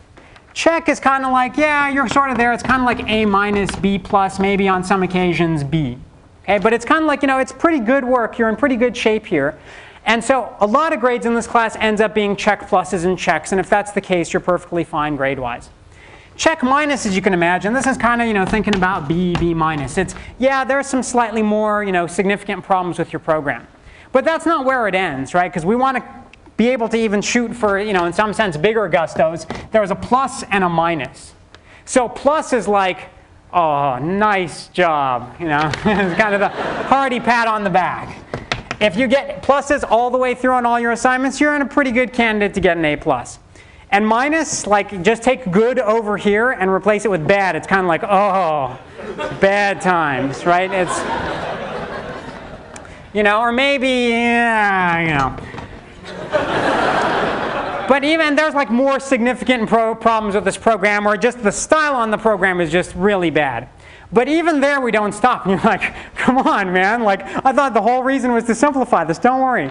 Check 0.52 0.90
is 0.90 1.00
kind 1.00 1.24
of 1.24 1.32
like, 1.32 1.56
yeah, 1.56 1.88
you're 1.88 2.08
sort 2.08 2.30
of 2.30 2.36
there. 2.36 2.52
It's 2.52 2.62
kind 2.62 2.82
of 2.82 2.84
like 2.84 3.08
A 3.08 3.24
minus, 3.24 3.74
B 3.76 3.98
plus, 3.98 4.38
maybe 4.38 4.68
on 4.68 4.84
some 4.84 5.02
occasions 5.02 5.64
B. 5.64 5.96
Okay, 6.42 6.58
but 6.58 6.74
it's 6.74 6.84
kind 6.84 7.02
of 7.02 7.08
like, 7.08 7.22
you 7.22 7.28
know, 7.28 7.38
it's 7.38 7.52
pretty 7.52 7.80
good 7.80 8.04
work. 8.04 8.38
You're 8.38 8.50
in 8.50 8.56
pretty 8.56 8.76
good 8.76 8.94
shape 8.94 9.24
here. 9.24 9.58
And 10.04 10.22
so 10.22 10.54
a 10.60 10.66
lot 10.66 10.92
of 10.92 11.00
grades 11.00 11.26
in 11.26 11.34
this 11.34 11.46
class 11.46 11.76
ends 11.76 12.00
up 12.00 12.14
being 12.14 12.34
check 12.36 12.68
pluses 12.68 13.04
and 13.04 13.18
checks. 13.18 13.52
And 13.52 13.60
if 13.60 13.68
that's 13.68 13.92
the 13.92 14.00
case, 14.00 14.32
you're 14.32 14.40
perfectly 14.40 14.84
fine 14.84 15.16
grade-wise. 15.16 15.70
check 16.36 16.62
minus, 16.62 17.06
as 17.06 17.14
you 17.14 17.22
can 17.22 17.34
imagine, 17.34 17.72
this 17.72 17.86
is 17.86 17.96
kind 17.96 18.20
of, 18.20 18.26
you 18.26 18.34
know, 18.34 18.44
thinking 18.44 18.74
about 18.74 19.06
B, 19.06 19.34
B 19.38 19.54
minus. 19.54 19.98
It's, 19.98 20.14
yeah, 20.38 20.64
there's 20.64 20.86
some 20.86 21.02
slightly 21.02 21.42
more, 21.42 21.84
you 21.84 21.92
know, 21.92 22.06
significant 22.06 22.64
problems 22.64 22.98
with 22.98 23.12
your 23.12 23.20
program. 23.20 23.66
But 24.10 24.24
that's 24.24 24.44
not 24.44 24.64
where 24.64 24.88
it 24.88 24.94
ends, 24.94 25.34
right? 25.34 25.50
Because 25.50 25.64
we 25.64 25.76
want 25.76 25.98
to 25.98 26.04
be 26.56 26.68
able 26.68 26.88
to 26.88 26.96
even 26.96 27.22
shoot 27.22 27.54
for, 27.54 27.78
you 27.78 27.92
know, 27.92 28.04
in 28.04 28.12
some 28.12 28.32
sense, 28.32 28.56
bigger 28.56 28.88
gustos. 28.88 29.46
There's 29.70 29.90
a 29.90 29.94
plus 29.94 30.42
and 30.44 30.64
a 30.64 30.68
minus. 30.68 31.34
So 31.84 32.08
plus 32.08 32.52
is 32.52 32.68
like, 32.68 33.08
oh, 33.52 33.98
nice 33.98 34.68
job, 34.68 35.34
you 35.40 35.46
know, 35.46 35.70
it's 35.74 36.20
kind 36.20 36.34
of 36.34 36.40
the 36.40 36.48
hearty 36.48 37.20
pat 37.20 37.48
on 37.48 37.64
the 37.64 37.70
back. 37.70 38.18
If 38.82 38.96
you 38.96 39.06
get 39.06 39.42
pluses 39.44 39.84
all 39.88 40.10
the 40.10 40.18
way 40.18 40.34
through 40.34 40.54
on 40.54 40.66
all 40.66 40.80
your 40.80 40.90
assignments, 40.90 41.40
you're 41.40 41.54
in 41.54 41.62
a 41.62 41.66
pretty 41.66 41.92
good 41.92 42.12
candidate 42.12 42.52
to 42.54 42.60
get 42.60 42.76
an 42.76 42.84
A+. 42.84 42.96
plus. 42.96 43.38
And 43.92 44.04
minus, 44.04 44.66
like 44.66 45.04
just 45.04 45.22
take 45.22 45.48
good 45.52 45.78
over 45.78 46.16
here 46.16 46.50
and 46.50 46.68
replace 46.68 47.04
it 47.04 47.10
with 47.10 47.24
bad. 47.28 47.54
It's 47.54 47.68
kind 47.68 47.82
of 47.82 47.86
like, 47.86 48.02
oh, 48.02 48.76
bad 49.40 49.80
times, 49.80 50.44
right? 50.44 50.68
It's, 50.72 50.98
you 53.14 53.22
know, 53.22 53.38
or 53.40 53.52
maybe, 53.52 54.10
yeah, 54.10 55.00
you 55.00 55.14
know. 55.14 55.36
but 57.88 58.02
even 58.02 58.34
there's 58.34 58.54
like 58.54 58.70
more 58.70 58.98
significant 58.98 59.68
pro 59.68 59.94
problems 59.94 60.34
with 60.34 60.44
this 60.44 60.58
program, 60.58 61.06
or 61.06 61.16
just 61.16 61.40
the 61.40 61.52
style 61.52 61.94
on 61.94 62.10
the 62.10 62.18
program 62.18 62.60
is 62.60 62.72
just 62.72 62.92
really 62.96 63.30
bad. 63.30 63.68
But 64.12 64.28
even 64.28 64.60
there, 64.60 64.80
we 64.80 64.90
don't 64.90 65.12
stop. 65.12 65.46
And 65.46 65.52
you're 65.62 65.62
like, 65.62 65.94
come 66.14 66.38
on, 66.38 66.72
man. 66.72 67.02
Like, 67.02 67.22
I 67.44 67.52
thought 67.52 67.74
the 67.74 67.82
whole 67.82 68.02
reason 68.02 68.32
was 68.32 68.44
to 68.44 68.54
simplify 68.54 69.04
this. 69.04 69.18
Don't 69.18 69.40
worry. 69.40 69.70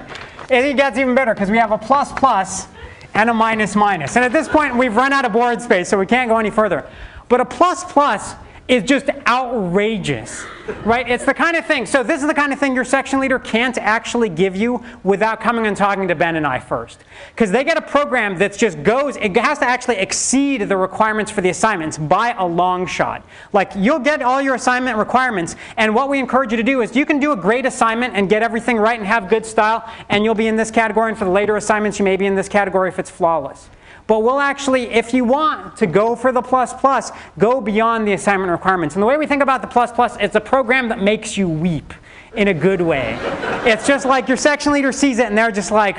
It 0.49 0.75
gets 0.75 0.97
even 0.97 1.15
better 1.15 1.33
because 1.33 1.49
we 1.49 1.57
have 1.57 1.71
a 1.71 1.77
plus 1.77 2.11
plus 2.11 2.67
and 3.13 3.29
a 3.29 3.33
minus 3.33 3.75
minus. 3.75 4.15
And 4.15 4.25
at 4.25 4.31
this 4.31 4.47
point, 4.47 4.75
we've 4.75 4.95
run 4.95 5.13
out 5.13 5.25
of 5.25 5.33
board 5.33 5.61
space, 5.61 5.89
so 5.89 5.97
we 5.97 6.05
can't 6.05 6.29
go 6.29 6.37
any 6.37 6.49
further. 6.49 6.89
But 7.29 7.41
a 7.41 7.45
plus 7.45 7.83
plus 7.83 8.35
is 8.71 8.83
just 8.83 9.09
outrageous, 9.27 10.45
right? 10.85 11.09
It's 11.09 11.25
the 11.25 11.33
kind 11.33 11.57
of 11.57 11.65
thing, 11.65 11.85
so 11.85 12.03
this 12.03 12.21
is 12.21 12.27
the 12.27 12.33
kind 12.33 12.53
of 12.53 12.59
thing 12.59 12.73
your 12.73 12.85
section 12.85 13.19
leader 13.19 13.37
can't 13.37 13.77
actually 13.77 14.29
give 14.29 14.55
you 14.55 14.81
without 15.03 15.41
coming 15.41 15.67
and 15.67 15.75
talking 15.75 16.07
to 16.07 16.15
Ben 16.15 16.37
and 16.37 16.47
I 16.47 16.59
first. 16.59 17.03
Because 17.35 17.51
they 17.51 17.65
get 17.65 17.77
a 17.77 17.81
program 17.81 18.37
that 18.37 18.57
just 18.57 18.81
goes, 18.81 19.17
it 19.17 19.35
has 19.35 19.59
to 19.59 19.65
actually 19.65 19.97
exceed 19.97 20.61
the 20.61 20.77
requirements 20.77 21.29
for 21.29 21.41
the 21.41 21.49
assignments 21.49 21.97
by 21.97 22.33
a 22.37 22.45
long 22.45 22.87
shot. 22.87 23.25
Like 23.51 23.73
you'll 23.75 23.99
get 23.99 24.21
all 24.21 24.41
your 24.41 24.55
assignment 24.55 24.97
requirements, 24.97 25.57
and 25.75 25.93
what 25.93 26.07
we 26.07 26.17
encourage 26.17 26.51
you 26.51 26.57
to 26.57 26.63
do 26.63 26.81
is 26.81 26.95
you 26.95 27.05
can 27.05 27.19
do 27.19 27.33
a 27.33 27.35
great 27.35 27.65
assignment 27.65 28.15
and 28.15 28.29
get 28.29 28.41
everything 28.41 28.77
right 28.77 28.97
and 28.97 29.05
have 29.05 29.27
good 29.27 29.45
style, 29.45 29.83
and 30.07 30.23
you'll 30.23 30.33
be 30.33 30.47
in 30.47 30.55
this 30.55 30.71
category, 30.71 31.09
and 31.09 31.19
for 31.19 31.25
the 31.25 31.31
later 31.31 31.57
assignments, 31.57 31.99
you 31.99 32.05
may 32.05 32.15
be 32.15 32.25
in 32.25 32.35
this 32.35 32.47
category 32.47 32.87
if 32.87 32.99
it's 32.99 33.09
flawless. 33.09 33.69
But 34.07 34.23
we'll 34.23 34.39
actually, 34.39 34.83
if 34.89 35.13
you 35.13 35.23
want 35.23 35.77
to 35.77 35.87
go 35.87 36.15
for 36.15 36.31
the 36.31 36.41
plus 36.41 36.73
plus, 36.73 37.11
go 37.37 37.61
beyond 37.61 38.07
the 38.07 38.13
assignment 38.13 38.51
requirements. 38.51 38.95
And 38.95 39.01
the 39.01 39.07
way 39.07 39.17
we 39.17 39.27
think 39.27 39.41
about 39.41 39.61
the 39.61 39.67
plus 39.67 39.91
plus, 39.91 40.17
it's 40.19 40.35
a 40.35 40.41
program 40.41 40.89
that 40.89 40.99
makes 40.99 41.37
you 41.37 41.47
weep 41.47 41.93
in 42.35 42.47
a 42.47 42.53
good 42.53 42.81
way. 42.81 43.17
it's 43.65 43.85
just 43.85 44.05
like 44.05 44.27
your 44.27 44.37
section 44.37 44.71
leader 44.73 44.91
sees 44.91 45.19
it 45.19 45.25
and 45.25 45.37
they're 45.37 45.51
just 45.51 45.71
like, 45.71 45.97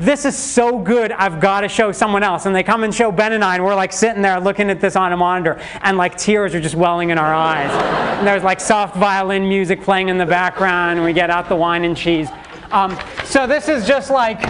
this 0.00 0.24
is 0.24 0.36
so 0.36 0.78
good, 0.78 1.12
I've 1.12 1.40
got 1.40 1.60
to 1.60 1.68
show 1.68 1.92
someone 1.92 2.22
else. 2.22 2.46
And 2.46 2.56
they 2.56 2.62
come 2.62 2.84
and 2.84 2.94
show 2.94 3.12
Ben 3.12 3.34
and 3.34 3.44
I, 3.44 3.56
and 3.56 3.64
we're 3.64 3.74
like 3.74 3.92
sitting 3.92 4.22
there 4.22 4.40
looking 4.40 4.70
at 4.70 4.80
this 4.80 4.96
on 4.96 5.12
a 5.12 5.16
monitor, 5.16 5.60
and 5.82 5.98
like 5.98 6.16
tears 6.16 6.54
are 6.54 6.60
just 6.60 6.74
welling 6.74 7.10
in 7.10 7.18
our 7.18 7.34
eyes. 7.34 7.70
and 8.18 8.26
there's 8.26 8.42
like 8.42 8.60
soft 8.60 8.96
violin 8.96 9.46
music 9.46 9.82
playing 9.82 10.08
in 10.08 10.16
the 10.16 10.24
background, 10.24 10.98
and 10.98 11.04
we 11.04 11.12
get 11.12 11.28
out 11.28 11.50
the 11.50 11.56
wine 11.56 11.84
and 11.84 11.94
cheese. 11.94 12.30
Um, 12.70 12.98
so 13.24 13.46
this 13.46 13.68
is 13.68 13.86
just 13.86 14.10
like, 14.10 14.40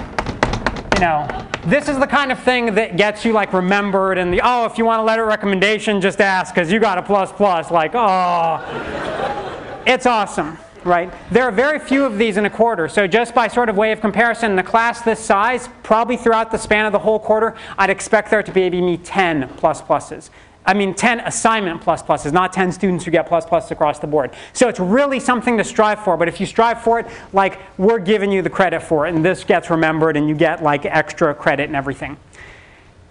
you 0.94 1.00
know, 1.00 1.49
this 1.64 1.88
is 1.88 1.98
the 1.98 2.06
kind 2.06 2.32
of 2.32 2.38
thing 2.42 2.74
that 2.74 2.96
gets 2.96 3.24
you 3.24 3.32
like 3.32 3.52
remembered 3.52 4.18
and 4.18 4.32
the, 4.32 4.40
oh, 4.42 4.64
if 4.64 4.78
you 4.78 4.84
want 4.84 5.00
a 5.00 5.04
letter 5.04 5.26
recommendation, 5.26 6.00
just 6.00 6.20
ask 6.20 6.54
because 6.54 6.72
you 6.72 6.80
got 6.80 6.98
a 6.98 7.02
plus 7.02 7.30
plus. 7.32 7.70
Like, 7.70 7.92
oh, 7.94 9.82
it's 9.86 10.06
awesome, 10.06 10.56
right? 10.84 11.12
There 11.30 11.44
are 11.44 11.52
very 11.52 11.78
few 11.78 12.04
of 12.04 12.16
these 12.16 12.38
in 12.38 12.46
a 12.46 12.50
quarter. 12.50 12.88
So 12.88 13.06
just 13.06 13.34
by 13.34 13.48
sort 13.48 13.68
of 13.68 13.76
way 13.76 13.92
of 13.92 14.00
comparison, 14.00 14.52
in 14.52 14.58
a 14.58 14.62
class 14.62 15.02
this 15.02 15.20
size, 15.20 15.68
probably 15.82 16.16
throughout 16.16 16.50
the 16.50 16.58
span 16.58 16.86
of 16.86 16.92
the 16.92 16.98
whole 16.98 17.18
quarter, 17.18 17.54
I'd 17.76 17.90
expect 17.90 18.30
there 18.30 18.42
to 18.42 18.52
be 18.52 18.70
maybe 18.70 18.96
10 18.96 19.48
plus 19.56 19.82
pluses. 19.82 20.30
I 20.66 20.74
mean 20.74 20.94
10 20.94 21.20
assignment 21.20 21.80
plus 21.80 22.02
pluses, 22.02 22.32
not 22.32 22.52
10 22.52 22.72
students 22.72 23.04
who 23.04 23.10
get 23.10 23.26
plus 23.26 23.46
plus 23.46 23.70
across 23.70 23.98
the 23.98 24.06
board. 24.06 24.32
So 24.52 24.68
it's 24.68 24.78
really 24.78 25.18
something 25.18 25.56
to 25.56 25.64
strive 25.64 26.04
for, 26.04 26.16
but 26.16 26.28
if 26.28 26.38
you 26.38 26.46
strive 26.46 26.82
for 26.82 27.00
it, 27.00 27.06
like 27.32 27.60
we're 27.78 27.98
giving 27.98 28.30
you 28.30 28.42
the 28.42 28.50
credit 28.50 28.80
for 28.82 29.06
it, 29.06 29.14
and 29.14 29.24
this 29.24 29.42
gets 29.42 29.70
remembered, 29.70 30.16
and 30.16 30.28
you 30.28 30.34
get 30.34 30.62
like 30.62 30.84
extra 30.84 31.34
credit 31.34 31.64
and 31.64 31.76
everything. 31.76 32.16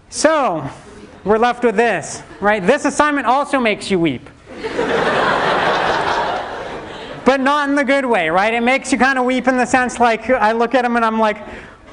So 0.09 0.69
we're 1.23 1.37
left 1.37 1.63
with 1.63 1.75
this, 1.75 2.23
right? 2.39 2.65
This 2.65 2.85
assignment 2.85 3.27
also 3.27 3.59
makes 3.59 3.89
you 3.89 3.99
weep. 3.99 4.29
but 7.25 7.39
not 7.39 7.69
in 7.69 7.75
the 7.75 7.83
good 7.83 8.05
way, 8.05 8.29
right? 8.29 8.53
It 8.53 8.61
makes 8.61 8.91
you 8.91 8.97
kind 8.97 9.19
of 9.19 9.25
weep 9.25 9.47
in 9.47 9.57
the 9.57 9.65
sense 9.65 9.99
like 9.99 10.29
I 10.29 10.51
look 10.51 10.73
at 10.75 10.83
them 10.83 10.95
and 10.95 11.05
I'm 11.05 11.19
like, 11.19 11.37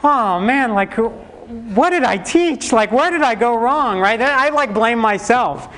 oh 0.05 0.39
man, 0.41 0.75
like 0.75 0.97
what 1.47 1.91
did 1.91 2.03
I 2.05 2.17
teach? 2.17 2.73
Like, 2.73 2.91
where 2.93 3.11
did 3.11 3.23
I 3.23 3.35
go 3.35 3.57
wrong, 3.57 4.01
right? 4.01 4.21
I 4.21 4.49
like 4.51 4.75
blame 4.75 4.99
myself. 4.99 5.73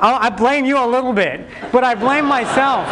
i 0.00 0.30
blame 0.30 0.64
you 0.64 0.78
a 0.78 0.86
little 0.86 1.12
bit, 1.12 1.46
but 1.72 1.82
I 1.82 1.94
blame 1.94 2.24
myself. 2.24 2.88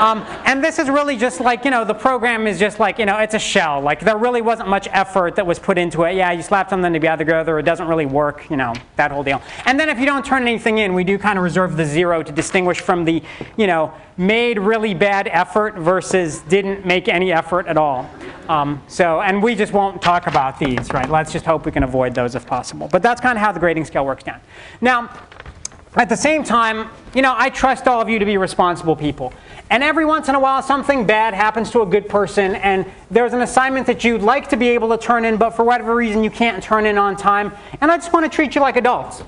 Um, 0.00 0.24
and 0.44 0.62
this 0.62 0.78
is 0.78 0.88
really 0.88 1.16
just 1.16 1.40
like, 1.40 1.64
you 1.64 1.70
know, 1.70 1.84
the 1.84 1.94
program 1.94 2.46
is 2.46 2.58
just 2.58 2.80
like, 2.80 2.98
you 2.98 3.06
know, 3.06 3.18
it's 3.18 3.34
a 3.34 3.38
shell. 3.38 3.80
Like, 3.80 4.00
there 4.00 4.16
really 4.16 4.42
wasn't 4.42 4.68
much 4.68 4.88
effort 4.92 5.36
that 5.36 5.46
was 5.46 5.58
put 5.58 5.78
into 5.78 6.02
it. 6.02 6.14
Yeah, 6.14 6.32
you 6.32 6.42
slap 6.42 6.70
something 6.70 6.92
together, 6.92 7.58
it 7.58 7.64
doesn't 7.64 7.86
really 7.86 8.06
work, 8.06 8.48
you 8.50 8.56
know, 8.56 8.74
that 8.96 9.12
whole 9.12 9.22
deal. 9.22 9.40
And 9.64 9.78
then 9.78 9.88
if 9.88 10.00
you 10.00 10.06
don't 10.06 10.24
turn 10.24 10.42
anything 10.42 10.78
in, 10.78 10.94
we 10.94 11.04
do 11.04 11.16
kind 11.18 11.38
of 11.38 11.44
reserve 11.44 11.76
the 11.76 11.84
zero 11.84 12.22
to 12.22 12.32
distinguish 12.32 12.80
from 12.80 13.04
the, 13.04 13.22
you 13.56 13.66
know, 13.66 13.92
made 14.16 14.58
really 14.58 14.94
bad 14.94 15.28
effort 15.28 15.76
versus 15.76 16.40
didn't 16.42 16.84
make 16.84 17.08
any 17.08 17.32
effort 17.32 17.66
at 17.66 17.76
all. 17.76 18.10
Um, 18.48 18.82
so, 18.88 19.20
and 19.20 19.42
we 19.42 19.54
just 19.54 19.72
won't 19.72 20.00
talk 20.00 20.26
about 20.26 20.58
these, 20.58 20.90
right? 20.92 21.08
Let's 21.08 21.32
just 21.32 21.44
hope 21.44 21.66
we 21.66 21.72
can 21.72 21.82
avoid 21.82 22.14
those 22.14 22.34
if 22.34 22.46
possible. 22.46 22.88
But 22.90 23.02
that's 23.02 23.20
kind 23.20 23.36
of 23.36 23.44
how 23.44 23.52
the 23.52 23.60
grading 23.60 23.84
scale 23.84 24.06
works 24.06 24.24
down. 24.24 24.40
Now, 24.80 25.10
at 25.96 26.08
the 26.08 26.16
same 26.16 26.44
time, 26.44 26.88
you 27.14 27.22
know, 27.22 27.34
I 27.36 27.50
trust 27.50 27.88
all 27.88 28.00
of 28.00 28.08
you 28.08 28.18
to 28.18 28.24
be 28.24 28.36
responsible 28.36 28.96
people. 28.96 29.32
And 29.70 29.82
every 29.82 30.04
once 30.04 30.28
in 30.28 30.34
a 30.34 30.40
while, 30.40 30.62
something 30.62 31.06
bad 31.06 31.34
happens 31.34 31.70
to 31.72 31.82
a 31.82 31.86
good 31.86 32.08
person, 32.08 32.54
and 32.54 32.86
there's 33.10 33.34
an 33.34 33.42
assignment 33.42 33.86
that 33.86 34.02
you'd 34.02 34.22
like 34.22 34.48
to 34.48 34.56
be 34.56 34.68
able 34.68 34.88
to 34.90 34.98
turn 34.98 35.24
in, 35.24 35.36
but 35.36 35.50
for 35.50 35.64
whatever 35.64 35.94
reason, 35.94 36.24
you 36.24 36.30
can't 36.30 36.62
turn 36.62 36.86
in 36.86 36.96
on 36.96 37.16
time. 37.16 37.52
And 37.80 37.90
I 37.90 37.96
just 37.98 38.12
want 38.12 38.24
to 38.24 38.34
treat 38.34 38.54
you 38.54 38.62
like 38.62 38.76
adults. 38.76 39.22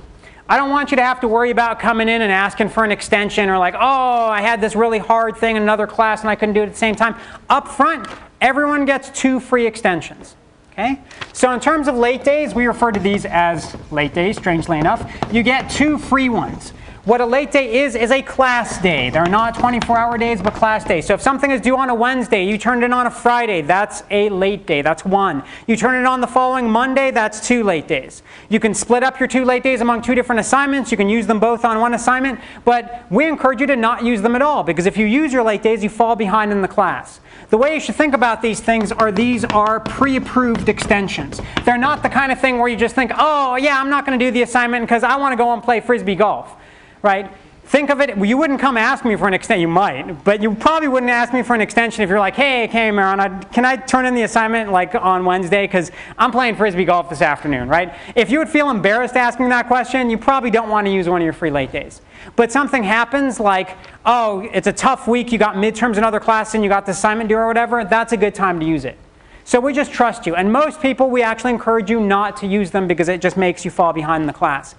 I 0.49 0.57
don't 0.57 0.71
want 0.71 0.91
you 0.91 0.97
to 0.97 1.05
have 1.05 1.21
to 1.21 1.29
worry 1.29 1.51
about 1.51 1.79
coming 1.79 2.09
in 2.09 2.23
and 2.23 2.33
asking 2.33 2.71
for 2.71 2.85
an 2.85 2.91
extension 2.91 3.49
or 3.49 3.59
like, 3.59 3.75
oh, 3.75 4.27
I 4.29 4.41
had 4.41 4.61
this 4.61 4.75
really 4.75 4.99
hard 4.99 5.37
thing 5.37 5.57
in 5.57 5.63
another 5.63 5.87
class 5.87 6.23
and 6.23 6.31
I 6.31 6.35
couldn't 6.35 6.55
do 6.55 6.63
it 6.63 6.65
at 6.65 6.73
the 6.73 6.79
same 6.79 6.97
time. 6.97 7.15
Up 7.49 7.69
front, 7.69 8.09
everyone 8.41 8.85
gets 8.85 9.11
two 9.11 9.41
free 9.41 9.67
extensions. 9.67 10.37
Okay? 10.73 11.01
So 11.33 11.53
in 11.53 11.61
terms 11.61 11.89
of 11.89 11.95
late 11.95 12.25
days, 12.25 12.55
we 12.55 12.67
refer 12.67 12.91
to 12.93 13.01
these 13.01 13.25
as 13.27 13.77
late 13.91 14.15
days, 14.15 14.37
strangely 14.37 14.79
enough. 14.79 15.11
You 15.33 15.43
get 15.43 15.69
two 15.71 15.99
free 15.99 16.29
ones. 16.29 16.73
What 17.11 17.21
a 17.21 17.27
late 17.27 17.51
day 17.51 17.83
is, 17.83 17.97
is 17.97 18.13
a 18.13 18.23
class 18.23 18.81
day. 18.81 19.11
They're 19.11 19.27
not 19.27 19.57
24 19.57 19.99
hour 19.99 20.17
days, 20.17 20.41
but 20.41 20.55
class 20.55 20.85
days. 20.85 21.07
So 21.09 21.15
if 21.15 21.21
something 21.21 21.51
is 21.51 21.61
due 21.61 21.77
on 21.77 21.91
a 21.91 21.95
Wednesday, 21.95 22.47
you 22.47 22.57
turned 22.57 22.85
it 22.85 22.93
on 22.93 23.09
a 23.09 23.11
Friday, 23.11 23.63
that's 23.63 24.05
a 24.13 24.29
late 24.29 24.65
day. 24.65 24.81
That's 24.81 25.05
one. 25.05 25.43
You 25.67 25.75
turn 25.77 26.01
it 26.01 26.07
on 26.07 26.21
the 26.21 26.29
following 26.29 26.71
Monday, 26.71 27.11
that's 27.11 27.45
two 27.45 27.65
late 27.65 27.89
days. 27.89 28.23
You 28.49 28.61
can 28.61 28.75
split 28.75 29.03
up 29.03 29.19
your 29.19 29.27
two 29.27 29.45
late 29.45 29.65
days 29.65 29.81
among 29.81 30.03
two 30.03 30.15
different 30.15 30.39
assignments. 30.39 30.93
You 30.93 30.97
can 30.97 31.09
use 31.09 31.27
them 31.27 31.41
both 31.41 31.65
on 31.65 31.81
one 31.81 31.95
assignment, 31.95 32.39
but 32.65 33.07
we 33.11 33.27
encourage 33.27 33.61
you 33.61 33.67
to 33.67 33.75
not 33.75 34.05
use 34.05 34.23
them 34.23 34.37
at 34.37 34.43
all 34.43 34.63
because 34.63 34.87
if 34.87 34.97
you 34.97 35.07
use 35.07 35.33
your 35.33 35.43
late 35.43 35.65
days, 35.65 35.83
you 35.83 35.89
fall 35.89 36.15
behind 36.15 36.53
in 36.53 36.63
the 36.63 36.69
class. 36.69 37.19
The 37.49 37.59
way 37.59 37.75
you 37.75 37.81
should 37.81 37.97
think 37.97 38.15
about 38.15 38.41
these 38.41 38.61
things 38.61 38.93
are 38.93 39.11
these 39.11 39.45
are 39.47 39.81
pre-approved 39.81 40.69
extensions. 40.69 41.41
They're 41.65 41.77
not 41.77 42.05
the 42.05 42.09
kind 42.09 42.31
of 42.31 42.41
thing 42.41 42.61
where 42.61 42.69
you 42.69 42.77
just 42.77 42.95
think, 42.95 43.11
oh 43.19 43.57
yeah, 43.57 43.81
I'm 43.81 43.91
not 43.91 44.07
going 44.07 44.17
to 44.17 44.25
do 44.25 44.31
the 44.31 44.43
assignment 44.43 44.85
because 44.85 45.03
I 45.03 45.17
want 45.17 45.33
to 45.33 45.37
go 45.37 45.53
and 45.53 45.61
play 45.61 45.81
frisbee 45.81 46.15
golf 46.15 46.57
right? 47.03 47.31
Think 47.71 47.91
of 47.91 48.01
it, 48.01 48.19
you 48.19 48.37
wouldn't 48.37 48.59
come 48.59 48.77
ask 48.77 49.05
me 49.05 49.15
for 49.15 49.29
an 49.29 49.35
extension, 49.35 49.61
you 49.61 49.69
might, 49.69 50.25
but 50.25 50.43
you 50.43 50.53
probably 50.57 50.89
wouldn't 50.89 51.13
ask 51.13 51.33
me 51.33 51.43
for 51.43 51.55
an 51.55 51.61
extension 51.61 52.03
if 52.03 52.09
you're 52.09 52.19
like, 52.19 52.35
hey, 52.35 52.65
okay, 52.65 52.91
Mehran, 52.91 53.53
can 53.53 53.65
I 53.65 53.77
turn 53.77 54.07
in 54.07 54.15
the 54.17 54.23
assignment 54.23 54.73
like 54.73 54.97
on 54.97 55.25
Wednesday? 55.25 55.69
Because 55.69 55.93
I'm 56.19 56.33
playing 56.33 56.57
Frisbee 56.57 56.85
golf 56.85 57.09
this 57.09 57.23
afternoon, 57.23 57.69
right? 57.69 57.95
If 58.17 58.29
you 58.29 58.41
would 58.41 58.49
feel 58.49 58.71
embarrassed 58.71 59.15
asking 59.15 59.51
that 59.51 59.69
question, 59.69 60.11
you 60.11 60.19
probably 60.19 60.51
don't 60.51 60.69
want 60.69 60.89
to 60.89 60.93
use 60.93 61.09
one 61.09 61.21
of 61.21 61.25
your 61.25 61.33
free 61.33 61.53
late 61.53 61.71
days. 61.71 62.01
But 62.35 62.51
something 62.51 62.83
happens 62.83 63.39
like, 63.39 63.77
oh, 64.05 64.49
it's 64.53 64.67
a 64.67 64.73
tough 64.73 65.07
week, 65.07 65.31
you 65.31 65.39
got 65.39 65.55
midterms 65.55 65.97
in 65.97 66.03
other 66.03 66.19
classes 66.19 66.57
and 66.57 66.65
you 66.65 66.69
got 66.69 66.87
the 66.87 66.93
assignment 66.93 67.29
due 67.29 67.37
or 67.37 67.47
whatever, 67.47 67.85
that's 67.85 68.13
a 68.13 68.17
good 68.17 68.35
time 68.35 68.59
to 68.59 68.67
use 68.67 68.85
it. 68.85 68.99
So 69.45 69.61
we 69.61 69.73
just 69.73 69.93
trust 69.93 70.27
you. 70.27 70.35
And 70.35 70.53
most 70.53 70.83
people, 70.83 71.09
we 71.09 71.23
actually 71.23 71.53
encourage 71.53 71.89
you 71.89 72.01
not 72.01 72.37
to 72.39 72.49
use 72.49 72.73
them 72.73 72.89
because 72.89 73.09
it 73.09 73.21
just 73.21 73.37
makes 73.37 73.65
you 73.65 73.71
fall 73.71 73.93
behind 73.93 74.23
in 74.23 74.27
the 74.27 74.33
class. 74.33 74.75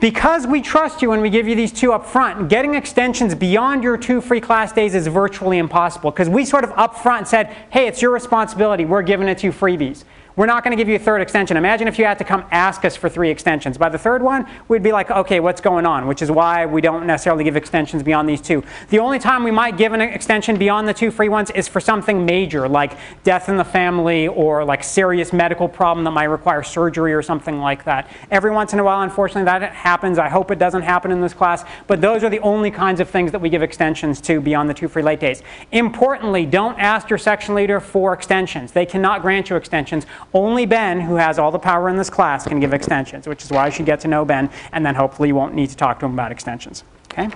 Because 0.00 0.46
we 0.46 0.60
trust 0.60 1.00
you 1.00 1.12
and 1.12 1.22
we 1.22 1.30
give 1.30 1.48
you 1.48 1.54
these 1.54 1.72
two 1.72 1.92
up 1.92 2.06
front, 2.06 2.48
getting 2.48 2.74
extensions 2.74 3.34
beyond 3.34 3.82
your 3.82 3.96
two 3.96 4.20
free 4.20 4.40
class 4.40 4.72
days 4.72 4.94
is 4.94 5.06
virtually 5.06 5.58
impossible 5.58 6.10
because 6.10 6.28
we 6.28 6.44
sort 6.44 6.64
of 6.64 6.72
up 6.72 6.96
front 6.96 7.28
said, 7.28 7.46
hey, 7.70 7.86
it's 7.86 8.02
your 8.02 8.10
responsibility. 8.10 8.84
We're 8.84 9.02
giving 9.02 9.28
it 9.28 9.38
to 9.38 9.46
you 9.46 9.52
freebies. 9.52 10.04
We're 10.36 10.46
not 10.46 10.62
going 10.62 10.70
to 10.70 10.76
give 10.76 10.88
you 10.88 10.96
a 10.96 10.98
third 10.98 11.22
extension. 11.22 11.56
Imagine 11.56 11.88
if 11.88 11.98
you 11.98 12.04
had 12.04 12.18
to 12.18 12.24
come 12.24 12.44
ask 12.50 12.84
us 12.84 12.94
for 12.94 13.08
three 13.08 13.30
extensions. 13.30 13.78
By 13.78 13.88
the 13.88 13.98
third 13.98 14.22
one, 14.22 14.46
we'd 14.68 14.82
be 14.82 14.92
like, 14.92 15.10
okay, 15.10 15.40
what's 15.40 15.62
going 15.62 15.86
on? 15.86 16.06
Which 16.06 16.20
is 16.20 16.30
why 16.30 16.66
we 16.66 16.82
don't 16.82 17.06
necessarily 17.06 17.42
give 17.42 17.56
extensions 17.56 18.02
beyond 18.02 18.28
these 18.28 18.42
two. 18.42 18.62
The 18.90 18.98
only 18.98 19.18
time 19.18 19.44
we 19.44 19.50
might 19.50 19.78
give 19.78 19.94
an 19.94 20.02
extension 20.02 20.58
beyond 20.58 20.86
the 20.86 20.94
two 20.94 21.10
free 21.10 21.30
ones 21.30 21.50
is 21.52 21.68
for 21.68 21.80
something 21.80 22.26
major, 22.26 22.68
like 22.68 22.98
death 23.24 23.48
in 23.48 23.56
the 23.56 23.64
family 23.64 24.28
or 24.28 24.62
like 24.62 24.84
serious 24.84 25.32
medical 25.32 25.68
problem 25.68 26.04
that 26.04 26.10
might 26.10 26.24
require 26.24 26.62
surgery 26.62 27.14
or 27.14 27.22
something 27.22 27.58
like 27.58 27.84
that. 27.84 28.10
Every 28.30 28.50
once 28.50 28.74
in 28.74 28.78
a 28.78 28.84
while, 28.84 29.00
unfortunately, 29.00 29.44
that 29.44 29.72
happens. 29.72 30.18
I 30.18 30.28
hope 30.28 30.50
it 30.50 30.58
doesn't 30.58 30.82
happen 30.82 31.10
in 31.10 31.22
this 31.22 31.32
class, 31.32 31.64
but 31.86 32.02
those 32.02 32.22
are 32.22 32.30
the 32.30 32.40
only 32.40 32.70
kinds 32.70 33.00
of 33.00 33.08
things 33.08 33.32
that 33.32 33.40
we 33.40 33.48
give 33.48 33.62
extensions 33.62 34.20
to 34.22 34.42
beyond 34.42 34.68
the 34.68 34.74
two 34.74 34.88
free 34.88 35.02
late 35.02 35.20
days. 35.20 35.42
Importantly, 35.72 36.44
don't 36.44 36.78
ask 36.78 37.08
your 37.08 37.18
section 37.18 37.54
leader 37.54 37.80
for 37.80 38.12
extensions. 38.12 38.72
They 38.72 38.84
cannot 38.84 39.22
grant 39.22 39.48
you 39.48 39.56
extensions. 39.56 40.04
Only 40.34 40.66
Ben, 40.66 41.00
who 41.00 41.16
has 41.16 41.38
all 41.38 41.50
the 41.50 41.58
power 41.58 41.88
in 41.88 41.96
this 41.96 42.10
class, 42.10 42.46
can 42.46 42.60
give 42.60 42.74
extensions, 42.74 43.26
which 43.26 43.42
is 43.42 43.50
why 43.50 43.66
you 43.66 43.72
should 43.72 43.86
get 43.86 44.00
to 44.00 44.08
know 44.08 44.24
Ben, 44.24 44.50
and 44.72 44.84
then 44.84 44.94
hopefully 44.94 45.28
you 45.28 45.34
won't 45.34 45.54
need 45.54 45.70
to 45.70 45.76
talk 45.76 45.98
to 46.00 46.06
him 46.06 46.12
about 46.12 46.32
extensions. 46.32 46.84
Okay? 47.12 47.28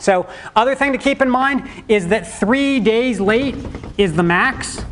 So 0.00 0.26
other 0.56 0.74
thing 0.74 0.92
to 0.92 0.98
keep 0.98 1.20
in 1.20 1.30
mind 1.30 1.68
is 1.88 2.08
that 2.08 2.26
three 2.26 2.80
days 2.80 3.20
late 3.20 3.54
is 3.98 4.14
the 4.14 4.22
max. 4.22 4.84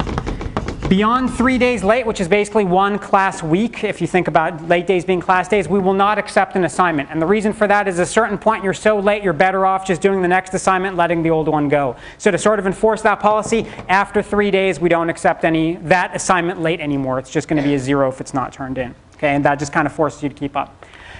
Beyond 0.88 1.34
three 1.34 1.58
days 1.58 1.84
late, 1.84 2.06
which 2.06 2.18
is 2.18 2.28
basically 2.28 2.64
one 2.64 2.98
class 2.98 3.42
week, 3.42 3.84
if 3.84 4.00
you 4.00 4.06
think 4.06 4.26
about 4.26 4.68
late 4.68 4.86
days 4.86 5.04
being 5.04 5.20
class 5.20 5.46
days, 5.46 5.68
we 5.68 5.78
will 5.78 5.92
not 5.92 6.16
accept 6.16 6.56
an 6.56 6.64
assignment. 6.64 7.10
And 7.10 7.20
the 7.20 7.26
reason 7.26 7.52
for 7.52 7.66
that 7.66 7.86
is 7.86 7.98
a 7.98 8.06
certain 8.06 8.38
point 8.38 8.64
you're 8.64 8.72
so 8.72 8.98
late, 8.98 9.22
you're 9.22 9.34
better 9.34 9.66
off 9.66 9.86
just 9.86 10.00
doing 10.00 10.22
the 10.22 10.28
next 10.28 10.54
assignment, 10.54 10.96
letting 10.96 11.22
the 11.22 11.28
old 11.28 11.46
one 11.46 11.68
go. 11.68 11.94
So 12.16 12.30
to 12.30 12.38
sort 12.38 12.58
of 12.58 12.66
enforce 12.66 13.02
that 13.02 13.20
policy, 13.20 13.66
after 13.90 14.22
three 14.22 14.50
days, 14.50 14.80
we 14.80 14.88
don't 14.88 15.10
accept 15.10 15.44
any 15.44 15.76
that 15.76 16.16
assignment 16.16 16.62
late 16.62 16.80
anymore. 16.80 17.18
It's 17.18 17.30
just 17.30 17.48
going 17.48 17.62
to 17.62 17.68
be 17.68 17.74
a 17.74 17.78
zero 17.78 18.08
if 18.08 18.22
it's 18.22 18.32
not 18.32 18.54
turned 18.54 18.78
in. 18.78 18.94
Okay, 19.16 19.34
and 19.34 19.44
that 19.44 19.58
just 19.58 19.74
kind 19.74 19.86
of 19.86 19.92
forces 19.92 20.22
you 20.22 20.30
to 20.30 20.34
keep 20.34 20.56
up. 20.56 20.77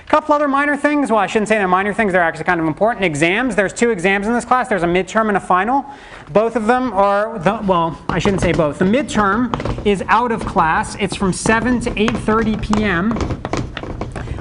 Couple 0.09 0.35
other 0.35 0.49
minor 0.49 0.75
things. 0.75 1.11
Well, 1.11 1.21
I 1.21 1.27
shouldn't 1.27 1.49
say 1.49 1.59
they're 1.59 1.69
minor 1.69 1.93
things. 1.93 2.13
They're 2.13 2.23
actually 2.23 2.47
kind 2.47 2.61
of 2.61 2.67
important. 2.67 3.05
Exams. 3.05 3.55
There's 3.55 3.75
two 3.75 3.91
exams 3.91 4.27
in 4.27 4.33
this 4.33 4.47
class. 4.47 4.67
There's 4.67 4.83
a 4.83 4.87
midterm 4.87 5.29
and 5.29 5.37
a 5.37 5.41
final. 5.41 5.85
Both 6.33 6.57
of 6.57 6.67
them 6.67 6.95
are, 6.95 7.39
the, 7.39 7.63
well, 7.67 8.03
I 8.09 8.19
shouldn't 8.19 8.41
say 8.41 8.53
both. 8.53 8.79
The 8.79 8.87
midterm 8.87 9.87
is 9.87 10.03
out 10.09 10.33
of 10.33 10.47
class. 10.47 10.97
It's 10.99 11.15
from 11.15 11.35
7 11.35 11.81
to 11.81 11.91
8.30 11.91 12.63
p.m. 12.63 13.13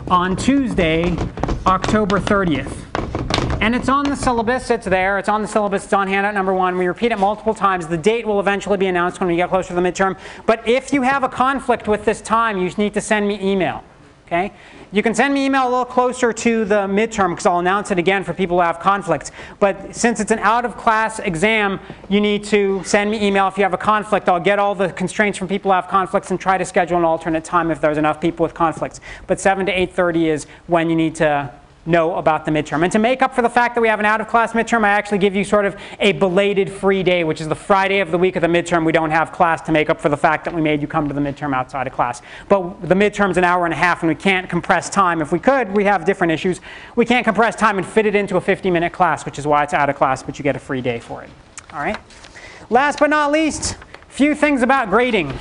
on 0.09 0.37
Tuesday, 0.37 1.17
October 1.65 2.17
30th. 2.17 2.73
And 3.59 3.75
it's 3.75 3.89
on 3.89 4.05
the 4.05 4.15
syllabus, 4.15 4.69
it's 4.69 4.85
there, 4.85 5.17
it's 5.17 5.27
on 5.27 5.41
the 5.41 5.47
syllabus, 5.47 5.83
it's 5.83 5.91
on 5.91 6.07
handout 6.07 6.33
number 6.33 6.53
one. 6.53 6.77
We 6.77 6.87
repeat 6.87 7.11
it 7.11 7.19
multiple 7.19 7.53
times. 7.53 7.87
The 7.87 7.97
date 7.97 8.25
will 8.25 8.39
eventually 8.39 8.77
be 8.77 8.85
announced 8.85 9.19
when 9.19 9.27
we 9.27 9.35
get 9.35 9.49
closer 9.49 9.69
to 9.69 9.73
the 9.73 9.81
midterm. 9.81 10.17
But 10.45 10.65
if 10.65 10.93
you 10.93 11.01
have 11.01 11.23
a 11.23 11.29
conflict 11.29 11.89
with 11.89 12.05
this 12.05 12.21
time, 12.21 12.57
you 12.57 12.69
need 12.77 12.93
to 12.93 13.01
send 13.01 13.27
me 13.27 13.37
email. 13.41 13.83
Okay? 14.27 14.53
You 14.93 15.03
can 15.03 15.13
send 15.13 15.33
me 15.33 15.45
email 15.45 15.63
a 15.63 15.69
little 15.69 15.83
closer 15.83 16.31
to 16.31 16.63
the 16.63 16.87
midterm 16.87 17.31
because 17.31 17.45
I'll 17.45 17.59
announce 17.59 17.91
it 17.91 17.99
again 17.99 18.23
for 18.23 18.33
people 18.33 18.57
who 18.57 18.63
have 18.63 18.79
conflicts. 18.79 19.31
But 19.59 19.93
since 19.93 20.21
it's 20.21 20.31
an 20.31 20.39
out 20.39 20.63
of 20.63 20.77
class 20.77 21.19
exam, 21.19 21.81
you 22.07 22.21
need 22.21 22.45
to 22.45 22.81
send 22.85 23.11
me 23.11 23.25
email 23.25 23.49
if 23.49 23.57
you 23.57 23.63
have 23.63 23.73
a 23.73 23.77
conflict. 23.77 24.29
I'll 24.29 24.39
get 24.39 24.59
all 24.59 24.75
the 24.75 24.93
constraints 24.93 25.37
from 25.37 25.49
people 25.49 25.71
who 25.71 25.75
have 25.75 25.89
conflicts 25.89 26.31
and 26.31 26.39
try 26.39 26.57
to 26.57 26.63
schedule 26.63 26.97
an 26.97 27.03
alternate 27.03 27.43
time 27.43 27.69
if 27.69 27.81
there's 27.81 27.97
enough 27.97 28.21
people 28.21 28.43
with 28.43 28.53
conflicts. 28.53 29.01
But 29.27 29.41
7 29.41 29.65
to 29.65 29.73
8.30 29.73 30.23
is 30.27 30.47
when 30.67 30.89
you 30.89 30.95
need 30.95 31.15
to 31.15 31.51
know 31.87 32.15
about 32.15 32.45
the 32.45 32.51
midterm. 32.51 32.83
And 32.83 32.91
to 32.91 32.99
make 32.99 33.21
up 33.21 33.33
for 33.33 33.41
the 33.41 33.49
fact 33.49 33.75
that 33.75 33.81
we 33.81 33.87
have 33.87 33.99
an 33.99 34.05
out-of-class 34.05 34.53
midterm, 34.53 34.83
I 34.83 34.89
actually 34.89 35.17
give 35.19 35.35
you 35.35 35.43
sort 35.43 35.65
of 35.65 35.75
a 35.99 36.11
belated 36.11 36.69
free 36.69 37.01
day, 37.01 37.23
which 37.23 37.41
is 37.41 37.47
the 37.47 37.55
Friday 37.55 37.99
of 37.99 38.11
the 38.11 38.17
week 38.17 38.35
of 38.35 38.41
the 38.41 38.47
midterm. 38.47 38.85
We 38.85 38.91
don't 38.91 39.11
have 39.11 39.31
class 39.31 39.61
to 39.61 39.71
make 39.71 39.89
up 39.89 40.01
for 40.01 40.09
the 40.09 40.17
fact 40.17 40.45
that 40.45 40.53
we 40.53 40.61
made 40.61 40.81
you 40.81 40.87
come 40.87 41.07
to 41.07 41.13
the 41.13 41.21
midterm 41.21 41.55
outside 41.55 41.87
of 41.87 41.93
class. 41.93 42.21
But 42.49 42.81
the 42.81 42.95
midterm's 42.95 43.37
an 43.37 43.43
hour 43.43 43.65
and 43.65 43.73
a 43.73 43.77
half, 43.77 44.03
and 44.03 44.09
we 44.09 44.15
can't 44.15 44.49
compress 44.49 44.89
time. 44.89 45.21
If 45.21 45.31
we 45.31 45.39
could, 45.39 45.71
we 45.71 45.85
have 45.85 46.05
different 46.05 46.31
issues. 46.31 46.59
We 46.95 47.05
can't 47.05 47.23
compress 47.23 47.55
time 47.55 47.77
and 47.77 47.87
fit 47.87 48.05
it 48.05 48.15
into 48.15 48.37
a 48.37 48.41
50-minute 48.41 48.91
class, 48.91 49.25
which 49.25 49.39
is 49.39 49.47
why 49.47 49.63
it's 49.63 49.73
out 49.73 49.89
of 49.89 49.95
class, 49.95 50.21
but 50.21 50.37
you 50.37 50.43
get 50.43 50.55
a 50.55 50.59
free 50.59 50.81
day 50.81 50.99
for 50.99 51.23
it. 51.23 51.29
All 51.73 51.79
right? 51.79 51.97
Last 52.69 52.99
but 52.99 53.09
not 53.09 53.31
least, 53.31 53.77
few 54.09 54.35
things 54.35 54.61
about 54.61 54.89
grading. 54.89 55.33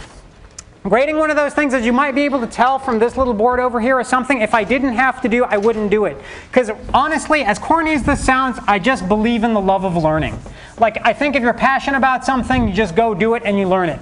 Grading 0.89 1.17
one 1.17 1.31
of 1.31 1.37
those 1.37 1.53
things, 1.53 1.75
as 1.75 1.85
you 1.85 1.93
might 1.93 2.15
be 2.15 2.23
able 2.23 2.39
to 2.39 2.47
tell 2.47 2.79
from 2.79 3.01
this 3.01 3.17
little 3.17 3.35
board 3.35 3.59
over 3.59 3.81
here 3.81 3.99
or 3.99 4.05
something 4.05 4.41
if 4.41 4.55
I 4.55 4.63
didn't 4.63 4.93
have 4.93 5.21
to 5.23 5.29
do, 5.29 5.43
I 5.43 5.57
wouldn't 5.57 5.91
do 5.91 6.05
it. 6.05 6.17
Because 6.49 6.71
honestly, 6.95 7.43
as 7.43 7.59
corny 7.59 7.93
as 7.93 8.05
this 8.05 8.25
sounds, 8.25 8.59
I 8.69 8.79
just 8.79 9.09
believe 9.09 9.43
in 9.43 9.53
the 9.53 9.61
love 9.61 9.85
of 9.85 9.97
learning. 9.97 10.39
Like, 10.79 11.05
I 11.05 11.13
think 11.13 11.35
if 11.35 11.43
you're 11.43 11.55
passionate 11.55 11.97
about 11.97 12.25
something, 12.25 12.69
you 12.69 12.75
just 12.75 12.95
go 12.95 13.15
do 13.15 13.35
it 13.35 13.43
and 13.45 13.59
you 13.59 13.67
learn 13.67 13.89
it. 13.89 14.01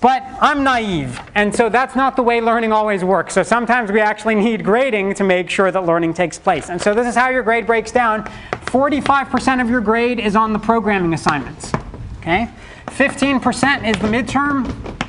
But 0.00 0.22
I'm 0.40 0.62
naive, 0.62 1.20
and 1.34 1.54
so 1.54 1.68
that's 1.68 1.96
not 1.96 2.14
the 2.14 2.22
way 2.22 2.40
learning 2.40 2.72
always 2.72 3.02
works. 3.02 3.34
So 3.34 3.42
sometimes 3.42 3.90
we 3.90 4.00
actually 4.00 4.36
need 4.36 4.64
grading 4.64 5.14
to 5.14 5.24
make 5.24 5.50
sure 5.50 5.72
that 5.72 5.84
learning 5.84 6.14
takes 6.14 6.38
place. 6.38 6.70
And 6.70 6.80
so 6.80 6.94
this 6.94 7.08
is 7.08 7.16
how 7.16 7.30
your 7.30 7.42
grade 7.42 7.66
breaks 7.66 7.90
down. 7.90 8.24
45% 8.66 9.60
of 9.60 9.68
your 9.68 9.80
grade 9.80 10.20
is 10.20 10.36
on 10.36 10.52
the 10.52 10.60
programming 10.60 11.12
assignments. 11.12 11.72
Okay? 12.18 12.48
15% 12.86 13.88
is 13.88 14.00
the 14.00 14.08
midterm, 14.08 14.99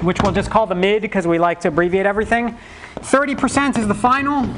which 0.00 0.20
we'll 0.22 0.32
just 0.32 0.50
call 0.50 0.66
the 0.66 0.74
mid 0.74 1.02
because 1.02 1.26
we 1.26 1.38
like 1.38 1.60
to 1.60 1.68
abbreviate 1.68 2.06
everything. 2.06 2.56
30% 2.96 3.78
is 3.78 3.86
the 3.86 3.94
final. 3.94 4.48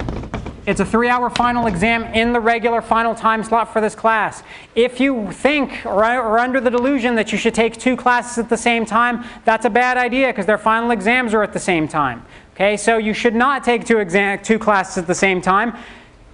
It's 0.66 0.80
a 0.80 0.84
three 0.84 1.08
hour 1.08 1.30
final 1.30 1.66
exam 1.66 2.04
in 2.12 2.34
the 2.34 2.40
regular 2.40 2.82
final 2.82 3.14
time 3.14 3.42
slot 3.42 3.72
for 3.72 3.80
this 3.80 3.94
class. 3.94 4.42
If 4.74 5.00
you 5.00 5.32
think 5.32 5.86
or 5.86 6.04
are 6.04 6.38
under 6.38 6.60
the 6.60 6.70
delusion 6.70 7.14
that 7.14 7.32
you 7.32 7.38
should 7.38 7.54
take 7.54 7.78
two 7.78 7.96
classes 7.96 8.36
at 8.36 8.50
the 8.50 8.56
same 8.56 8.84
time, 8.84 9.24
that's 9.46 9.64
a 9.64 9.70
bad 9.70 9.96
idea 9.96 10.26
because 10.26 10.44
their 10.44 10.58
final 10.58 10.90
exams 10.90 11.32
are 11.32 11.42
at 11.42 11.54
the 11.54 11.58
same 11.58 11.88
time. 11.88 12.22
Okay, 12.54 12.76
so 12.76 12.98
you 12.98 13.14
should 13.14 13.34
not 13.34 13.64
take 13.64 13.86
two, 13.86 13.98
exam, 13.98 14.40
two 14.42 14.58
classes 14.58 14.98
at 14.98 15.06
the 15.06 15.14
same 15.14 15.40
time. 15.40 15.74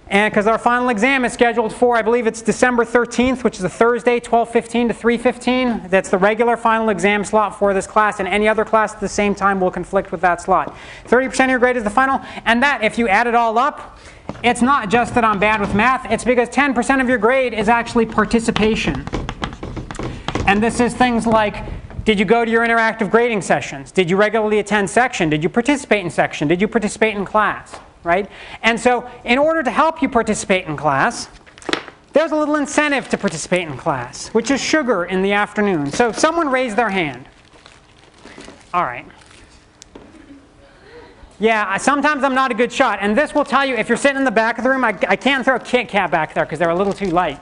And 0.07 0.31
because 0.31 0.45
our 0.45 0.59
final 0.59 0.89
exam 0.89 1.25
is 1.25 1.33
scheduled 1.33 1.73
for, 1.73 1.97
I 1.97 2.03
believe 2.03 2.27
it's 2.27 2.41
December 2.41 2.85
13th, 2.85 3.43
which 3.43 3.57
is 3.57 3.63
a 3.63 3.69
Thursday, 3.69 4.19
12:15 4.19 4.89
to 4.89 4.93
3:15. 4.93 5.89
That's 5.89 6.09
the 6.09 6.17
regular 6.19 6.57
final 6.57 6.89
exam 6.89 7.23
slot 7.23 7.57
for 7.57 7.73
this 7.73 7.87
class, 7.87 8.19
and 8.19 8.27
any 8.27 8.47
other 8.47 8.63
class 8.63 8.93
at 8.93 8.99
the 8.99 9.09
same 9.09 9.33
time 9.33 9.59
will 9.59 9.71
conflict 9.71 10.11
with 10.11 10.21
that 10.21 10.41
slot. 10.41 10.75
30% 11.07 11.45
of 11.45 11.49
your 11.49 11.59
grade 11.59 11.75
is 11.75 11.83
the 11.83 11.89
final, 11.89 12.21
and 12.45 12.61
that, 12.61 12.83
if 12.83 12.99
you 12.99 13.07
add 13.07 13.25
it 13.25 13.33
all 13.33 13.57
up, 13.57 13.97
it's 14.43 14.61
not 14.61 14.89
just 14.89 15.15
that 15.15 15.23
I'm 15.23 15.39
bad 15.39 15.59
with 15.59 15.73
math. 15.73 16.05
It's 16.11 16.23
because 16.23 16.49
10% 16.49 17.01
of 17.01 17.09
your 17.09 17.17
grade 17.17 17.53
is 17.55 17.67
actually 17.67 18.05
participation, 18.05 19.07
and 20.45 20.61
this 20.61 20.79
is 20.79 20.93
things 20.93 21.25
like. 21.25 21.55
Did 22.05 22.19
you 22.19 22.25
go 22.25 22.45
to 22.45 22.51
your 22.51 22.63
interactive 22.63 23.09
grading 23.09 23.41
sessions? 23.41 23.91
Did 23.91 24.11
you 24.11 24.17
regularly 24.17 24.59
attend 24.59 24.91
section? 24.91 25.27
Did 25.27 25.41
you 25.41 25.49
participate 25.49 26.03
in 26.03 26.11
section? 26.11 26.47
Did 26.47 26.61
you 26.61 26.67
participate 26.67 27.15
in 27.15 27.25
class? 27.25 27.79
Right? 28.05 28.29
And 28.61 28.79
so 28.79 29.09
in 29.25 29.37
order 29.37 29.63
to 29.63 29.71
help 29.71 30.01
you 30.01 30.07
participate 30.07 30.65
in 30.65 30.77
class, 30.77 31.27
there's 32.13 32.31
a 32.31 32.35
little 32.35 32.55
incentive 32.55 33.09
to 33.09 33.17
participate 33.17 33.67
in 33.67 33.75
class, 33.75 34.29
which 34.29 34.49
is 34.49 34.61
sugar 34.61 35.03
in 35.03 35.21
the 35.21 35.33
afternoon. 35.33 35.91
So 35.91 36.13
someone 36.13 36.49
raised 36.49 36.77
their 36.77 36.89
hand. 36.89 37.25
All 38.73 38.83
right. 38.83 39.05
Yeah, 41.37 41.75
sometimes 41.75 42.23
I'm 42.23 42.33
not 42.33 42.51
a 42.51 42.53
good 42.53 42.71
shot. 42.71 42.99
And 43.01 43.17
this 43.17 43.35
will 43.35 43.43
tell 43.43 43.65
you, 43.65 43.75
if 43.75 43.89
you're 43.89 43.97
sitting 43.97 44.17
in 44.17 44.23
the 44.23 44.31
back 44.31 44.57
of 44.57 44.63
the 44.63 44.69
room, 44.69 44.85
I, 44.85 44.97
I 45.09 45.17
can't 45.17 45.43
throw 45.43 45.55
a 45.55 45.59
Kit 45.59 45.89
Kat 45.89 46.09
back 46.09 46.33
there 46.33 46.45
because 46.45 46.59
they're 46.59 46.69
a 46.69 46.75
little 46.75 46.93
too 46.93 47.07
light. 47.07 47.41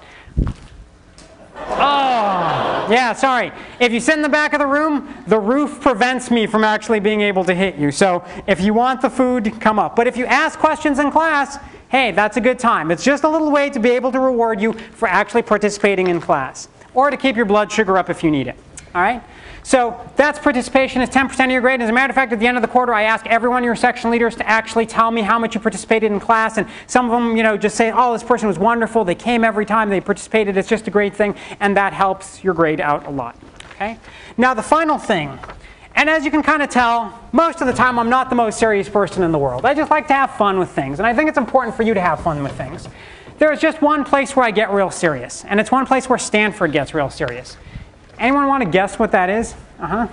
Oh, 1.56 2.88
yeah, 2.90 3.14
sorry. 3.14 3.52
If 3.80 3.92
you 3.92 4.00
sit 4.00 4.16
in 4.16 4.22
the 4.22 4.30
back 4.30 4.54
of 4.54 4.60
the 4.60 4.66
room, 4.66 5.14
the 5.28 5.40
roof 5.40 5.80
prevents 5.82 6.32
me 6.32 6.48
from 6.48 6.64
actually 6.64 7.00
being 7.00 7.22
able 7.22 7.44
to 7.46 7.54
hit 7.54 7.76
you. 7.76 7.92
So 7.92 8.24
if 8.48 8.60
you 8.62 8.74
want 8.74 9.02
the 9.02 9.10
food, 9.10 9.60
come 9.60 9.80
up. 9.80 9.96
But 9.96 10.08
if 10.08 10.18
you 10.18 10.26
ask 10.26 10.58
questions 10.60 11.00
in 11.00 11.12
class, 11.12 11.60
hey, 11.90 12.12
that's 12.12 12.38
a 12.38 12.42
good 12.42 12.60
time. 12.60 12.92
It's 12.92 13.04
just 13.04 13.24
a 13.24 13.30
little 13.30 13.52
way 13.52 13.70
to 13.70 13.80
be 13.80 13.92
able 13.92 14.12
to 14.12 14.20
reward 14.20 14.60
you 14.60 14.74
for 14.74 15.08
actually 15.08 15.44
participating 15.44 16.08
in 16.08 16.20
class 16.20 16.68
or 16.94 17.10
to 17.10 17.18
keep 17.18 17.36
your 17.36 17.46
blood 17.46 17.72
sugar 17.72 17.98
up 17.98 18.10
if 18.10 18.24
you 18.24 18.32
need 18.32 18.48
it. 18.48 18.56
All 18.96 19.02
right? 19.02 19.24
So 19.64 20.00
that's 20.18 20.40
participation 20.40 21.02
is 21.02 21.10
10% 21.10 21.46
of 21.46 21.52
your 21.52 21.62
grade. 21.62 21.82
As 21.82 21.90
a 21.90 21.94
matter 21.94 22.12
of 22.12 22.16
fact, 22.16 22.34
at 22.34 22.40
the 22.40 22.48
end 22.48 22.58
of 22.58 22.62
the 22.62 22.68
quarter, 22.68 22.94
I 22.94 23.04
ask 23.04 23.26
every 23.28 23.48
one 23.50 23.64
of 23.64 23.66
your 23.66 23.78
section 23.78 24.12
leaders 24.12 24.36
to 24.36 24.48
actually 24.48 24.86
tell 24.86 25.10
me 25.10 25.22
how 25.22 25.40
much 25.40 25.56
you 25.56 25.62
participated 25.62 26.12
in 26.12 26.20
class. 26.20 26.58
And 26.58 26.68
some 26.86 27.10
of 27.10 27.12
them, 27.12 27.38
you 27.38 27.44
know, 27.44 27.56
just 27.56 27.76
say, 27.76 27.92
oh, 27.96 28.12
this 28.12 28.24
person 28.24 28.48
was 28.48 28.60
wonderful. 28.60 29.06
They 29.06 29.16
came 29.16 29.44
every 29.44 29.66
time. 29.66 29.90
They 29.90 30.02
participated. 30.02 30.58
It's 30.58 30.68
just 30.68 30.88
a 30.88 30.92
great 30.92 31.16
thing. 31.16 31.36
And 31.62 31.78
that 31.78 31.94
helps 31.94 32.44
your 32.44 32.54
grade 32.54 32.82
out 32.82 33.08
a 33.08 33.10
lot. 33.10 33.38
Okay? 33.76 33.98
Now, 34.38 34.54
the 34.54 34.62
final 34.62 34.98
thing. 34.98 35.40
And 35.96 36.10
as 36.10 36.26
you 36.26 36.32
can 36.32 36.44
kind 36.44 36.62
of 36.62 36.70
tell, 36.70 37.18
most 37.32 37.62
of 37.62 37.68
the 37.68 37.74
time 37.74 37.98
I'm 38.00 38.10
not 38.10 38.30
the 38.30 38.36
most 38.36 38.60
serious 38.60 38.90
person 38.90 39.24
in 39.24 39.32
the 39.32 39.40
world. 39.40 39.66
I 39.66 39.74
just 39.74 39.92
like 39.92 40.08
to 40.08 40.14
have 40.14 40.36
fun 40.36 40.60
with 40.60 40.70
things. 40.70 41.00
And 41.00 41.08
I 41.08 41.14
think 41.14 41.30
it's 41.30 41.38
important 41.38 41.76
for 41.76 41.84
you 41.84 41.94
to 41.94 42.02
have 42.02 42.20
fun 42.22 42.44
with 42.44 42.54
things. 42.54 42.88
There 43.38 43.52
is 43.52 43.60
just 43.60 43.82
one 43.82 44.04
place 44.04 44.36
where 44.36 44.46
I 44.46 44.52
get 44.52 44.72
real 44.72 44.92
serious. 44.92 45.46
And 45.46 45.60
it's 45.60 45.72
one 45.72 45.86
place 45.86 46.10
where 46.10 46.20
Stanford 46.20 46.72
gets 46.72 46.94
real 46.94 47.10
serious. 47.10 47.58
Anyone 48.20 48.48
want 48.48 48.64
to 48.64 48.70
guess 48.70 49.00
what 49.00 49.12
that 49.12 49.30
is? 49.30 49.56
Uh-huh. 49.80 50.08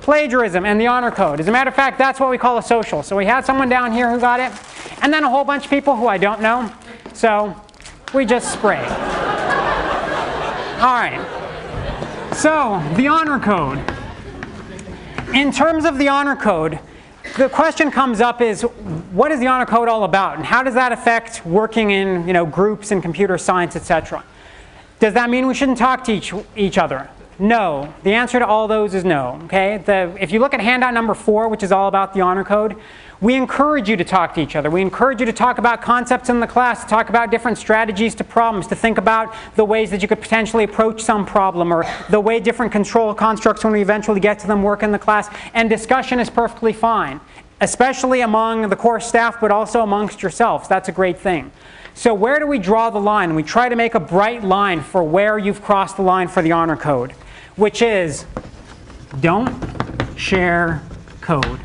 Plagiarism 0.00 0.64
and 0.64 0.80
the 0.80 0.86
honor 0.86 1.10
code. 1.10 1.40
As 1.40 1.48
a 1.48 1.52
matter 1.52 1.68
of 1.68 1.76
fact, 1.76 1.98
that's 1.98 2.18
what 2.18 2.30
we 2.30 2.38
call 2.38 2.58
a 2.58 2.62
social. 2.62 3.02
So 3.02 3.16
we 3.16 3.26
had 3.26 3.44
someone 3.44 3.68
down 3.68 3.92
here 3.92 4.10
who 4.10 4.18
got 4.18 4.40
it, 4.40 4.52
and 5.02 5.12
then 5.12 5.24
a 5.24 5.30
whole 5.30 5.44
bunch 5.44 5.64
of 5.64 5.70
people 5.70 5.94
who 5.96 6.06
I 6.06 6.18
don't 6.18 6.40
know. 6.40 6.72
So 7.14 7.54
we 8.14 8.24
just 8.26 8.52
spray. 8.52 8.84
All 10.80 10.94
right. 10.94 11.20
So 12.34 12.82
the 12.96 13.08
honor 13.08 13.38
code. 13.38 13.78
in 15.34 15.52
terms 15.52 15.84
of 15.84 15.98
the 15.98 16.08
honor 16.08 16.36
code, 16.36 16.78
the 17.36 17.48
question 17.48 17.90
comes 17.90 18.20
up 18.20 18.40
is 18.40 18.62
what 19.12 19.32
is 19.32 19.40
the 19.40 19.46
honor 19.46 19.64
code 19.64 19.88
all 19.88 20.04
about 20.04 20.36
and 20.36 20.44
how 20.44 20.62
does 20.62 20.74
that 20.74 20.92
affect 20.92 21.44
working 21.46 21.90
in 21.90 22.26
you 22.26 22.32
know, 22.32 22.44
groups 22.44 22.90
in 22.90 23.00
computer 23.00 23.38
science, 23.38 23.76
etc. 23.76 24.24
Does 25.02 25.14
that 25.14 25.30
mean 25.30 25.48
we 25.48 25.54
shouldn't 25.54 25.78
talk 25.78 26.04
to 26.04 26.12
each, 26.12 26.32
each 26.54 26.78
other? 26.78 27.10
No. 27.36 27.92
The 28.04 28.14
answer 28.14 28.38
to 28.38 28.46
all 28.46 28.68
those 28.68 28.94
is 28.94 29.04
no. 29.04 29.40
Okay? 29.46 29.78
The, 29.78 30.16
if 30.20 30.30
you 30.30 30.38
look 30.38 30.54
at 30.54 30.60
handout 30.60 30.94
number 30.94 31.12
four, 31.12 31.48
which 31.48 31.64
is 31.64 31.72
all 31.72 31.88
about 31.88 32.14
the 32.14 32.20
honor 32.20 32.44
code, 32.44 32.76
we 33.20 33.34
encourage 33.34 33.88
you 33.88 33.96
to 33.96 34.04
talk 34.04 34.32
to 34.34 34.40
each 34.40 34.54
other. 34.54 34.70
We 34.70 34.80
encourage 34.80 35.18
you 35.18 35.26
to 35.26 35.32
talk 35.32 35.58
about 35.58 35.82
concepts 35.82 36.28
in 36.28 36.38
the 36.38 36.46
class, 36.46 36.84
to 36.84 36.88
talk 36.88 37.08
about 37.08 37.32
different 37.32 37.58
strategies 37.58 38.14
to 38.14 38.22
problems, 38.22 38.68
to 38.68 38.76
think 38.76 38.96
about 38.96 39.34
the 39.56 39.64
ways 39.64 39.90
that 39.90 40.02
you 40.02 40.06
could 40.06 40.20
potentially 40.20 40.62
approach 40.62 41.02
some 41.02 41.26
problem 41.26 41.72
or 41.72 41.84
the 42.08 42.20
way 42.20 42.38
different 42.38 42.70
control 42.70 43.12
constructs, 43.12 43.64
when 43.64 43.72
we 43.72 43.82
eventually 43.82 44.20
get 44.20 44.38
to 44.38 44.46
them, 44.46 44.62
work 44.62 44.84
in 44.84 44.92
the 44.92 45.00
class. 45.00 45.28
And 45.52 45.68
discussion 45.68 46.20
is 46.20 46.30
perfectly 46.30 46.72
fine, 46.72 47.20
especially 47.60 48.20
among 48.20 48.68
the 48.68 48.76
course 48.76 49.08
staff, 49.08 49.40
but 49.40 49.50
also 49.50 49.82
amongst 49.82 50.22
yourselves. 50.22 50.68
That's 50.68 50.88
a 50.88 50.92
great 50.92 51.18
thing. 51.18 51.50
So 51.94 52.14
where 52.14 52.38
do 52.38 52.46
we 52.46 52.58
draw 52.58 52.90
the 52.90 53.00
line? 53.00 53.34
We 53.34 53.42
try 53.42 53.68
to 53.68 53.76
make 53.76 53.94
a 53.94 54.00
bright 54.00 54.42
line 54.42 54.80
for 54.80 55.02
where 55.04 55.38
you've 55.38 55.62
crossed 55.62 55.96
the 55.96 56.02
line 56.02 56.28
for 56.28 56.42
the 56.42 56.52
honor 56.52 56.76
code, 56.76 57.12
which 57.56 57.82
is 57.82 58.26
don't 59.20 59.54
share 60.16 60.82
code 61.20 61.60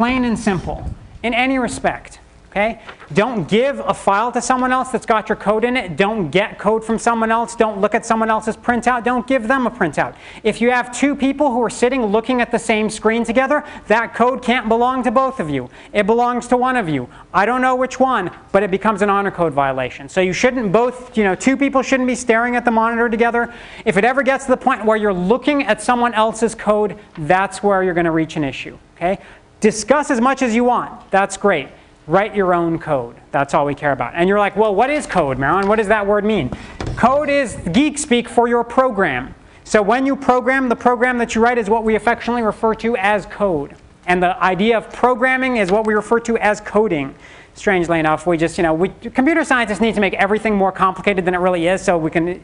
plain 0.00 0.24
and 0.24 0.38
simple, 0.38 0.82
in 1.22 1.34
any 1.34 1.58
respect. 1.58 2.19
Okay? 2.50 2.80
Don't 3.14 3.48
give 3.48 3.78
a 3.78 3.94
file 3.94 4.32
to 4.32 4.42
someone 4.42 4.72
else 4.72 4.90
that's 4.90 5.06
got 5.06 5.28
your 5.28 5.36
code 5.36 5.62
in 5.62 5.76
it. 5.76 5.96
Don't 5.96 6.30
get 6.30 6.58
code 6.58 6.84
from 6.84 6.98
someone 6.98 7.30
else. 7.30 7.54
Don't 7.54 7.80
look 7.80 7.94
at 7.94 8.04
someone 8.04 8.28
else's 8.28 8.56
printout. 8.56 9.04
Don't 9.04 9.24
give 9.24 9.46
them 9.46 9.68
a 9.68 9.70
printout. 9.70 10.16
If 10.42 10.60
you 10.60 10.72
have 10.72 10.92
two 10.92 11.14
people 11.14 11.52
who 11.52 11.62
are 11.62 11.70
sitting 11.70 12.04
looking 12.06 12.40
at 12.40 12.50
the 12.50 12.58
same 12.58 12.90
screen 12.90 13.22
together, 13.22 13.64
that 13.86 14.14
code 14.14 14.42
can't 14.42 14.68
belong 14.68 15.04
to 15.04 15.12
both 15.12 15.38
of 15.38 15.48
you. 15.48 15.70
It 15.92 16.06
belongs 16.06 16.48
to 16.48 16.56
one 16.56 16.76
of 16.76 16.88
you. 16.88 17.08
I 17.32 17.46
don't 17.46 17.62
know 17.62 17.76
which 17.76 18.00
one, 18.00 18.32
but 18.50 18.64
it 18.64 18.70
becomes 18.72 19.00
an 19.02 19.10
honor 19.10 19.30
code 19.30 19.52
violation. 19.52 20.08
So 20.08 20.20
you 20.20 20.32
shouldn't 20.32 20.72
both, 20.72 21.16
you 21.16 21.22
know, 21.22 21.36
two 21.36 21.56
people 21.56 21.82
shouldn't 21.82 22.08
be 22.08 22.16
staring 22.16 22.56
at 22.56 22.64
the 22.64 22.72
monitor 22.72 23.08
together. 23.08 23.54
If 23.84 23.96
it 23.96 24.04
ever 24.04 24.24
gets 24.24 24.46
to 24.46 24.50
the 24.50 24.56
point 24.56 24.84
where 24.84 24.96
you're 24.96 25.12
looking 25.12 25.62
at 25.62 25.80
someone 25.80 26.14
else's 26.14 26.56
code, 26.56 26.98
that's 27.16 27.62
where 27.62 27.84
you're 27.84 27.94
going 27.94 28.06
to 28.06 28.10
reach 28.10 28.36
an 28.36 28.42
issue. 28.42 28.76
Okay? 28.96 29.20
Discuss 29.60 30.10
as 30.10 30.20
much 30.20 30.42
as 30.42 30.52
you 30.52 30.64
want. 30.64 31.10
That's 31.12 31.36
great. 31.36 31.68
Write 32.06 32.34
your 32.34 32.54
own 32.54 32.78
code. 32.78 33.16
That's 33.30 33.54
all 33.54 33.66
we 33.66 33.74
care 33.74 33.92
about. 33.92 34.14
And 34.14 34.28
you're 34.28 34.38
like, 34.38 34.56
well, 34.56 34.74
what 34.74 34.90
is 34.90 35.06
code, 35.06 35.38
Mehran? 35.38 35.66
What 35.66 35.76
does 35.76 35.88
that 35.88 36.06
word 36.06 36.24
mean? 36.24 36.50
Code 36.96 37.28
is 37.28 37.56
geek 37.72 37.98
speak 37.98 38.28
for 38.28 38.48
your 38.48 38.64
program. 38.64 39.34
So 39.64 39.80
when 39.80 40.06
you 40.06 40.16
program, 40.16 40.68
the 40.68 40.76
program 40.76 41.18
that 41.18 41.34
you 41.34 41.40
write 41.40 41.58
is 41.58 41.70
what 41.70 41.84
we 41.84 41.94
affectionately 41.94 42.42
refer 42.42 42.74
to 42.76 42.96
as 42.96 43.26
code. 43.26 43.76
And 44.06 44.22
the 44.22 44.42
idea 44.42 44.76
of 44.76 44.92
programming 44.92 45.58
is 45.58 45.70
what 45.70 45.86
we 45.86 45.94
refer 45.94 46.18
to 46.20 46.36
as 46.38 46.60
coding 46.60 47.14
strangely 47.60 48.00
enough, 48.00 48.26
we 48.26 48.38
just, 48.38 48.56
you 48.56 48.62
know, 48.62 48.72
we, 48.72 48.88
computer 48.88 49.44
scientists 49.44 49.82
need 49.82 49.94
to 49.94 50.00
make 50.00 50.14
everything 50.14 50.56
more 50.56 50.72
complicated 50.72 51.26
than 51.26 51.34
it 51.34 51.38
really 51.38 51.68
is 51.68 51.82
so 51.82 51.98
we 51.98 52.10
can 52.10 52.42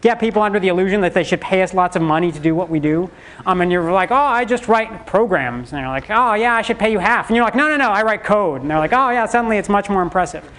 get 0.00 0.18
people 0.18 0.40
under 0.40 0.58
the 0.58 0.68
illusion 0.68 1.02
that 1.02 1.12
they 1.12 1.22
should 1.22 1.40
pay 1.40 1.62
us 1.62 1.74
lots 1.74 1.96
of 1.96 2.02
money 2.02 2.32
to 2.32 2.40
do 2.40 2.54
what 2.54 2.70
we 2.70 2.80
do. 2.80 3.10
Um, 3.44 3.60
and 3.60 3.70
you're 3.70 3.92
like, 3.92 4.10
oh, 4.10 4.14
I 4.14 4.46
just 4.46 4.66
write 4.66 5.06
programs. 5.06 5.72
And 5.72 5.80
they're 5.80 5.88
like, 5.88 6.06
oh, 6.08 6.32
yeah, 6.32 6.54
I 6.54 6.62
should 6.62 6.78
pay 6.78 6.90
you 6.90 6.98
half. 6.98 7.28
And 7.28 7.36
you're 7.36 7.44
like, 7.44 7.54
no, 7.54 7.68
no, 7.68 7.76
no, 7.76 7.90
I 7.90 8.02
write 8.02 8.24
code. 8.24 8.62
And 8.62 8.70
they're 8.70 8.78
like, 8.78 8.94
oh, 8.94 9.10
yeah, 9.10 9.26
suddenly 9.26 9.58
it's 9.58 9.68
much 9.68 9.90
more 9.90 10.00
impressive. 10.00 10.50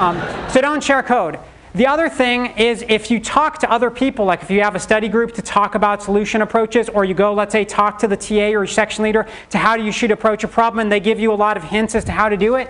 Um, 0.00 0.20
so 0.50 0.60
don't 0.60 0.82
share 0.82 1.02
code. 1.04 1.38
The 1.74 1.86
other 1.86 2.08
thing 2.08 2.46
is 2.58 2.84
if 2.88 3.10
you 3.10 3.20
talk 3.20 3.58
to 3.60 3.70
other 3.70 3.90
people, 3.90 4.24
like 4.24 4.42
if 4.42 4.50
you 4.50 4.60
have 4.60 4.74
a 4.74 4.80
study 4.80 5.08
group 5.08 5.32
to 5.34 5.42
talk 5.42 5.76
about 5.76 6.02
solution 6.02 6.42
approaches, 6.42 6.88
or 6.88 7.04
you 7.04 7.14
go, 7.14 7.32
let's 7.32 7.52
say, 7.52 7.64
talk 7.64 7.98
to 8.00 8.08
the 8.08 8.16
TA 8.16 8.58
or 8.58 8.66
section 8.66 9.04
leader 9.04 9.26
to 9.50 9.58
how 9.58 9.76
you 9.76 9.92
should 9.92 10.10
approach 10.10 10.42
a 10.42 10.48
problem, 10.48 10.80
and 10.80 10.90
they 10.90 11.00
give 11.00 11.20
you 11.20 11.32
a 11.32 11.34
lot 11.34 11.56
of 11.56 11.62
hints 11.62 11.94
as 11.94 12.04
to 12.04 12.12
how 12.12 12.28
to 12.28 12.36
do 12.36 12.56
it, 12.56 12.68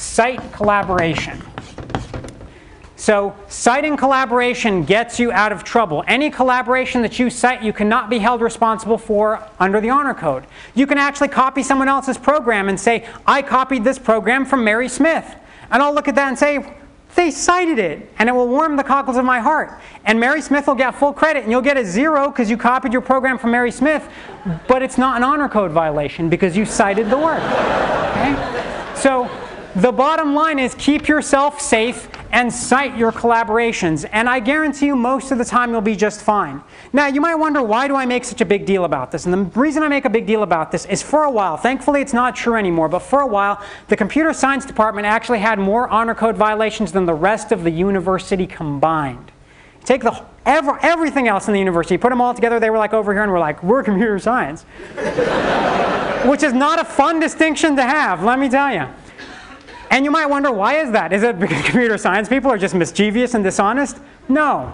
Cite 0.00 0.52
collaboration. 0.54 1.42
So 2.96 3.36
citing 3.48 3.98
collaboration 3.98 4.84
gets 4.84 5.20
you 5.20 5.30
out 5.30 5.52
of 5.52 5.62
trouble. 5.62 6.02
Any 6.06 6.30
collaboration 6.30 7.02
that 7.02 7.18
you 7.18 7.28
cite, 7.28 7.62
you 7.62 7.74
cannot 7.74 8.08
be 8.08 8.18
held 8.18 8.40
responsible 8.40 8.96
for 8.96 9.46
under 9.58 9.78
the 9.78 9.90
honor 9.90 10.14
code. 10.14 10.46
You 10.74 10.86
can 10.86 10.96
actually 10.96 11.28
copy 11.28 11.62
someone 11.62 11.88
else's 11.88 12.16
program 12.16 12.70
and 12.70 12.80
say, 12.80 13.06
I 13.26 13.42
copied 13.42 13.84
this 13.84 13.98
program 13.98 14.46
from 14.46 14.64
Mary 14.64 14.88
Smith. 14.88 15.36
And 15.70 15.82
I'll 15.82 15.94
look 15.94 16.08
at 16.08 16.14
that 16.14 16.28
and 16.28 16.38
say, 16.38 16.74
they 17.14 17.30
cited 17.30 17.78
it, 17.78 18.10
and 18.18 18.26
it 18.26 18.32
will 18.32 18.48
warm 18.48 18.76
the 18.76 18.84
cockles 18.84 19.18
of 19.18 19.24
my 19.26 19.40
heart. 19.40 19.80
And 20.06 20.18
Mary 20.18 20.40
Smith 20.40 20.66
will 20.66 20.76
get 20.76 20.94
full 20.94 21.12
credit, 21.12 21.42
and 21.42 21.52
you'll 21.52 21.60
get 21.60 21.76
a 21.76 21.84
zero 21.84 22.30
because 22.30 22.48
you 22.48 22.56
copied 22.56 22.92
your 22.94 23.02
program 23.02 23.36
from 23.36 23.50
Mary 23.50 23.70
Smith, 23.70 24.08
but 24.66 24.80
it's 24.80 24.96
not 24.96 25.18
an 25.18 25.24
honor 25.24 25.48
code 25.48 25.72
violation 25.72 26.30
because 26.30 26.56
you 26.56 26.64
cited 26.64 27.10
the 27.10 27.18
work. 27.18 27.42
Okay? 27.42 28.59
The 29.80 29.92
bottom 29.92 30.34
line 30.34 30.58
is 30.58 30.74
keep 30.74 31.08
yourself 31.08 31.58
safe 31.58 32.10
and 32.32 32.52
cite 32.52 32.98
your 32.98 33.10
collaborations. 33.10 34.06
And 34.12 34.28
I 34.28 34.38
guarantee 34.38 34.84
you 34.84 34.94
most 34.94 35.30
of 35.30 35.38
the 35.38 35.44
time 35.44 35.70
you'll 35.70 35.80
be 35.80 35.96
just 35.96 36.20
fine. 36.20 36.62
Now 36.92 37.06
you 37.06 37.22
might 37.22 37.36
wonder 37.36 37.62
why 37.62 37.88
do 37.88 37.96
I 37.96 38.04
make 38.04 38.26
such 38.26 38.42
a 38.42 38.44
big 38.44 38.66
deal 38.66 38.84
about 38.84 39.10
this? 39.10 39.24
And 39.24 39.32
the 39.32 39.58
reason 39.58 39.82
I 39.82 39.88
make 39.88 40.04
a 40.04 40.10
big 40.10 40.26
deal 40.26 40.42
about 40.42 40.70
this 40.70 40.84
is 40.84 41.02
for 41.02 41.24
a 41.24 41.30
while, 41.30 41.56
thankfully 41.56 42.02
it's 42.02 42.12
not 42.12 42.36
true 42.36 42.56
anymore, 42.56 42.90
but 42.90 42.98
for 42.98 43.20
a 43.20 43.26
while 43.26 43.64
the 43.88 43.96
computer 43.96 44.34
science 44.34 44.66
department 44.66 45.06
actually 45.06 45.38
had 45.38 45.58
more 45.58 45.88
honor 45.88 46.14
code 46.14 46.36
violations 46.36 46.92
than 46.92 47.06
the 47.06 47.14
rest 47.14 47.50
of 47.50 47.64
the 47.64 47.70
university 47.70 48.46
combined. 48.46 49.32
Take 49.86 50.02
the 50.02 50.22
every, 50.44 50.74
everything 50.82 51.26
else 51.26 51.48
in 51.48 51.54
the 51.54 51.58
university, 51.58 51.96
put 51.96 52.10
them 52.10 52.20
all 52.20 52.34
together, 52.34 52.60
they 52.60 52.68
were 52.68 52.76
like 52.76 52.92
over 52.92 53.14
here 53.14 53.22
and 53.22 53.32
we're 53.32 53.38
like, 53.38 53.62
we're 53.62 53.82
computer 53.82 54.18
science. 54.18 54.64
Which 56.26 56.42
is 56.42 56.52
not 56.52 56.78
a 56.78 56.84
fun 56.84 57.18
distinction 57.18 57.76
to 57.76 57.82
have, 57.82 58.22
let 58.22 58.38
me 58.38 58.50
tell 58.50 58.74
you. 58.74 58.86
And 59.90 60.04
you 60.04 60.10
might 60.10 60.26
wonder, 60.26 60.52
why 60.52 60.76
is 60.76 60.92
that? 60.92 61.12
Is 61.12 61.22
it 61.22 61.38
because 61.38 61.62
computer 61.64 61.98
science 61.98 62.28
people 62.28 62.50
are 62.50 62.58
just 62.58 62.74
mischievous 62.74 63.34
and 63.34 63.44
dishonest? 63.44 63.98
No. 64.28 64.72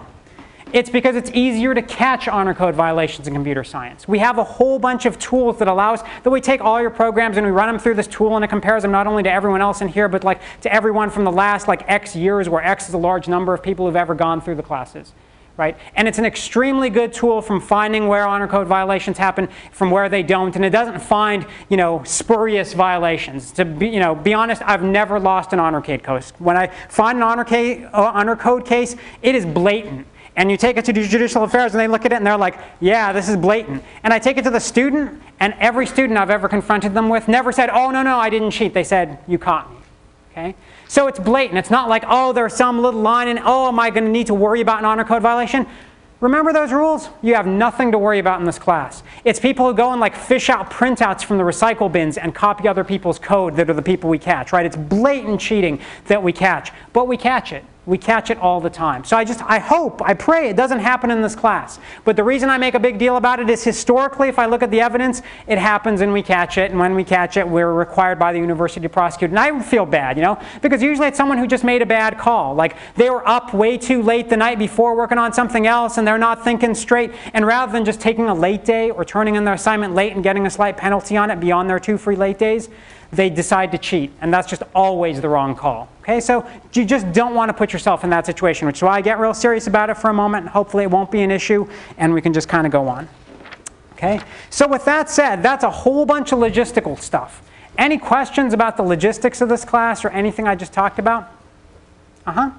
It's 0.73 0.89
because 0.89 1.15
it's 1.15 1.31
easier 1.33 1.73
to 1.73 1.81
catch 1.81 2.27
honor 2.27 2.53
code 2.53 2.75
violations 2.75 3.27
in 3.27 3.33
computer 3.33 3.63
science. 3.63 4.07
We 4.07 4.19
have 4.19 4.37
a 4.37 4.43
whole 4.43 4.77
bunch 4.79 5.05
of 5.05 5.17
tools 5.17 5.57
that 5.59 5.67
allows 5.67 6.01
that 6.23 6.29
we 6.29 6.41
take 6.41 6.61
all 6.61 6.81
your 6.81 6.89
programs 6.89 7.37
and 7.37 7.45
we 7.45 7.51
run 7.51 7.67
them 7.67 7.79
through 7.79 7.93
this 7.93 8.07
tool 8.07 8.35
and 8.35 8.43
it 8.43 8.49
compares 8.49 8.81
them 8.83 8.91
not 8.91 9.07
only 9.07 9.23
to 9.23 9.31
everyone 9.31 9.61
else 9.61 9.81
in 9.81 9.87
here, 9.87 10.09
but 10.09 10.25
like 10.25 10.41
to 10.61 10.73
everyone 10.73 11.09
from 11.09 11.23
the 11.23 11.31
last 11.31 11.69
like 11.69 11.89
X 11.89 12.15
years 12.15 12.49
where 12.49 12.61
X 12.61 12.89
is 12.89 12.93
a 12.93 12.97
large 12.97 13.29
number 13.29 13.53
of 13.53 13.63
people 13.63 13.85
who've 13.85 13.95
ever 13.95 14.13
gone 14.13 14.41
through 14.41 14.55
the 14.55 14.63
classes 14.63 15.13
right? 15.57 15.77
And 15.95 16.07
it's 16.07 16.19
an 16.19 16.25
extremely 16.25 16.89
good 16.89 17.11
tool 17.11 17.41
from 17.41 17.59
finding 17.59 18.07
where 18.07 18.25
honor 18.27 18.47
code 18.47 18.67
violations 18.67 19.17
happen 19.17 19.49
from 19.71 19.91
where 19.91 20.07
they 20.07 20.23
don't, 20.23 20.55
and 20.55 20.63
it 20.63 20.69
doesn't 20.69 20.99
find, 20.99 21.45
you 21.69 21.77
know, 21.77 22.03
spurious 22.05 22.73
violations. 22.73 23.51
To 23.53 23.65
be, 23.65 23.87
you 23.89 23.99
know, 23.99 24.15
be 24.15 24.33
honest, 24.33 24.61
I've 24.63 24.83
never 24.83 25.19
lost 25.19 25.53
an 25.53 25.59
honor 25.59 25.81
code 25.81 26.03
case. 26.03 26.31
When 26.37 26.55
I 26.55 26.67
find 26.89 27.17
an 27.17 27.23
honor, 27.23 27.45
uh, 27.51 28.11
honor 28.13 28.35
code 28.35 28.65
case, 28.65 28.95
it 29.21 29.35
is 29.35 29.45
blatant. 29.45 30.05
And 30.35 30.51
you 30.51 30.57
take 30.57 30.77
it 30.77 30.85
to 30.85 30.93
judicial 30.93 31.43
affairs 31.43 31.73
and 31.73 31.79
they 31.81 31.87
look 31.87 32.05
at 32.05 32.13
it 32.13 32.17
and 32.17 32.27
they're 32.27 32.37
like, 32.37 32.59
yeah, 32.79 33.11
this 33.11 33.27
is 33.27 33.35
blatant. 33.35 33.83
And 34.03 34.13
I 34.13 34.19
take 34.19 34.37
it 34.37 34.43
to 34.43 34.51
the 34.51 34.59
student, 34.59 35.19
and 35.39 35.55
every 35.59 35.87
student 35.87 36.19
I've 36.19 36.29
ever 36.29 36.47
confronted 36.47 36.93
them 36.93 37.09
with 37.09 37.27
never 37.27 37.51
said, 37.51 37.71
oh, 37.71 37.89
no, 37.89 38.03
no, 38.03 38.17
I 38.17 38.29
didn't 38.29 38.51
cheat. 38.51 38.75
They 38.75 38.83
said, 38.83 39.17
you 39.27 39.39
caught 39.39 39.71
me. 39.71 39.76
Okay? 40.37 40.55
So 40.87 41.07
it's 41.07 41.19
blatant. 41.19 41.57
It's 41.57 41.71
not 41.71 41.89
like, 41.89 42.03
oh, 42.07 42.31
there's 42.31 42.53
some 42.53 42.79
little 42.79 43.01
line 43.01 43.27
and, 43.27 43.39
oh, 43.43 43.67
am 43.69 43.79
I 43.79 43.89
going 43.89 44.05
to 44.05 44.11
need 44.11 44.27
to 44.27 44.35
worry 44.35 44.61
about 44.61 44.79
an 44.79 44.85
honor 44.85 45.03
code 45.03 45.23
violation? 45.23 45.65
Remember 46.19 46.53
those 46.53 46.71
rules? 46.71 47.09
You 47.21 47.35
have 47.35 47.47
nothing 47.47 47.91
to 47.91 47.97
worry 47.97 48.19
about 48.19 48.39
in 48.39 48.45
this 48.45 48.59
class. 48.59 49.03
It's 49.23 49.39
people 49.39 49.67
who 49.67 49.75
go 49.75 49.91
and 49.91 50.01
like 50.01 50.15
fish 50.15 50.49
out 50.49 50.69
printouts 50.69 51.23
from 51.23 51.37
the 51.37 51.43
recycle 51.43 51.91
bins 51.91 52.17
and 52.17 52.33
copy 52.33 52.67
other 52.67 52.83
people's 52.83 53.19
code 53.19 53.55
that 53.55 53.69
are 53.69 53.73
the 53.73 53.81
people 53.81 54.09
we 54.09 54.19
catch, 54.19 54.51
right? 54.51 54.65
It's 54.65 54.75
blatant 54.75 55.39
cheating 55.39 55.79
that 56.05 56.21
we 56.21 56.33
catch, 56.33 56.71
but 56.93 57.07
we 57.07 57.17
catch 57.17 57.51
it. 57.51 57.63
We 57.87 57.97
catch 57.97 58.29
it 58.29 58.37
all 58.39 58.59
the 58.59 58.69
time. 58.69 59.05
So 59.05 59.15
I 59.15 59.23
just, 59.23 59.41
I 59.43 59.59
hope, 59.59 60.01
I 60.01 60.13
pray 60.13 60.49
it 60.49 60.57
doesn't 60.57 60.79
happen 60.79 61.09
in 61.09 61.21
this 61.21 61.37
class. 61.37 61.79
But 62.03 62.17
the 62.17 62.23
reason 62.23 62.49
I 62.49 62.57
make 62.57 62.73
a 62.73 62.79
big 62.79 62.99
deal 62.99 63.15
about 63.15 63.39
it 63.39 63.49
is 63.49 63.63
historically, 63.63 64.27
if 64.27 64.37
I 64.37 64.45
look 64.45 64.61
at 64.61 64.71
the 64.71 64.81
evidence, 64.81 65.21
it 65.47 65.57
happens 65.57 66.01
and 66.01 66.11
we 66.11 66.21
catch 66.21 66.57
it. 66.57 66.69
And 66.69 66.79
when 66.81 66.95
we 66.95 67.05
catch 67.05 67.37
it, 67.37 67.47
we're 67.47 67.71
required 67.71 68.19
by 68.19 68.33
the 68.33 68.39
university 68.39 68.81
to 68.81 68.89
prosecute. 68.89 69.31
And 69.31 69.39
I 69.39 69.57
feel 69.61 69.85
bad, 69.85 70.17
you 70.17 70.23
know, 70.23 70.37
because 70.61 70.83
usually 70.83 71.07
it's 71.07 71.15
someone 71.15 71.37
who 71.37 71.47
just 71.47 71.63
made 71.63 71.81
a 71.81 71.85
bad 71.85 72.17
call. 72.17 72.55
Like 72.55 72.75
they 72.95 73.09
were 73.09 73.25
up 73.25 73.53
way 73.53 73.77
too 73.77 74.03
late 74.03 74.27
the 74.27 74.35
night 74.35 74.59
before 74.59 74.93
working 74.93 75.17
on 75.17 75.31
something 75.31 75.65
else 75.65 75.97
and 75.97 76.05
they're 76.05 76.17
not 76.17 76.43
thinking 76.43 76.75
straight. 76.75 77.13
And 77.33 77.47
rather 77.47 77.71
than 77.71 77.85
just 77.85 78.01
taking 78.01 78.25
a 78.25 78.35
late 78.35 78.65
day 78.65 78.91
or 78.91 79.05
turning 79.05 79.35
in 79.35 79.45
their 79.45 79.53
assignment 79.53 79.95
late 79.95 80.11
and 80.11 80.21
getting 80.21 80.45
a 80.45 80.49
slight 80.49 80.75
penalty 80.75 81.15
on 81.15 81.31
it 81.31 81.39
beyond 81.39 81.69
their 81.69 81.79
two 81.79 81.97
free 81.97 82.17
late 82.17 82.37
days, 82.37 82.67
they 83.11 83.29
decide 83.29 83.71
to 83.71 83.77
cheat. 83.77 84.11
And 84.21 84.33
that's 84.33 84.49
just 84.49 84.63
always 84.75 85.21
the 85.21 85.29
wrong 85.29 85.55
call. 85.55 85.89
Okay, 86.01 86.19
so 86.19 86.47
you 86.73 86.85
just 86.85 87.11
don't 87.11 87.35
want 87.35 87.49
to 87.49 87.53
put 87.53 87.73
yourself 87.73 88.03
in 88.03 88.09
that 88.11 88.25
situation, 88.25 88.65
which 88.65 88.77
is 88.77 88.83
why 88.83 88.95
I 88.95 89.01
get 89.01 89.19
real 89.19 89.33
serious 89.33 89.67
about 89.67 89.89
it 89.89 89.95
for 89.95 90.09
a 90.09 90.13
moment. 90.13 90.43
And 90.43 90.49
hopefully 90.49 90.83
it 90.83 90.91
won't 90.91 91.11
be 91.11 91.21
an 91.21 91.31
issue 91.31 91.67
and 91.97 92.13
we 92.13 92.21
can 92.21 92.33
just 92.33 92.47
kind 92.47 92.65
of 92.65 92.71
go 92.71 92.87
on. 92.87 93.09
Okay, 93.93 94.19
so 94.51 94.67
with 94.67 94.85
that 94.85 95.09
said, 95.09 95.41
that's 95.41 95.63
a 95.63 95.71
whole 95.71 96.05
bunch 96.05 96.31
of 96.31 96.37
logistical 96.37 96.99
stuff. 96.99 97.41
Any 97.79 97.97
questions 97.97 98.53
about 98.53 98.77
the 98.77 98.83
logistics 98.83 99.41
of 99.41 99.49
this 99.49 99.65
class 99.65 100.05
or 100.05 100.09
anything 100.09 100.47
I 100.47 100.55
just 100.55 100.71
talked 100.71 100.99
about? 100.99 101.31
Uh-huh. 102.25 102.51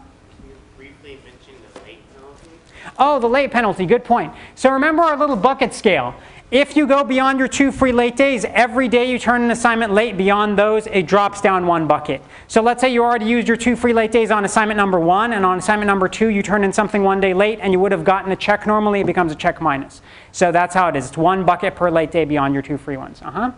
Oh, 2.99 3.20
the 3.20 3.28
late 3.28 3.53
penalty, 3.53 3.86
good 3.86 4.05
point. 4.05 4.32
So 4.57 4.70
remember 4.70 5.03
our 5.03 5.16
little 5.16 5.36
bucket 5.36 5.72
scale. 5.72 6.14
If 6.51 6.78
you 6.78 6.86
go 6.86 7.05
beyond 7.05 7.38
your 7.38 7.49
two 7.49 7.70
free 7.70 7.92
late 7.92 8.16
days, 8.16 8.46
every 8.46 8.88
day 8.88 9.11
you 9.11 9.18
turn 9.18 9.42
an 9.42 9.51
assignment 9.51 9.92
late 9.92 10.16
beyond 10.16 10.59
those, 10.59 10.86
it 10.86 11.07
drops 11.07 11.42
down 11.42 11.66
one 11.66 11.86
bucket. 11.86 12.22
So 12.46 12.62
let's 12.62 12.80
say 12.80 12.90
you 12.90 13.05
already 13.05 13.26
used 13.26 13.46
your 13.46 13.59
two 13.59 13.76
free 13.76 13.92
late 13.92 14.12
days 14.12 14.30
on 14.30 14.46
assignment 14.46 14.78
number 14.78 14.99
one, 14.99 15.34
and 15.34 15.44
on 15.44 15.59
assignment 15.59 15.88
number 15.88 16.09
two, 16.09 16.28
you 16.28 16.42
turn 16.42 16.64
in 16.64 16.72
something 16.72 17.03
one 17.03 17.20
day 17.20 17.34
late, 17.34 17.59
and 17.61 17.70
you 17.70 17.78
would 17.80 17.92
have 17.92 18.03
gotten 18.03 18.32
a 18.32 18.36
check 18.36 18.66
normally, 18.66 19.01
it 19.01 19.07
becomes 19.07 19.30
a 19.30 19.34
check 19.34 19.61
minus. 19.61 20.01
So 20.32 20.51
that's 20.51 20.74
how 20.74 20.88
it 20.88 20.96
is. 20.96 21.09
It's 21.09 21.18
one 21.18 21.44
bucket 21.44 21.76
per 21.76 21.90
late 21.90 22.11
day 22.11 22.24
beyond 22.24 22.55
your 22.55 22.62
two 22.62 22.78
free 22.78 22.96
ones. 22.96 23.20
Uh-huh. 23.20 23.53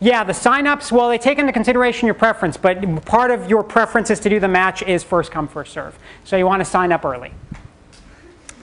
Yeah, 0.00 0.24
the 0.24 0.34
signups, 0.34 0.92
well, 0.92 1.08
they 1.08 1.18
take 1.18 1.38
into 1.38 1.52
consideration 1.52 2.04
your 2.04 2.14
preference, 2.14 2.58
but 2.58 3.06
part 3.06 3.30
of 3.30 3.48
your 3.48 3.64
preference 3.64 4.10
is 4.10 4.20
to 4.20 4.28
do 4.28 4.38
the 4.38 4.48
match 4.48 4.82
is 4.82 5.02
first 5.02 5.32
come, 5.32 5.48
first 5.48 5.72
serve. 5.72 5.98
So 6.24 6.36
you 6.36 6.44
want 6.44 6.60
to 6.60 6.66
sign 6.66 6.92
up 6.92 7.06
early. 7.06 7.32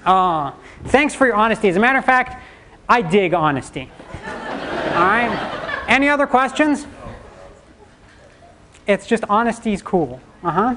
Uh, 0.08 0.54
thanks 0.86 1.14
for 1.14 1.28
your 1.28 1.36
honesty. 1.36 1.68
As 1.68 1.76
a 1.76 1.82
matter 1.82 2.00
of 2.00 2.06
fact, 2.06 2.42
I 2.88 3.02
dig 3.02 3.34
honesty. 3.34 3.92
All 4.26 5.04
right? 5.04 5.84
Any 5.90 6.08
other 6.08 6.26
questions? 6.26 6.88
It's 8.88 9.06
just 9.06 9.26
honesty's 9.26 9.82
cool. 9.82 10.22
Uh 10.46 10.52
huh. 10.52 10.76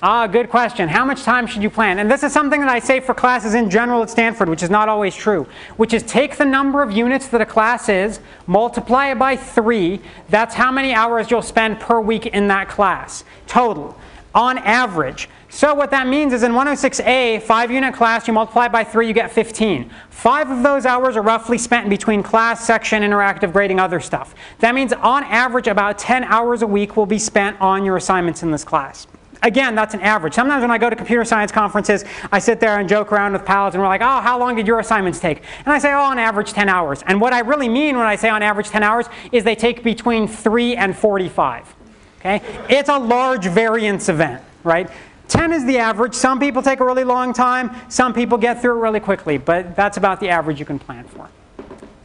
Ah, 0.00 0.26
good 0.28 0.50
question. 0.50 0.88
How 0.88 1.04
much 1.04 1.22
time 1.22 1.48
should 1.48 1.64
you 1.64 1.70
plan? 1.70 1.98
And 1.98 2.08
this 2.08 2.22
is 2.22 2.32
something 2.32 2.60
that 2.60 2.68
I 2.68 2.78
say 2.78 3.00
for 3.00 3.14
classes 3.14 3.54
in 3.54 3.68
general 3.68 4.02
at 4.02 4.10
Stanford, 4.10 4.48
which 4.48 4.62
is 4.62 4.70
not 4.70 4.88
always 4.88 5.16
true, 5.16 5.48
which 5.78 5.92
is 5.92 6.04
take 6.04 6.36
the 6.36 6.44
number 6.44 6.82
of 6.82 6.92
units 6.92 7.26
that 7.28 7.40
a 7.40 7.46
class 7.46 7.88
is, 7.88 8.20
multiply 8.46 9.10
it 9.10 9.18
by 9.18 9.34
three. 9.34 10.00
That's 10.28 10.54
how 10.54 10.70
many 10.70 10.92
hours 10.92 11.30
you'll 11.30 11.42
spend 11.42 11.80
per 11.80 11.98
week 11.98 12.26
in 12.26 12.46
that 12.48 12.68
class, 12.68 13.24
total, 13.48 13.98
on 14.32 14.58
average. 14.58 15.28
So 15.54 15.72
what 15.72 15.92
that 15.92 16.08
means 16.08 16.32
is 16.32 16.42
in 16.42 16.50
106A, 16.50 17.40
five 17.42 17.70
unit 17.70 17.94
class, 17.94 18.26
you 18.26 18.34
multiply 18.34 18.66
by 18.66 18.82
three, 18.82 19.06
you 19.06 19.12
get 19.12 19.30
15. 19.30 19.88
Five 20.10 20.50
of 20.50 20.64
those 20.64 20.84
hours 20.84 21.16
are 21.16 21.22
roughly 21.22 21.58
spent 21.58 21.88
between 21.88 22.24
class, 22.24 22.66
section, 22.66 23.04
interactive 23.04 23.52
grading, 23.52 23.78
other 23.78 24.00
stuff. 24.00 24.34
That 24.58 24.74
means 24.74 24.92
on 24.92 25.22
average 25.22 25.68
about 25.68 25.96
10 25.96 26.24
hours 26.24 26.62
a 26.62 26.66
week 26.66 26.96
will 26.96 27.06
be 27.06 27.20
spent 27.20 27.60
on 27.60 27.84
your 27.84 27.96
assignments 27.96 28.42
in 28.42 28.50
this 28.50 28.64
class. 28.64 29.06
Again, 29.44 29.76
that's 29.76 29.94
an 29.94 30.00
average. 30.00 30.34
Sometimes 30.34 30.62
when 30.62 30.72
I 30.72 30.78
go 30.78 30.90
to 30.90 30.96
computer 30.96 31.24
science 31.24 31.52
conferences, 31.52 32.04
I 32.32 32.40
sit 32.40 32.58
there 32.58 32.80
and 32.80 32.88
joke 32.88 33.12
around 33.12 33.34
with 33.34 33.44
pals 33.44 33.74
and 33.74 33.80
we're 33.80 33.88
like, 33.88 34.00
oh, 34.00 34.20
how 34.20 34.36
long 34.36 34.56
did 34.56 34.66
your 34.66 34.80
assignments 34.80 35.20
take? 35.20 35.40
And 35.64 35.72
I 35.72 35.78
say, 35.78 35.92
oh, 35.92 36.00
on 36.00 36.18
average 36.18 36.52
10 36.52 36.68
hours. 36.68 37.04
And 37.06 37.20
what 37.20 37.32
I 37.32 37.38
really 37.38 37.68
mean 37.68 37.96
when 37.96 38.06
I 38.06 38.16
say 38.16 38.28
on 38.28 38.42
average 38.42 38.70
10 38.70 38.82
hours 38.82 39.06
is 39.30 39.44
they 39.44 39.54
take 39.54 39.84
between 39.84 40.26
3 40.26 40.74
and 40.74 40.96
45. 40.96 41.76
Okay? 42.18 42.42
It's 42.68 42.88
a 42.88 42.98
large 42.98 43.46
variance 43.46 44.08
event, 44.08 44.42
right? 44.64 44.90
10 45.28 45.52
is 45.52 45.64
the 45.64 45.78
average. 45.78 46.14
Some 46.14 46.38
people 46.38 46.62
take 46.62 46.80
a 46.80 46.84
really 46.84 47.04
long 47.04 47.32
time. 47.32 47.74
Some 47.88 48.12
people 48.12 48.38
get 48.38 48.60
through 48.60 48.78
it 48.78 48.80
really 48.80 49.00
quickly. 49.00 49.38
But 49.38 49.74
that's 49.74 49.96
about 49.96 50.20
the 50.20 50.28
average 50.28 50.60
you 50.60 50.66
can 50.66 50.78
plan 50.78 51.04
for. 51.04 51.28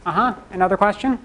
Uh-huh. 0.06 0.34
Another 0.50 0.76
question? 0.76 1.18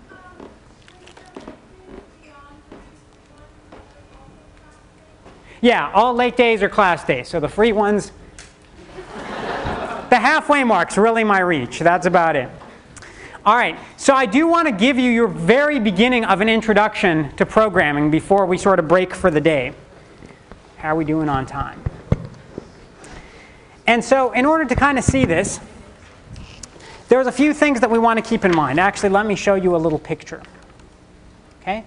Yeah, 5.62 5.90
all 5.94 6.14
late 6.14 6.38
days 6.38 6.62
are 6.62 6.70
class 6.70 7.04
days. 7.04 7.28
So 7.28 7.40
the 7.40 7.50
free 7.50 7.72
ones, 7.72 8.12
the 9.16 10.20
halfway 10.20 10.64
mark's 10.64 10.98
really 10.98 11.24
my 11.24 11.40
reach. 11.40 11.80
That's 11.80 12.06
about 12.06 12.36
it. 12.36 12.50
All 13.46 13.56
right, 13.56 13.78
so 13.98 14.14
I 14.14 14.26
do 14.26 14.48
want 14.48 14.68
to 14.68 14.72
give 14.72 14.98
you 14.98 15.10
your 15.10 15.28
very 15.28 15.80
beginning 15.80 16.26
of 16.26 16.42
an 16.42 16.50
introduction 16.50 17.36
to 17.38 17.46
programming 17.46 18.12
before 18.12 18.46
we 18.46 18.58
sort 18.58 18.80
of 18.80 18.88
break 18.88 19.14
for 19.14 19.30
the 19.32 19.42
day. 19.42 19.74
How 20.86 20.92
are 20.92 20.96
we 20.96 21.04
doing 21.04 21.30
on 21.30 21.48
time? 21.48 21.82
And 23.88 24.04
so 24.04 24.32
in 24.34 24.46
order 24.46 24.66
to 24.66 24.76
kind 24.76 25.00
of 25.00 25.04
see 25.04 25.26
this, 25.26 25.60
there's 27.10 27.26
a 27.26 27.32
few 27.32 27.56
things 27.56 27.80
that 27.80 27.90
we 27.90 27.98
want 27.98 28.24
to 28.24 28.30
keep 28.30 28.46
in 28.46 28.56
mind. 28.56 28.80
Actually, 28.80 29.10
let 29.10 29.26
me 29.26 29.34
show 29.34 29.56
you 29.56 29.76
a 29.76 29.78
little 29.78 29.98
picture. 29.98 30.44
Okay? 31.60 31.86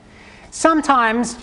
Sometimes 0.50 1.36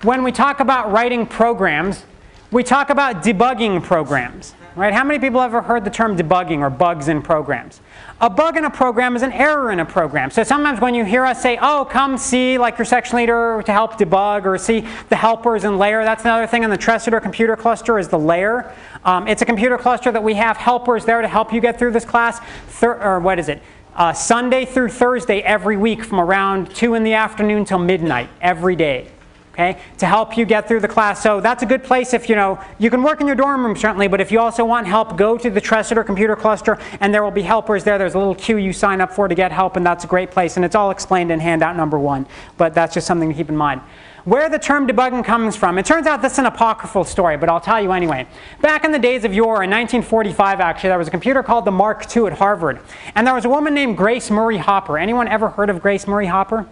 when 0.00 0.22
we 0.22 0.32
talk 0.32 0.60
about 0.60 0.90
writing 0.90 1.26
programs, 1.26 2.06
we 2.50 2.64
talk 2.64 2.88
about 2.88 3.22
debugging 3.22 3.82
programs. 3.82 4.54
Right? 4.76 4.92
How 4.92 5.02
many 5.02 5.18
people 5.18 5.40
ever 5.40 5.60
heard 5.60 5.84
the 5.84 5.90
term 5.90 6.16
debugging 6.16 6.60
or 6.60 6.70
bugs 6.70 7.08
in 7.08 7.22
programs? 7.22 7.80
A 8.20 8.30
bug 8.30 8.56
in 8.56 8.64
a 8.64 8.70
program 8.70 9.16
is 9.16 9.22
an 9.22 9.32
error 9.32 9.72
in 9.72 9.80
a 9.80 9.84
program. 9.84 10.30
So 10.30 10.42
sometimes 10.42 10.80
when 10.80 10.94
you 10.94 11.04
hear 11.04 11.24
us 11.24 11.42
say, 11.42 11.58
oh, 11.60 11.86
come 11.90 12.16
see 12.16 12.58
like 12.58 12.78
your 12.78 12.84
section 12.84 13.16
leader 13.16 13.62
to 13.64 13.72
help 13.72 13.98
debug 13.98 14.44
or 14.44 14.56
see 14.58 14.86
the 15.08 15.16
helpers 15.16 15.64
in 15.64 15.78
LaIR, 15.78 16.04
that's 16.04 16.24
another 16.24 16.46
thing 16.46 16.62
in 16.62 16.70
the 16.70 16.78
Tresidder 16.78 17.20
computer 17.20 17.56
cluster 17.56 17.98
is 17.98 18.08
the 18.08 18.18
LaIR. 18.18 18.72
Um, 19.04 19.26
it's 19.26 19.42
a 19.42 19.46
computer 19.46 19.78
cluster 19.78 20.12
that 20.12 20.22
we 20.22 20.34
have 20.34 20.56
helpers 20.56 21.04
there 21.04 21.22
to 21.22 21.28
help 21.28 21.52
you 21.52 21.60
get 21.60 21.78
through 21.78 21.92
this 21.92 22.04
class, 22.04 22.40
Thir 22.68 23.02
or 23.02 23.20
what 23.20 23.38
is 23.38 23.48
it? 23.48 23.62
Uh, 23.94 24.12
Sunday 24.12 24.64
through 24.64 24.90
Thursday 24.90 25.40
every 25.40 25.76
week 25.76 26.04
from 26.04 26.20
around 26.20 26.74
2 26.74 26.94
in 26.94 27.02
the 27.02 27.14
afternoon 27.14 27.64
till 27.64 27.78
midnight 27.78 28.28
every 28.40 28.76
day 28.76 29.10
okay, 29.58 29.80
to 29.98 30.06
help 30.06 30.36
you 30.36 30.44
get 30.44 30.68
through 30.68 30.80
the 30.80 30.88
class. 30.88 31.20
So 31.22 31.40
that's 31.40 31.62
a 31.62 31.66
good 31.66 31.82
place 31.82 32.14
if, 32.14 32.28
you 32.28 32.36
know, 32.36 32.62
you 32.78 32.90
can 32.90 33.02
work 33.02 33.20
in 33.20 33.26
your 33.26 33.34
dorm 33.34 33.64
room 33.64 33.76
certainly, 33.76 34.06
but 34.06 34.20
if 34.20 34.30
you 34.30 34.38
also 34.38 34.64
want 34.64 34.86
help, 34.86 35.16
go 35.16 35.36
to 35.36 35.50
the 35.50 35.60
Tresidder 35.60 36.06
computer 36.06 36.36
cluster 36.36 36.78
and 37.00 37.12
there 37.12 37.24
will 37.24 37.32
be 37.32 37.42
helpers 37.42 37.82
there. 37.82 37.98
There's 37.98 38.14
a 38.14 38.18
little 38.18 38.36
queue 38.36 38.56
you 38.56 38.72
sign 38.72 39.00
up 39.00 39.12
for 39.12 39.26
to 39.26 39.34
get 39.34 39.50
help 39.50 39.76
and 39.76 39.84
that's 39.84 40.04
a 40.04 40.06
great 40.06 40.30
place 40.30 40.56
and 40.56 40.64
it's 40.64 40.76
all 40.76 40.90
explained 40.90 41.32
in 41.32 41.40
handout 41.40 41.76
number 41.76 41.98
one, 41.98 42.26
but 42.56 42.72
that's 42.72 42.94
just 42.94 43.06
something 43.06 43.28
to 43.28 43.34
keep 43.34 43.48
in 43.48 43.56
mind. 43.56 43.80
Where 44.24 44.48
the 44.48 44.58
term 44.58 44.86
debugging 44.86 45.24
comes 45.24 45.56
from, 45.56 45.78
it 45.78 45.86
turns 45.86 46.06
out 46.06 46.22
this 46.22 46.34
is 46.34 46.38
an 46.38 46.46
apocryphal 46.46 47.04
story, 47.04 47.36
but 47.36 47.48
I'll 47.48 47.60
tell 47.60 47.82
you 47.82 47.92
anyway. 47.92 48.26
Back 48.60 48.84
in 48.84 48.92
the 48.92 48.98
days 48.98 49.24
of 49.24 49.32
yore, 49.32 49.62
in 49.64 49.70
1945 49.70 50.60
actually, 50.60 50.90
there 50.90 50.98
was 50.98 51.08
a 51.08 51.10
computer 51.10 51.42
called 51.42 51.64
the 51.64 51.70
Mark 51.70 52.14
II 52.14 52.26
at 52.26 52.34
Harvard. 52.34 52.78
And 53.14 53.26
there 53.26 53.34
was 53.34 53.46
a 53.46 53.48
woman 53.48 53.74
named 53.74 53.96
Grace 53.96 54.30
Murray 54.30 54.58
Hopper. 54.58 54.98
Anyone 54.98 55.28
ever 55.28 55.48
heard 55.48 55.70
of 55.70 55.80
Grace 55.80 56.06
Murray 56.06 56.26
Hopper? 56.26 56.66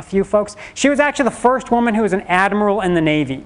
A 0.00 0.02
few 0.02 0.24
folks. 0.24 0.56
She 0.74 0.88
was 0.88 0.98
actually 0.98 1.26
the 1.26 1.30
first 1.30 1.70
woman 1.70 1.94
who 1.94 2.02
was 2.02 2.12
an 2.12 2.22
admiral 2.22 2.80
in 2.80 2.94
the 2.94 3.00
Navy. 3.00 3.44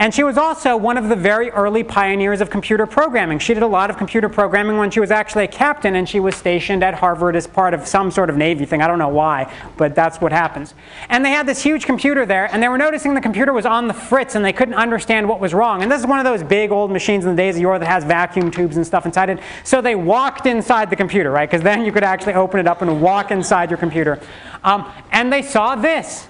And 0.00 0.14
she 0.14 0.22
was 0.22 0.38
also 0.38 0.78
one 0.78 0.96
of 0.96 1.10
the 1.10 1.14
very 1.14 1.50
early 1.50 1.84
pioneers 1.84 2.40
of 2.40 2.48
computer 2.48 2.86
programming. 2.86 3.38
She 3.38 3.52
did 3.52 3.62
a 3.62 3.66
lot 3.66 3.90
of 3.90 3.98
computer 3.98 4.30
programming 4.30 4.78
when 4.78 4.90
she 4.90 4.98
was 4.98 5.10
actually 5.10 5.44
a 5.44 5.48
captain 5.48 5.94
and 5.94 6.08
she 6.08 6.20
was 6.20 6.34
stationed 6.34 6.82
at 6.82 6.94
Harvard 6.94 7.36
as 7.36 7.46
part 7.46 7.74
of 7.74 7.86
some 7.86 8.10
sort 8.10 8.30
of 8.30 8.36
Navy 8.38 8.64
thing. 8.64 8.80
I 8.80 8.86
don't 8.86 8.98
know 8.98 9.10
why, 9.10 9.52
but 9.76 9.94
that's 9.94 10.18
what 10.18 10.32
happens. 10.32 10.72
And 11.10 11.22
they 11.22 11.28
had 11.28 11.46
this 11.46 11.62
huge 11.62 11.84
computer 11.84 12.24
there 12.24 12.50
and 12.50 12.62
they 12.62 12.68
were 12.68 12.78
noticing 12.78 13.12
the 13.12 13.20
computer 13.20 13.52
was 13.52 13.66
on 13.66 13.88
the 13.88 13.92
fritz 13.92 14.36
and 14.36 14.42
they 14.42 14.54
couldn't 14.54 14.72
understand 14.72 15.28
what 15.28 15.38
was 15.38 15.52
wrong. 15.52 15.82
And 15.82 15.92
this 15.92 16.00
is 16.00 16.06
one 16.06 16.18
of 16.18 16.24
those 16.24 16.42
big 16.42 16.70
old 16.70 16.90
machines 16.90 17.26
in 17.26 17.32
the 17.32 17.36
days 17.36 17.56
of 17.56 17.60
yore 17.60 17.78
that 17.78 17.84
has 17.84 18.02
vacuum 18.02 18.50
tubes 18.50 18.78
and 18.78 18.86
stuff 18.86 19.04
inside 19.04 19.28
it. 19.28 19.38
So 19.64 19.82
they 19.82 19.96
walked 19.96 20.46
inside 20.46 20.88
the 20.88 20.96
computer, 20.96 21.30
right? 21.30 21.46
Because 21.46 21.62
then 21.62 21.84
you 21.84 21.92
could 21.92 22.04
actually 22.04 22.34
open 22.34 22.58
it 22.58 22.66
up 22.66 22.80
and 22.80 23.02
walk 23.02 23.32
inside 23.32 23.68
your 23.68 23.78
computer. 23.78 24.18
Um, 24.64 24.90
and 25.12 25.30
they 25.30 25.42
saw 25.42 25.76
this. 25.76 26.26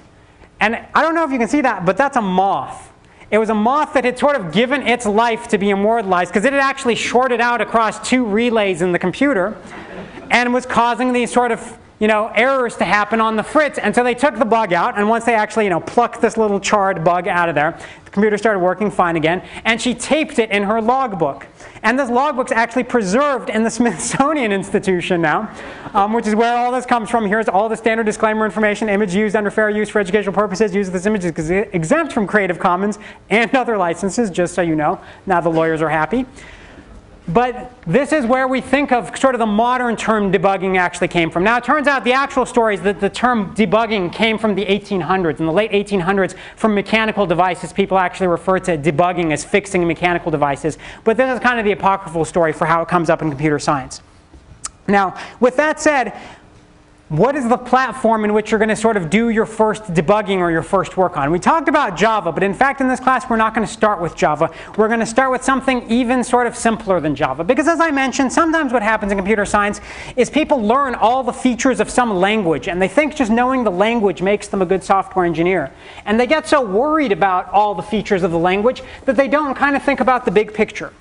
And 0.58 0.74
I 0.92 1.02
don't 1.02 1.14
know 1.14 1.22
if 1.22 1.30
you 1.30 1.38
can 1.38 1.48
see 1.48 1.60
that, 1.60 1.86
but 1.86 1.96
that's 1.96 2.16
a 2.16 2.20
moth. 2.20 2.89
It 3.30 3.38
was 3.38 3.48
a 3.48 3.54
moth 3.54 3.92
that 3.94 4.04
had 4.04 4.18
sort 4.18 4.34
of 4.34 4.52
given 4.52 4.86
its 4.86 5.06
life 5.06 5.48
to 5.48 5.58
be 5.58 5.70
immortalized 5.70 6.32
because 6.32 6.44
it 6.44 6.52
had 6.52 6.62
actually 6.62 6.96
shorted 6.96 7.40
out 7.40 7.60
across 7.60 8.08
two 8.08 8.24
relays 8.24 8.82
in 8.82 8.92
the 8.92 8.98
computer 8.98 9.56
and 10.30 10.52
was 10.52 10.66
causing 10.66 11.12
these 11.12 11.32
sort 11.32 11.52
of 11.52 11.78
you 12.00 12.08
know, 12.08 12.28
errors 12.34 12.76
to 12.76 12.84
happen 12.84 13.20
on 13.20 13.36
the 13.36 13.42
fritz. 13.42 13.78
And 13.78 13.94
so 13.94 14.02
they 14.02 14.14
took 14.14 14.36
the 14.38 14.44
bug 14.44 14.72
out, 14.72 14.98
and 14.98 15.08
once 15.08 15.24
they 15.26 15.34
actually, 15.34 15.64
you 15.64 15.70
know, 15.70 15.80
plucked 15.80 16.20
this 16.20 16.36
little 16.36 16.58
charred 16.58 17.04
bug 17.04 17.28
out 17.28 17.50
of 17.50 17.54
there, 17.54 17.78
the 18.06 18.10
computer 18.10 18.38
started 18.38 18.60
working 18.60 18.90
fine 18.90 19.16
again, 19.16 19.46
and 19.66 19.80
she 19.80 19.94
taped 19.94 20.38
it 20.38 20.50
in 20.50 20.62
her 20.62 20.80
logbook. 20.80 21.46
And 21.82 21.98
this 21.98 22.08
logbook's 22.10 22.52
actually 22.52 22.84
preserved 22.84 23.50
in 23.50 23.62
the 23.62 23.70
Smithsonian 23.70 24.50
Institution 24.50 25.20
now, 25.20 25.54
um, 25.92 26.14
which 26.14 26.26
is 26.26 26.34
where 26.34 26.56
all 26.56 26.72
this 26.72 26.86
comes 26.86 27.10
from. 27.10 27.26
Here's 27.26 27.48
all 27.48 27.68
the 27.68 27.76
standard 27.76 28.06
disclaimer 28.06 28.46
information. 28.46 28.88
Image 28.88 29.14
used 29.14 29.36
under 29.36 29.50
fair 29.50 29.68
use 29.68 29.90
for 29.90 30.00
educational 30.00 30.34
purposes. 30.34 30.74
Use 30.74 30.86
of 30.86 30.94
this 30.94 31.04
image 31.04 31.26
is 31.26 31.50
exempt 31.50 32.14
from 32.14 32.26
Creative 32.26 32.58
Commons 32.58 32.98
and 33.28 33.54
other 33.54 33.76
licenses, 33.76 34.30
just 34.30 34.54
so 34.54 34.62
you 34.62 34.74
know. 34.74 34.98
Now 35.26 35.42
the 35.42 35.50
lawyers 35.50 35.82
are 35.82 35.90
happy. 35.90 36.24
But 37.32 37.72
this 37.86 38.12
is 38.12 38.26
where 38.26 38.48
we 38.48 38.60
think 38.60 38.90
of 38.90 39.16
sort 39.16 39.36
of 39.36 39.38
the 39.38 39.46
modern 39.46 39.94
term 39.94 40.32
debugging 40.32 40.76
actually 40.76 41.08
came 41.08 41.30
from. 41.30 41.44
Now 41.44 41.58
it 41.58 41.64
turns 41.64 41.86
out 41.86 42.02
the 42.02 42.12
actual 42.12 42.44
story 42.44 42.74
is 42.74 42.80
that 42.82 42.98
the 42.98 43.10
term 43.10 43.54
debugging 43.54 44.12
came 44.12 44.36
from 44.36 44.56
the 44.56 44.64
1800s. 44.64 45.38
In 45.38 45.46
the 45.46 45.52
late 45.52 45.70
1800s, 45.70 46.34
from 46.56 46.74
mechanical 46.74 47.26
devices, 47.26 47.72
people 47.72 47.98
actually 47.98 48.26
refer 48.26 48.58
to 48.60 48.76
debugging 48.76 49.32
as 49.32 49.44
fixing 49.44 49.86
mechanical 49.86 50.32
devices. 50.32 50.76
But 51.04 51.16
this 51.16 51.32
is 51.32 51.38
kind 51.40 51.60
of 51.60 51.64
the 51.64 51.72
apocryphal 51.72 52.24
story 52.24 52.52
for 52.52 52.64
how 52.64 52.82
it 52.82 52.88
comes 52.88 53.08
up 53.08 53.22
in 53.22 53.28
computer 53.28 53.60
science. 53.60 54.02
Now, 54.88 55.16
with 55.38 55.56
that 55.56 55.80
said, 55.80 56.18
what 57.10 57.34
is 57.34 57.48
the 57.48 57.58
platform 57.58 58.24
in 58.24 58.32
which 58.32 58.52
you're 58.52 58.58
going 58.58 58.68
to 58.68 58.76
sort 58.76 58.96
of 58.96 59.10
do 59.10 59.30
your 59.30 59.44
first 59.44 59.82
debugging 59.82 60.38
or 60.38 60.52
your 60.52 60.62
first 60.62 60.96
work 60.96 61.16
on? 61.16 61.32
We 61.32 61.40
talked 61.40 61.68
about 61.68 61.96
Java, 61.96 62.30
but 62.30 62.44
in 62.44 62.54
fact 62.54 62.80
in 62.80 62.86
this 62.86 63.00
class 63.00 63.28
we're 63.28 63.36
not 63.36 63.52
going 63.52 63.66
to 63.66 63.72
start 63.72 64.00
with 64.00 64.14
Java. 64.14 64.48
We're 64.78 64.86
going 64.86 65.00
to 65.00 65.06
start 65.06 65.32
with 65.32 65.42
something 65.42 65.90
even 65.90 66.22
sort 66.22 66.46
of 66.46 66.54
simpler 66.54 67.00
than 67.00 67.16
Java. 67.16 67.42
Because 67.42 67.66
as 67.66 67.80
I 67.80 67.90
mentioned, 67.90 68.32
sometimes 68.32 68.72
what 68.72 68.84
happens 68.84 69.10
in 69.10 69.18
computer 69.18 69.44
science 69.44 69.80
is 70.14 70.30
people 70.30 70.62
learn 70.62 70.94
all 70.94 71.24
the 71.24 71.32
features 71.32 71.80
of 71.80 71.90
some 71.90 72.14
language 72.14 72.68
and 72.68 72.80
they 72.80 72.86
think 72.86 73.16
just 73.16 73.32
knowing 73.32 73.64
the 73.64 73.72
language 73.72 74.22
makes 74.22 74.46
them 74.46 74.62
a 74.62 74.66
good 74.66 74.84
software 74.84 75.24
engineer. 75.24 75.72
And 76.04 76.18
they 76.18 76.28
get 76.28 76.46
so 76.46 76.64
worried 76.64 77.10
about 77.10 77.48
all 77.48 77.74
the 77.74 77.82
features 77.82 78.22
of 78.22 78.30
the 78.30 78.38
language 78.38 78.84
that 79.06 79.16
they 79.16 79.26
don't 79.26 79.56
kind 79.56 79.74
of 79.74 79.82
think 79.82 79.98
about 79.98 80.24
the 80.24 80.30
big 80.30 80.54
picture. 80.54 80.92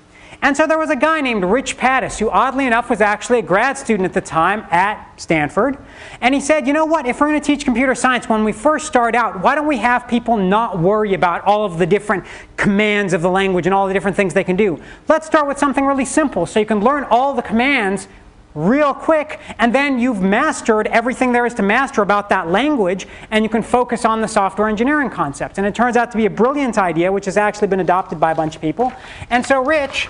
And 0.41 0.55
so 0.55 0.65
there 0.65 0.77
was 0.77 0.89
a 0.89 0.95
guy 0.95 1.19
named 1.19 1.43
Rich 1.43 1.77
Pattis, 1.77 2.17
who 2.17 2.29
oddly 2.29 2.65
enough 2.65 2.89
was 2.89 3.01
actually 3.01 3.39
a 3.39 3.41
grad 3.41 3.77
student 3.77 4.05
at 4.05 4.13
the 4.13 4.21
time 4.21 4.65
at 4.71 5.19
Stanford. 5.19 5.77
And 6.21 6.33
he 6.33 6.39
said, 6.39 6.65
you 6.65 6.71
know 6.71 6.85
what, 6.85 7.05
if 7.05 7.19
we're 7.19 7.27
going 7.27 7.41
to 7.41 7.45
teach 7.45 7.65
computer 7.65 7.93
science, 7.93 8.29
when 8.29 8.45
we 8.45 8.53
first 8.53 8.87
start 8.87 9.15
out, 9.15 9.41
why 9.41 9.55
don't 9.55 9.67
we 9.67 9.77
have 9.77 10.07
people 10.07 10.37
not 10.37 10.79
worry 10.79 11.13
about 11.13 11.43
all 11.43 11.65
of 11.65 11.77
the 11.77 11.85
different 11.85 12.25
commands 12.55 13.11
of 13.11 13.21
the 13.21 13.29
language 13.29 13.67
and 13.67 13.73
all 13.73 13.85
the 13.85 13.93
different 13.93 14.15
things 14.15 14.33
they 14.33 14.45
can 14.45 14.55
do? 14.55 14.81
Let's 15.09 15.27
start 15.27 15.45
with 15.45 15.59
something 15.59 15.85
really 15.85 16.05
simple 16.05 16.45
so 16.45 16.59
you 16.61 16.65
can 16.65 16.79
learn 16.79 17.03
all 17.05 17.33
the 17.33 17.41
commands 17.41 18.07
real 18.55 18.93
quick, 18.93 19.39
and 19.59 19.73
then 19.73 19.99
you've 19.99 20.21
mastered 20.21 20.87
everything 20.87 21.31
there 21.31 21.45
is 21.45 21.53
to 21.55 21.61
master 21.61 22.01
about 22.01 22.29
that 22.29 22.49
language, 22.49 23.07
and 23.31 23.43
you 23.43 23.49
can 23.49 23.61
focus 23.61 24.05
on 24.05 24.21
the 24.21 24.27
software 24.27 24.67
engineering 24.67 25.09
concepts. 25.09 25.57
And 25.57 25.67
it 25.67 25.75
turns 25.75 25.95
out 25.95 26.11
to 26.11 26.17
be 26.17 26.25
a 26.25 26.29
brilliant 26.29 26.77
idea, 26.77 27.11
which 27.11 27.25
has 27.25 27.37
actually 27.37 27.67
been 27.67 27.79
adopted 27.79 28.19
by 28.19 28.31
a 28.31 28.35
bunch 28.35 28.55
of 28.55 28.61
people. 28.61 28.91
And 29.29 29.45
so 29.45 29.63
Rich, 29.63 30.07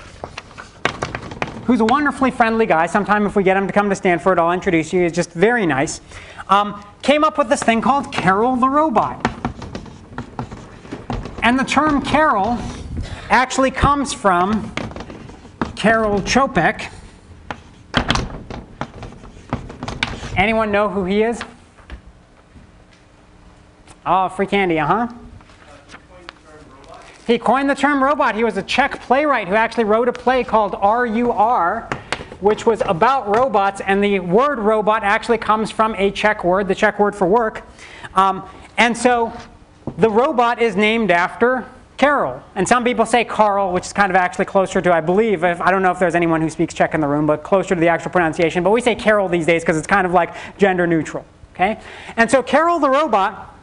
who's 1.65 1.81
a 1.81 1.85
wonderfully 1.85 2.31
friendly 2.31 2.65
guy, 2.65 2.85
sometime 2.85 3.25
if 3.25 3.35
we 3.35 3.43
get 3.43 3.57
him 3.57 3.67
to 3.67 3.73
come 3.73 3.89
to 3.89 3.95
Stanford, 3.95 4.39
I'll 4.39 4.53
introduce 4.53 4.93
you, 4.93 5.03
he's 5.03 5.11
just 5.11 5.31
very 5.31 5.65
nice, 5.65 6.01
um, 6.47 6.83
came 7.01 7.23
up 7.23 7.37
with 7.37 7.49
this 7.49 7.61
thing 7.61 7.81
called 7.81 8.11
Karel 8.11 8.55
the 8.55 8.69
Robot. 8.69 9.25
And 11.43 11.59
the 11.59 11.63
term 11.63 12.01
Karel 12.01 12.57
actually 13.29 13.71
comes 13.71 14.13
from 14.13 14.73
Karel 15.75 16.19
Čapek, 16.21 16.91
Anyone 20.39 20.71
know 20.71 20.87
who 20.87 21.03
he 21.03 21.21
is? 21.21 21.41
Oh, 24.05 24.29
free 24.29 24.45
candy, 24.45 24.79
uh-huh. 24.79 25.09
He 27.27 27.37
coined 27.37 27.69
the 27.69 27.75
term 27.75 28.01
robot. 28.01 28.35
He 28.35 28.45
was 28.45 28.55
a 28.55 28.63
Czech 28.63 29.01
playwright 29.01 29.49
who 29.49 29.55
actually 29.55 29.83
wrote 29.83 30.07
a 30.07 30.13
play 30.13 30.45
called 30.45 30.77
R.U.R., 30.79 31.89
which 32.39 32.65
was 32.65 32.81
about 32.85 33.27
robots, 33.35 33.81
and 33.81 34.01
the 34.01 34.21
word 34.21 34.59
robot 34.59 35.03
actually 35.03 35.39
comes 35.39 35.71
from 35.71 35.93
a 35.95 36.09
Czech 36.09 36.45
word, 36.45 36.69
the 36.69 36.75
Czech 36.75 36.99
word 36.99 37.17
for 37.17 37.27
work. 37.27 37.63
Um, 38.15 38.47
and 38.77 38.97
so 38.97 39.33
the 39.97 40.09
robot 40.09 40.61
is 40.61 40.77
named 40.77 41.11
after 41.11 41.65
Karel. 41.99 42.41
And 42.55 42.65
some 42.65 42.85
people 42.85 43.05
say 43.05 43.25
Carl, 43.25 43.73
which 43.73 43.85
is 43.85 43.91
kind 43.91 44.09
of 44.09 44.15
actually 44.15 44.45
closer 44.45 44.79
to, 44.79 44.93
I 44.93 45.01
believe, 45.01 45.43
if, 45.43 45.59
I 45.59 45.69
don't 45.69 45.83
know 45.83 45.91
if 45.91 45.99
there's 45.99 46.15
anyone 46.15 46.41
who 46.41 46.49
speaks 46.49 46.73
Czech 46.73 46.93
in 46.93 47.01
the 47.01 47.07
room, 47.07 47.27
but 47.27 47.43
closer 47.43 47.75
to 47.75 47.81
the 47.81 47.89
actual 47.89 48.09
pronunciation. 48.09 48.63
But 48.63 48.69
we 48.69 48.79
say 48.79 48.95
Karel 48.95 49.27
these 49.27 49.45
days 49.45 49.63
because 49.63 49.75
it's 49.75 49.85
kind 49.85 50.07
of 50.07 50.13
like 50.13 50.33
gender 50.57 50.87
neutral. 50.87 51.25
Okay? 51.53 51.77
And 52.15 52.31
so 52.31 52.41
Karel 52.41 52.79
the 52.79 52.89
robot 52.89 53.53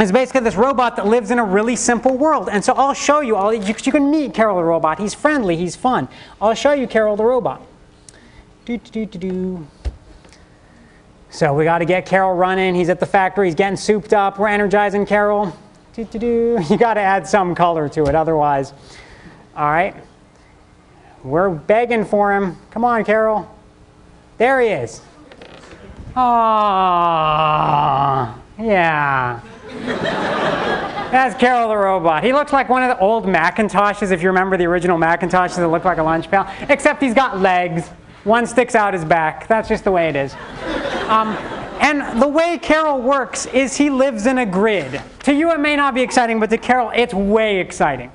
is 0.00 0.12
basically 0.12 0.42
this 0.42 0.54
robot 0.54 0.94
that 0.94 1.08
lives 1.08 1.32
in 1.32 1.40
a 1.40 1.44
really 1.44 1.74
simple 1.74 2.16
world. 2.16 2.48
And 2.48 2.64
so 2.64 2.72
I'll 2.74 2.94
show 2.94 3.18
you, 3.18 3.34
all, 3.34 3.52
you, 3.52 3.74
you 3.82 3.90
can 3.90 4.12
meet 4.12 4.32
Karel 4.32 4.58
the 4.58 4.62
robot. 4.62 5.00
He's 5.00 5.12
friendly, 5.12 5.56
he's 5.56 5.74
fun. 5.74 6.08
I'll 6.40 6.54
show 6.54 6.72
you 6.72 6.86
Karel 6.86 7.16
the 7.16 7.24
robot. 7.24 7.62
Do, 8.64 8.76
do, 8.76 9.06
do, 9.06 9.18
do, 9.18 9.66
So 11.30 11.52
we 11.52 11.64
got 11.64 11.78
to 11.78 11.84
get 11.84 12.06
Karel 12.06 12.34
running. 12.34 12.76
He's 12.76 12.90
at 12.90 13.00
the 13.00 13.06
factory. 13.06 13.48
He's 13.48 13.56
getting 13.56 13.76
souped 13.76 14.12
up. 14.12 14.38
We're 14.38 14.46
energizing 14.46 15.04
Karel. 15.04 15.56
You 15.96 16.76
got 16.78 16.94
to 16.94 17.00
add 17.00 17.26
some 17.26 17.54
color 17.54 17.88
to 17.90 18.04
it, 18.04 18.14
otherwise. 18.14 18.72
All 19.54 19.70
right. 19.70 19.94
We're 21.22 21.50
begging 21.50 22.04
for 22.04 22.34
him. 22.34 22.56
Come 22.70 22.84
on, 22.84 23.04
Karel. 23.04 23.54
There 24.38 24.60
he 24.60 24.68
is. 24.68 25.02
Ah, 26.16 27.18
yeah. 28.58 29.40
That's 31.12 31.34
Karel 31.38 31.68
the 31.68 31.76
robot. 31.76 32.24
He 32.24 32.32
looks 32.32 32.52
like 32.52 32.68
one 32.68 32.82
of 32.82 32.88
the 32.88 32.98
old 32.98 33.26
Macintoshes, 33.26 34.10
if 34.10 34.22
you 34.22 34.28
remember 34.28 34.56
the 34.56 34.64
original 34.64 34.98
Macintoshes 34.98 35.56
that 35.56 35.68
looked 35.68 35.84
like 35.84 35.98
a 35.98 36.02
lunch 36.02 36.30
pail, 36.30 36.48
except 36.68 37.02
he's 37.02 37.14
got 37.14 37.38
legs. 37.38 37.88
One 38.24 38.46
sticks 38.46 38.74
out 38.74 38.94
his 38.94 39.04
back. 39.04 39.46
That's 39.46 39.68
just 39.68 39.84
the 39.84 39.92
way 39.92 40.08
it 40.08 40.16
is. 40.16 40.34
Um, 41.08 41.36
and 41.82 42.22
the 42.22 42.28
way 42.28 42.58
Karel 42.58 43.00
works 43.00 43.46
is 43.46 43.76
he 43.76 43.90
lives 43.90 44.26
in 44.26 44.38
a 44.38 44.46
grid. 44.46 45.02
To 45.24 45.34
you 45.34 45.52
it 45.52 45.60
may 45.60 45.76
not 45.76 45.94
be 45.94 46.00
exciting, 46.00 46.40
but 46.40 46.48
to 46.50 46.58
Karel 46.58 46.90
it's 46.94 47.12
way 47.12 47.58
exciting. 47.58 48.10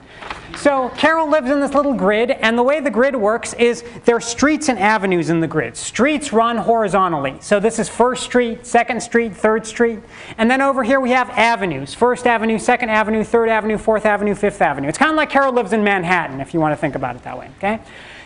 So 0.57 0.89
Karel 0.97 1.30
lives 1.30 1.51
in 1.51 1.59
this 1.59 1.76
little 1.76 1.93
grid, 1.93 2.32
and 2.32 2.57
the 2.57 2.63
way 2.63 2.80
the 2.80 2.89
grid 2.89 3.15
works 3.15 3.53
is 3.53 3.84
there 4.05 4.15
are 4.15 4.22
streets 4.22 4.70
and 4.70 4.80
avenues 4.80 5.30
in 5.30 5.39
the 5.39 5.47
grid. 5.47 5.78
Streets 5.78 6.34
run 6.34 6.57
horizontally. 6.57 7.36
So 7.41 7.59
this 7.59 7.78
is 7.78 7.88
First 7.89 8.24
Street, 8.24 8.65
Second 8.65 9.03
Street, 9.03 9.36
Third 9.36 9.68
Street. 9.68 9.99
And 10.39 10.49
then 10.49 10.61
over 10.61 10.84
here 10.84 10.99
we 10.99 11.11
have 11.11 11.30
avenues. 11.30 11.93
First 11.93 12.26
Avenue, 12.26 12.57
Second 12.57 12.89
Avenue, 12.89 13.24
Third 13.24 13.49
Avenue, 13.49 13.78
Fourth 13.78 14.05
Avenue, 14.05 14.34
Fifth 14.34 14.61
Avenue. 14.61 14.88
It's 14.88 14.97
kind 14.97 15.11
of 15.11 15.18
like 15.18 15.30
Karel 15.30 15.53
lives 15.53 15.74
in 15.74 15.84
Manhattan, 15.84 16.41
if 16.41 16.55
you 16.55 16.59
want 16.59 16.72
to 16.72 16.78
think 16.78 16.95
about 16.95 17.15
it 17.15 17.24
that 17.24 17.38
way. 17.38 17.51
Okay? 17.57 17.80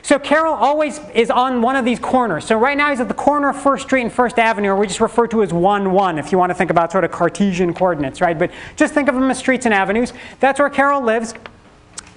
So 0.04 0.18
Karel 0.18 0.54
always 0.54 1.00
is 1.14 1.30
on 1.30 1.62
one 1.62 1.76
of 1.76 1.86
these 1.86 2.00
corners. 2.00 2.46
So 2.46 2.58
right 2.58 2.78
now 2.78 2.90
he's 2.90 3.00
at 3.00 3.08
the 3.08 3.14
corner 3.14 3.50
of 3.50 3.62
First 3.62 3.86
Street 3.86 4.02
and 4.02 4.12
First 4.12 4.40
Avenue, 4.40 4.70
or 4.70 4.76
we 4.76 4.88
just 4.88 5.02
refer 5.02 5.28
to 5.28 5.44
as 5.44 5.54
1, 5.54 5.92
1 5.92 6.20
if 6.20 6.32
you 6.32 6.38
want 6.38 6.50
to 6.50 6.56
think 6.56 6.72
about 6.72 6.92
sort 6.92 7.04
of 7.04 7.12
Cartesian 7.12 7.74
coordinates, 7.74 8.22
right? 8.22 8.38
But 8.38 8.52
just 8.76 8.94
think 8.94 9.10
of 9.10 9.16
them 9.16 9.30
as 9.30 9.38
streets 9.38 9.66
and 9.66 9.74
avenues. 9.74 10.14
That's 10.40 10.60
where 10.60 10.70
Karel 10.70 11.02
lives. 11.02 11.34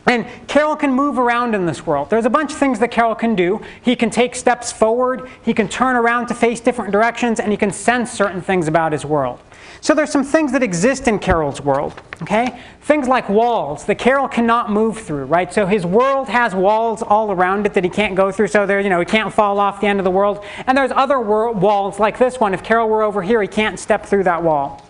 And 0.07 0.27
Karel 0.49 0.77
can 0.77 0.93
move 0.93 1.19
around 1.19 1.55
in 1.55 1.67
this 1.67 1.87
world. 1.87 2.11
There's 2.11 2.27
a 2.27 2.31
bunch 2.31 2.53
of 2.53 2.59
things 2.59 2.79
that 2.81 2.91
Karel 2.91 3.15
can 3.15 3.35
do. 3.35 3.63
He 3.83 3.97
can 3.97 4.11
take 4.11 4.35
steps 4.35 4.71
forward, 4.71 5.29
he 5.43 5.55
can 5.55 5.69
turn 5.69 5.97
around 5.97 6.27
to 6.27 6.35
face 6.35 6.61
different 6.61 6.93
directions, 6.93 7.41
and 7.41 7.51
he 7.51 7.57
can 7.57 7.71
sense 7.71 8.11
certain 8.11 8.43
things 8.43 8.69
about 8.69 8.93
his 8.93 9.05
world. 9.05 9.41
So 9.85 9.95
there's 9.95 10.11
some 10.11 10.25
things 10.25 10.51
that 10.53 10.63
exist 10.63 11.09
in 11.09 11.19
Karel's 11.19 11.61
world, 11.61 11.93
okay? 12.23 12.59
Things 12.81 13.07
like 13.07 13.29
walls 13.29 13.85
that 13.85 13.97
Karel 13.97 14.27
cannot 14.29 14.71
move 14.71 14.97
through, 14.97 15.27
right? 15.27 15.53
So 15.53 15.67
his 15.67 15.85
world 15.85 16.27
has 16.31 16.55
walls 16.55 17.03
all 17.03 17.31
around 17.31 17.67
it 17.67 17.75
that 17.75 17.85
he 17.85 17.91
can't 17.91 18.15
go 18.15 18.33
through, 18.33 18.47
so 18.47 18.65
there, 18.65 18.81
you 18.81 18.89
know, 18.89 18.99
he 18.99 19.05
can't 19.05 19.31
fall 19.31 19.61
off 19.61 19.83
the 19.83 19.87
end 19.87 20.01
of 20.01 20.05
the 20.05 20.11
world. 20.11 20.43
And 20.67 20.79
there's 20.79 20.91
other 20.91 21.21
walls 21.21 22.01
like 22.01 22.17
this 22.17 22.41
one. 22.41 22.55
If 22.55 22.63
Karel 22.63 22.89
were 22.89 23.03
over 23.03 23.21
here, 23.21 23.43
he 23.43 23.47
can't 23.47 23.79
step 23.79 24.07
through 24.07 24.25
that 24.25 24.43
wall. 24.43 24.89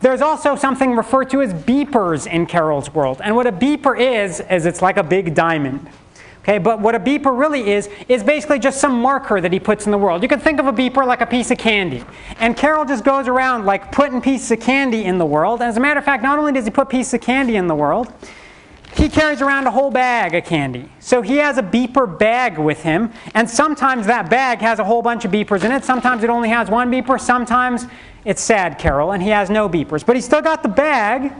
There's 0.00 0.22
also 0.22 0.56
something 0.56 0.96
referred 0.96 1.28
to 1.28 1.42
as 1.42 1.52
beepers 1.52 2.26
in 2.26 2.46
Karel's 2.46 2.94
world. 2.94 3.20
And 3.22 3.36
what 3.36 3.46
a 3.46 3.52
beeper 3.52 3.94
is, 4.00 4.40
is 4.40 4.64
it's 4.64 4.80
like 4.80 4.96
a 4.96 5.02
big 5.02 5.34
diamond, 5.34 5.86
Okay, 6.44 6.58
but 6.58 6.78
what 6.78 6.94
a 6.94 7.00
beeper 7.00 7.36
really 7.36 7.70
is, 7.70 7.88
is 8.06 8.22
basically 8.22 8.58
just 8.58 8.78
some 8.78 9.00
marker 9.00 9.40
that 9.40 9.50
he 9.50 9.58
puts 9.58 9.86
in 9.86 9.92
the 9.92 9.96
world. 9.96 10.22
You 10.22 10.28
can 10.28 10.40
think 10.40 10.60
of 10.60 10.66
a 10.66 10.74
beeper 10.74 11.06
like 11.06 11.22
a 11.22 11.26
piece 11.26 11.50
of 11.50 11.56
candy. 11.56 12.04
And 12.38 12.54
Karel 12.54 12.84
just 12.84 13.02
goes 13.02 13.28
around 13.28 13.64
like 13.64 13.90
putting 13.90 14.20
pieces 14.20 14.50
of 14.50 14.60
candy 14.60 15.04
in 15.04 15.16
the 15.16 15.24
world. 15.24 15.62
And 15.62 15.70
as 15.70 15.78
a 15.78 15.80
matter 15.80 15.98
of 15.98 16.04
fact, 16.04 16.22
not 16.22 16.38
only 16.38 16.52
does 16.52 16.66
he 16.66 16.70
put 16.70 16.90
pieces 16.90 17.14
of 17.14 17.22
candy 17.22 17.56
in 17.56 17.66
the 17.66 17.74
world, 17.74 18.12
he 18.94 19.08
carries 19.08 19.40
around 19.40 19.66
a 19.66 19.70
whole 19.70 19.90
bag 19.90 20.34
of 20.34 20.44
candy. 20.44 20.86
So 21.00 21.22
he 21.22 21.38
has 21.38 21.56
a 21.56 21.62
beeper 21.62 22.18
bag 22.18 22.58
with 22.58 22.82
him, 22.82 23.10
and 23.34 23.48
sometimes 23.48 24.06
that 24.06 24.28
bag 24.28 24.58
has 24.58 24.78
a 24.78 24.84
whole 24.84 25.00
bunch 25.00 25.24
of 25.24 25.30
beepers 25.30 25.64
in 25.64 25.72
it. 25.72 25.82
Sometimes 25.82 26.22
it 26.24 26.28
only 26.28 26.50
has 26.50 26.68
one 26.68 26.92
beeper. 26.92 27.18
Sometimes 27.18 27.86
it's 28.26 28.42
sad 28.42 28.78
Karel, 28.78 29.12
and 29.12 29.22
he 29.22 29.30
has 29.30 29.48
no 29.48 29.66
beepers. 29.66 30.04
But 30.04 30.16
he's 30.16 30.26
still 30.26 30.42
got 30.42 30.62
the 30.62 30.68
bag, 30.68 31.32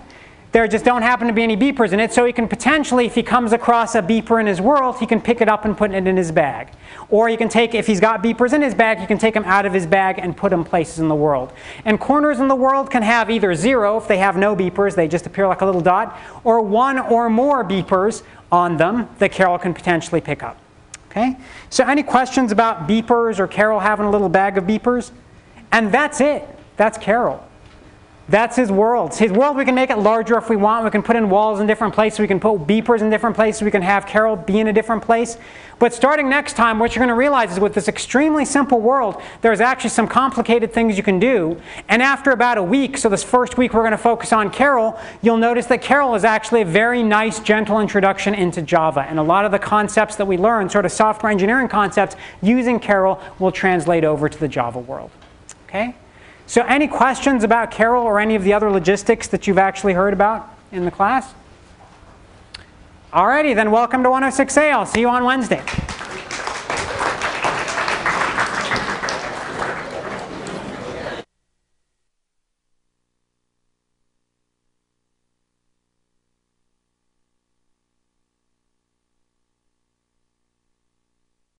there 0.54 0.68
just 0.68 0.84
don't 0.84 1.02
happen 1.02 1.26
to 1.26 1.32
be 1.32 1.42
any 1.42 1.56
beepers 1.56 1.90
in 1.90 1.98
it, 1.98 2.12
so 2.12 2.24
he 2.24 2.32
can 2.32 2.46
potentially, 2.46 3.06
if 3.06 3.16
he 3.16 3.24
comes 3.24 3.52
across 3.52 3.96
a 3.96 4.00
beeper 4.00 4.40
in 4.40 4.46
his 4.46 4.60
world, 4.60 4.96
he 5.00 5.04
can 5.04 5.20
pick 5.20 5.40
it 5.40 5.48
up 5.48 5.64
and 5.64 5.76
put 5.76 5.90
it 5.90 6.06
in 6.06 6.16
his 6.16 6.30
bag. 6.30 6.68
Or 7.08 7.28
he 7.28 7.36
can 7.36 7.48
take, 7.48 7.74
if 7.74 7.88
he's 7.88 7.98
got 7.98 8.22
beepers 8.22 8.52
in 8.52 8.62
his 8.62 8.72
bag, 8.72 9.00
he 9.00 9.06
can 9.06 9.18
take 9.18 9.34
them 9.34 9.42
out 9.46 9.66
of 9.66 9.72
his 9.72 9.84
bag 9.84 10.20
and 10.20 10.36
put 10.36 10.50
them 10.50 10.62
places 10.62 11.00
in 11.00 11.08
the 11.08 11.14
world. 11.16 11.52
And 11.84 11.98
corners 11.98 12.38
in 12.38 12.46
the 12.46 12.54
world 12.54 12.88
can 12.88 13.02
have 13.02 13.32
either 13.32 13.52
zero, 13.56 13.96
if 13.96 14.06
they 14.06 14.18
have 14.18 14.36
no 14.36 14.54
beepers, 14.54 14.94
they 14.94 15.08
just 15.08 15.26
appear 15.26 15.48
like 15.48 15.60
a 15.60 15.66
little 15.66 15.80
dot, 15.80 16.16
or 16.44 16.60
one 16.60 17.00
or 17.00 17.28
more 17.28 17.64
beepers 17.64 18.22
on 18.52 18.76
them 18.76 19.08
that 19.18 19.32
Karel 19.32 19.58
can 19.58 19.74
potentially 19.74 20.20
pick 20.20 20.44
up. 20.44 20.56
Okay? 21.10 21.36
So 21.68 21.84
any 21.84 22.04
questions 22.04 22.52
about 22.52 22.86
beepers 22.86 23.40
or 23.40 23.48
Karel 23.48 23.80
having 23.80 24.06
a 24.06 24.10
little 24.10 24.28
bag 24.28 24.56
of 24.56 24.62
beepers? 24.62 25.10
And 25.72 25.90
that's 25.90 26.20
it. 26.20 26.46
That's 26.76 26.96
Karel. 26.96 27.44
That's 28.26 28.56
his 28.56 28.72
world. 28.72 29.14
His 29.14 29.30
world, 29.30 29.54
we 29.54 29.66
can 29.66 29.74
make 29.74 29.90
it 29.90 29.98
larger 29.98 30.38
if 30.38 30.48
we 30.48 30.56
want. 30.56 30.82
We 30.84 30.90
can 30.90 31.02
put 31.02 31.14
in 31.14 31.28
walls 31.28 31.60
in 31.60 31.66
different 31.66 31.92
places. 31.92 32.20
We 32.20 32.26
can 32.26 32.40
put 32.40 32.66
beepers 32.66 33.02
in 33.02 33.10
different 33.10 33.36
places. 33.36 33.60
We 33.60 33.70
can 33.70 33.82
have 33.82 34.06
Karel 34.06 34.34
be 34.34 34.60
in 34.60 34.68
a 34.68 34.72
different 34.72 35.02
place. 35.02 35.36
But 35.78 35.92
starting 35.92 36.30
next 36.30 36.54
time, 36.54 36.78
what 36.78 36.94
you're 36.94 37.00
going 37.00 37.14
to 37.14 37.18
realize 37.18 37.52
is 37.52 37.60
with 37.60 37.74
this 37.74 37.86
extremely 37.86 38.46
simple 38.46 38.80
world, 38.80 39.20
there's 39.42 39.60
actually 39.60 39.90
some 39.90 40.08
complicated 40.08 40.72
things 40.72 40.96
you 40.96 41.02
can 41.02 41.18
do. 41.18 41.60
And 41.90 42.00
after 42.00 42.30
about 42.30 42.56
a 42.56 42.62
week, 42.62 42.96
so 42.96 43.10
this 43.10 43.22
first 43.22 43.58
week 43.58 43.74
we're 43.74 43.82
going 43.82 43.90
to 43.90 43.98
focus 43.98 44.32
on 44.32 44.50
Karel, 44.50 44.98
you'll 45.20 45.36
notice 45.36 45.66
that 45.66 45.82
Karel 45.82 46.14
is 46.14 46.24
actually 46.24 46.62
a 46.62 46.66
very 46.66 47.02
nice, 47.02 47.40
gentle 47.40 47.80
introduction 47.80 48.34
into 48.34 48.62
Java. 48.62 49.02
And 49.02 49.18
a 49.18 49.22
lot 49.22 49.44
of 49.44 49.52
the 49.52 49.58
concepts 49.58 50.16
that 50.16 50.26
we 50.26 50.38
learn, 50.38 50.70
sort 50.70 50.86
of 50.86 50.92
software 50.92 51.30
engineering 51.30 51.68
concepts, 51.68 52.16
using 52.40 52.80
Karel 52.80 53.20
will 53.38 53.52
translate 53.52 54.04
over 54.04 54.30
to 54.30 54.38
the 54.38 54.48
Java 54.48 54.78
world. 54.78 55.10
Okay? 55.68 55.94
So 56.46 56.62
any 56.62 56.88
questions 56.88 57.42
about 57.42 57.70
Karel 57.70 58.02
or 58.02 58.20
any 58.20 58.34
of 58.34 58.44
the 58.44 58.52
other 58.52 58.70
logistics 58.70 59.28
that 59.28 59.46
you've 59.46 59.58
actually 59.58 59.94
heard 59.94 60.12
about 60.12 60.48
in 60.72 60.84
the 60.84 60.90
class? 60.90 61.34
Alrighty, 63.12 63.54
then 63.54 63.70
welcome 63.70 64.02
to 64.02 64.08
106A. 64.08 64.72
I'll 64.72 64.86
see 64.86 65.00
you 65.00 65.08
on 65.08 65.24
Wednesday. 65.24 65.62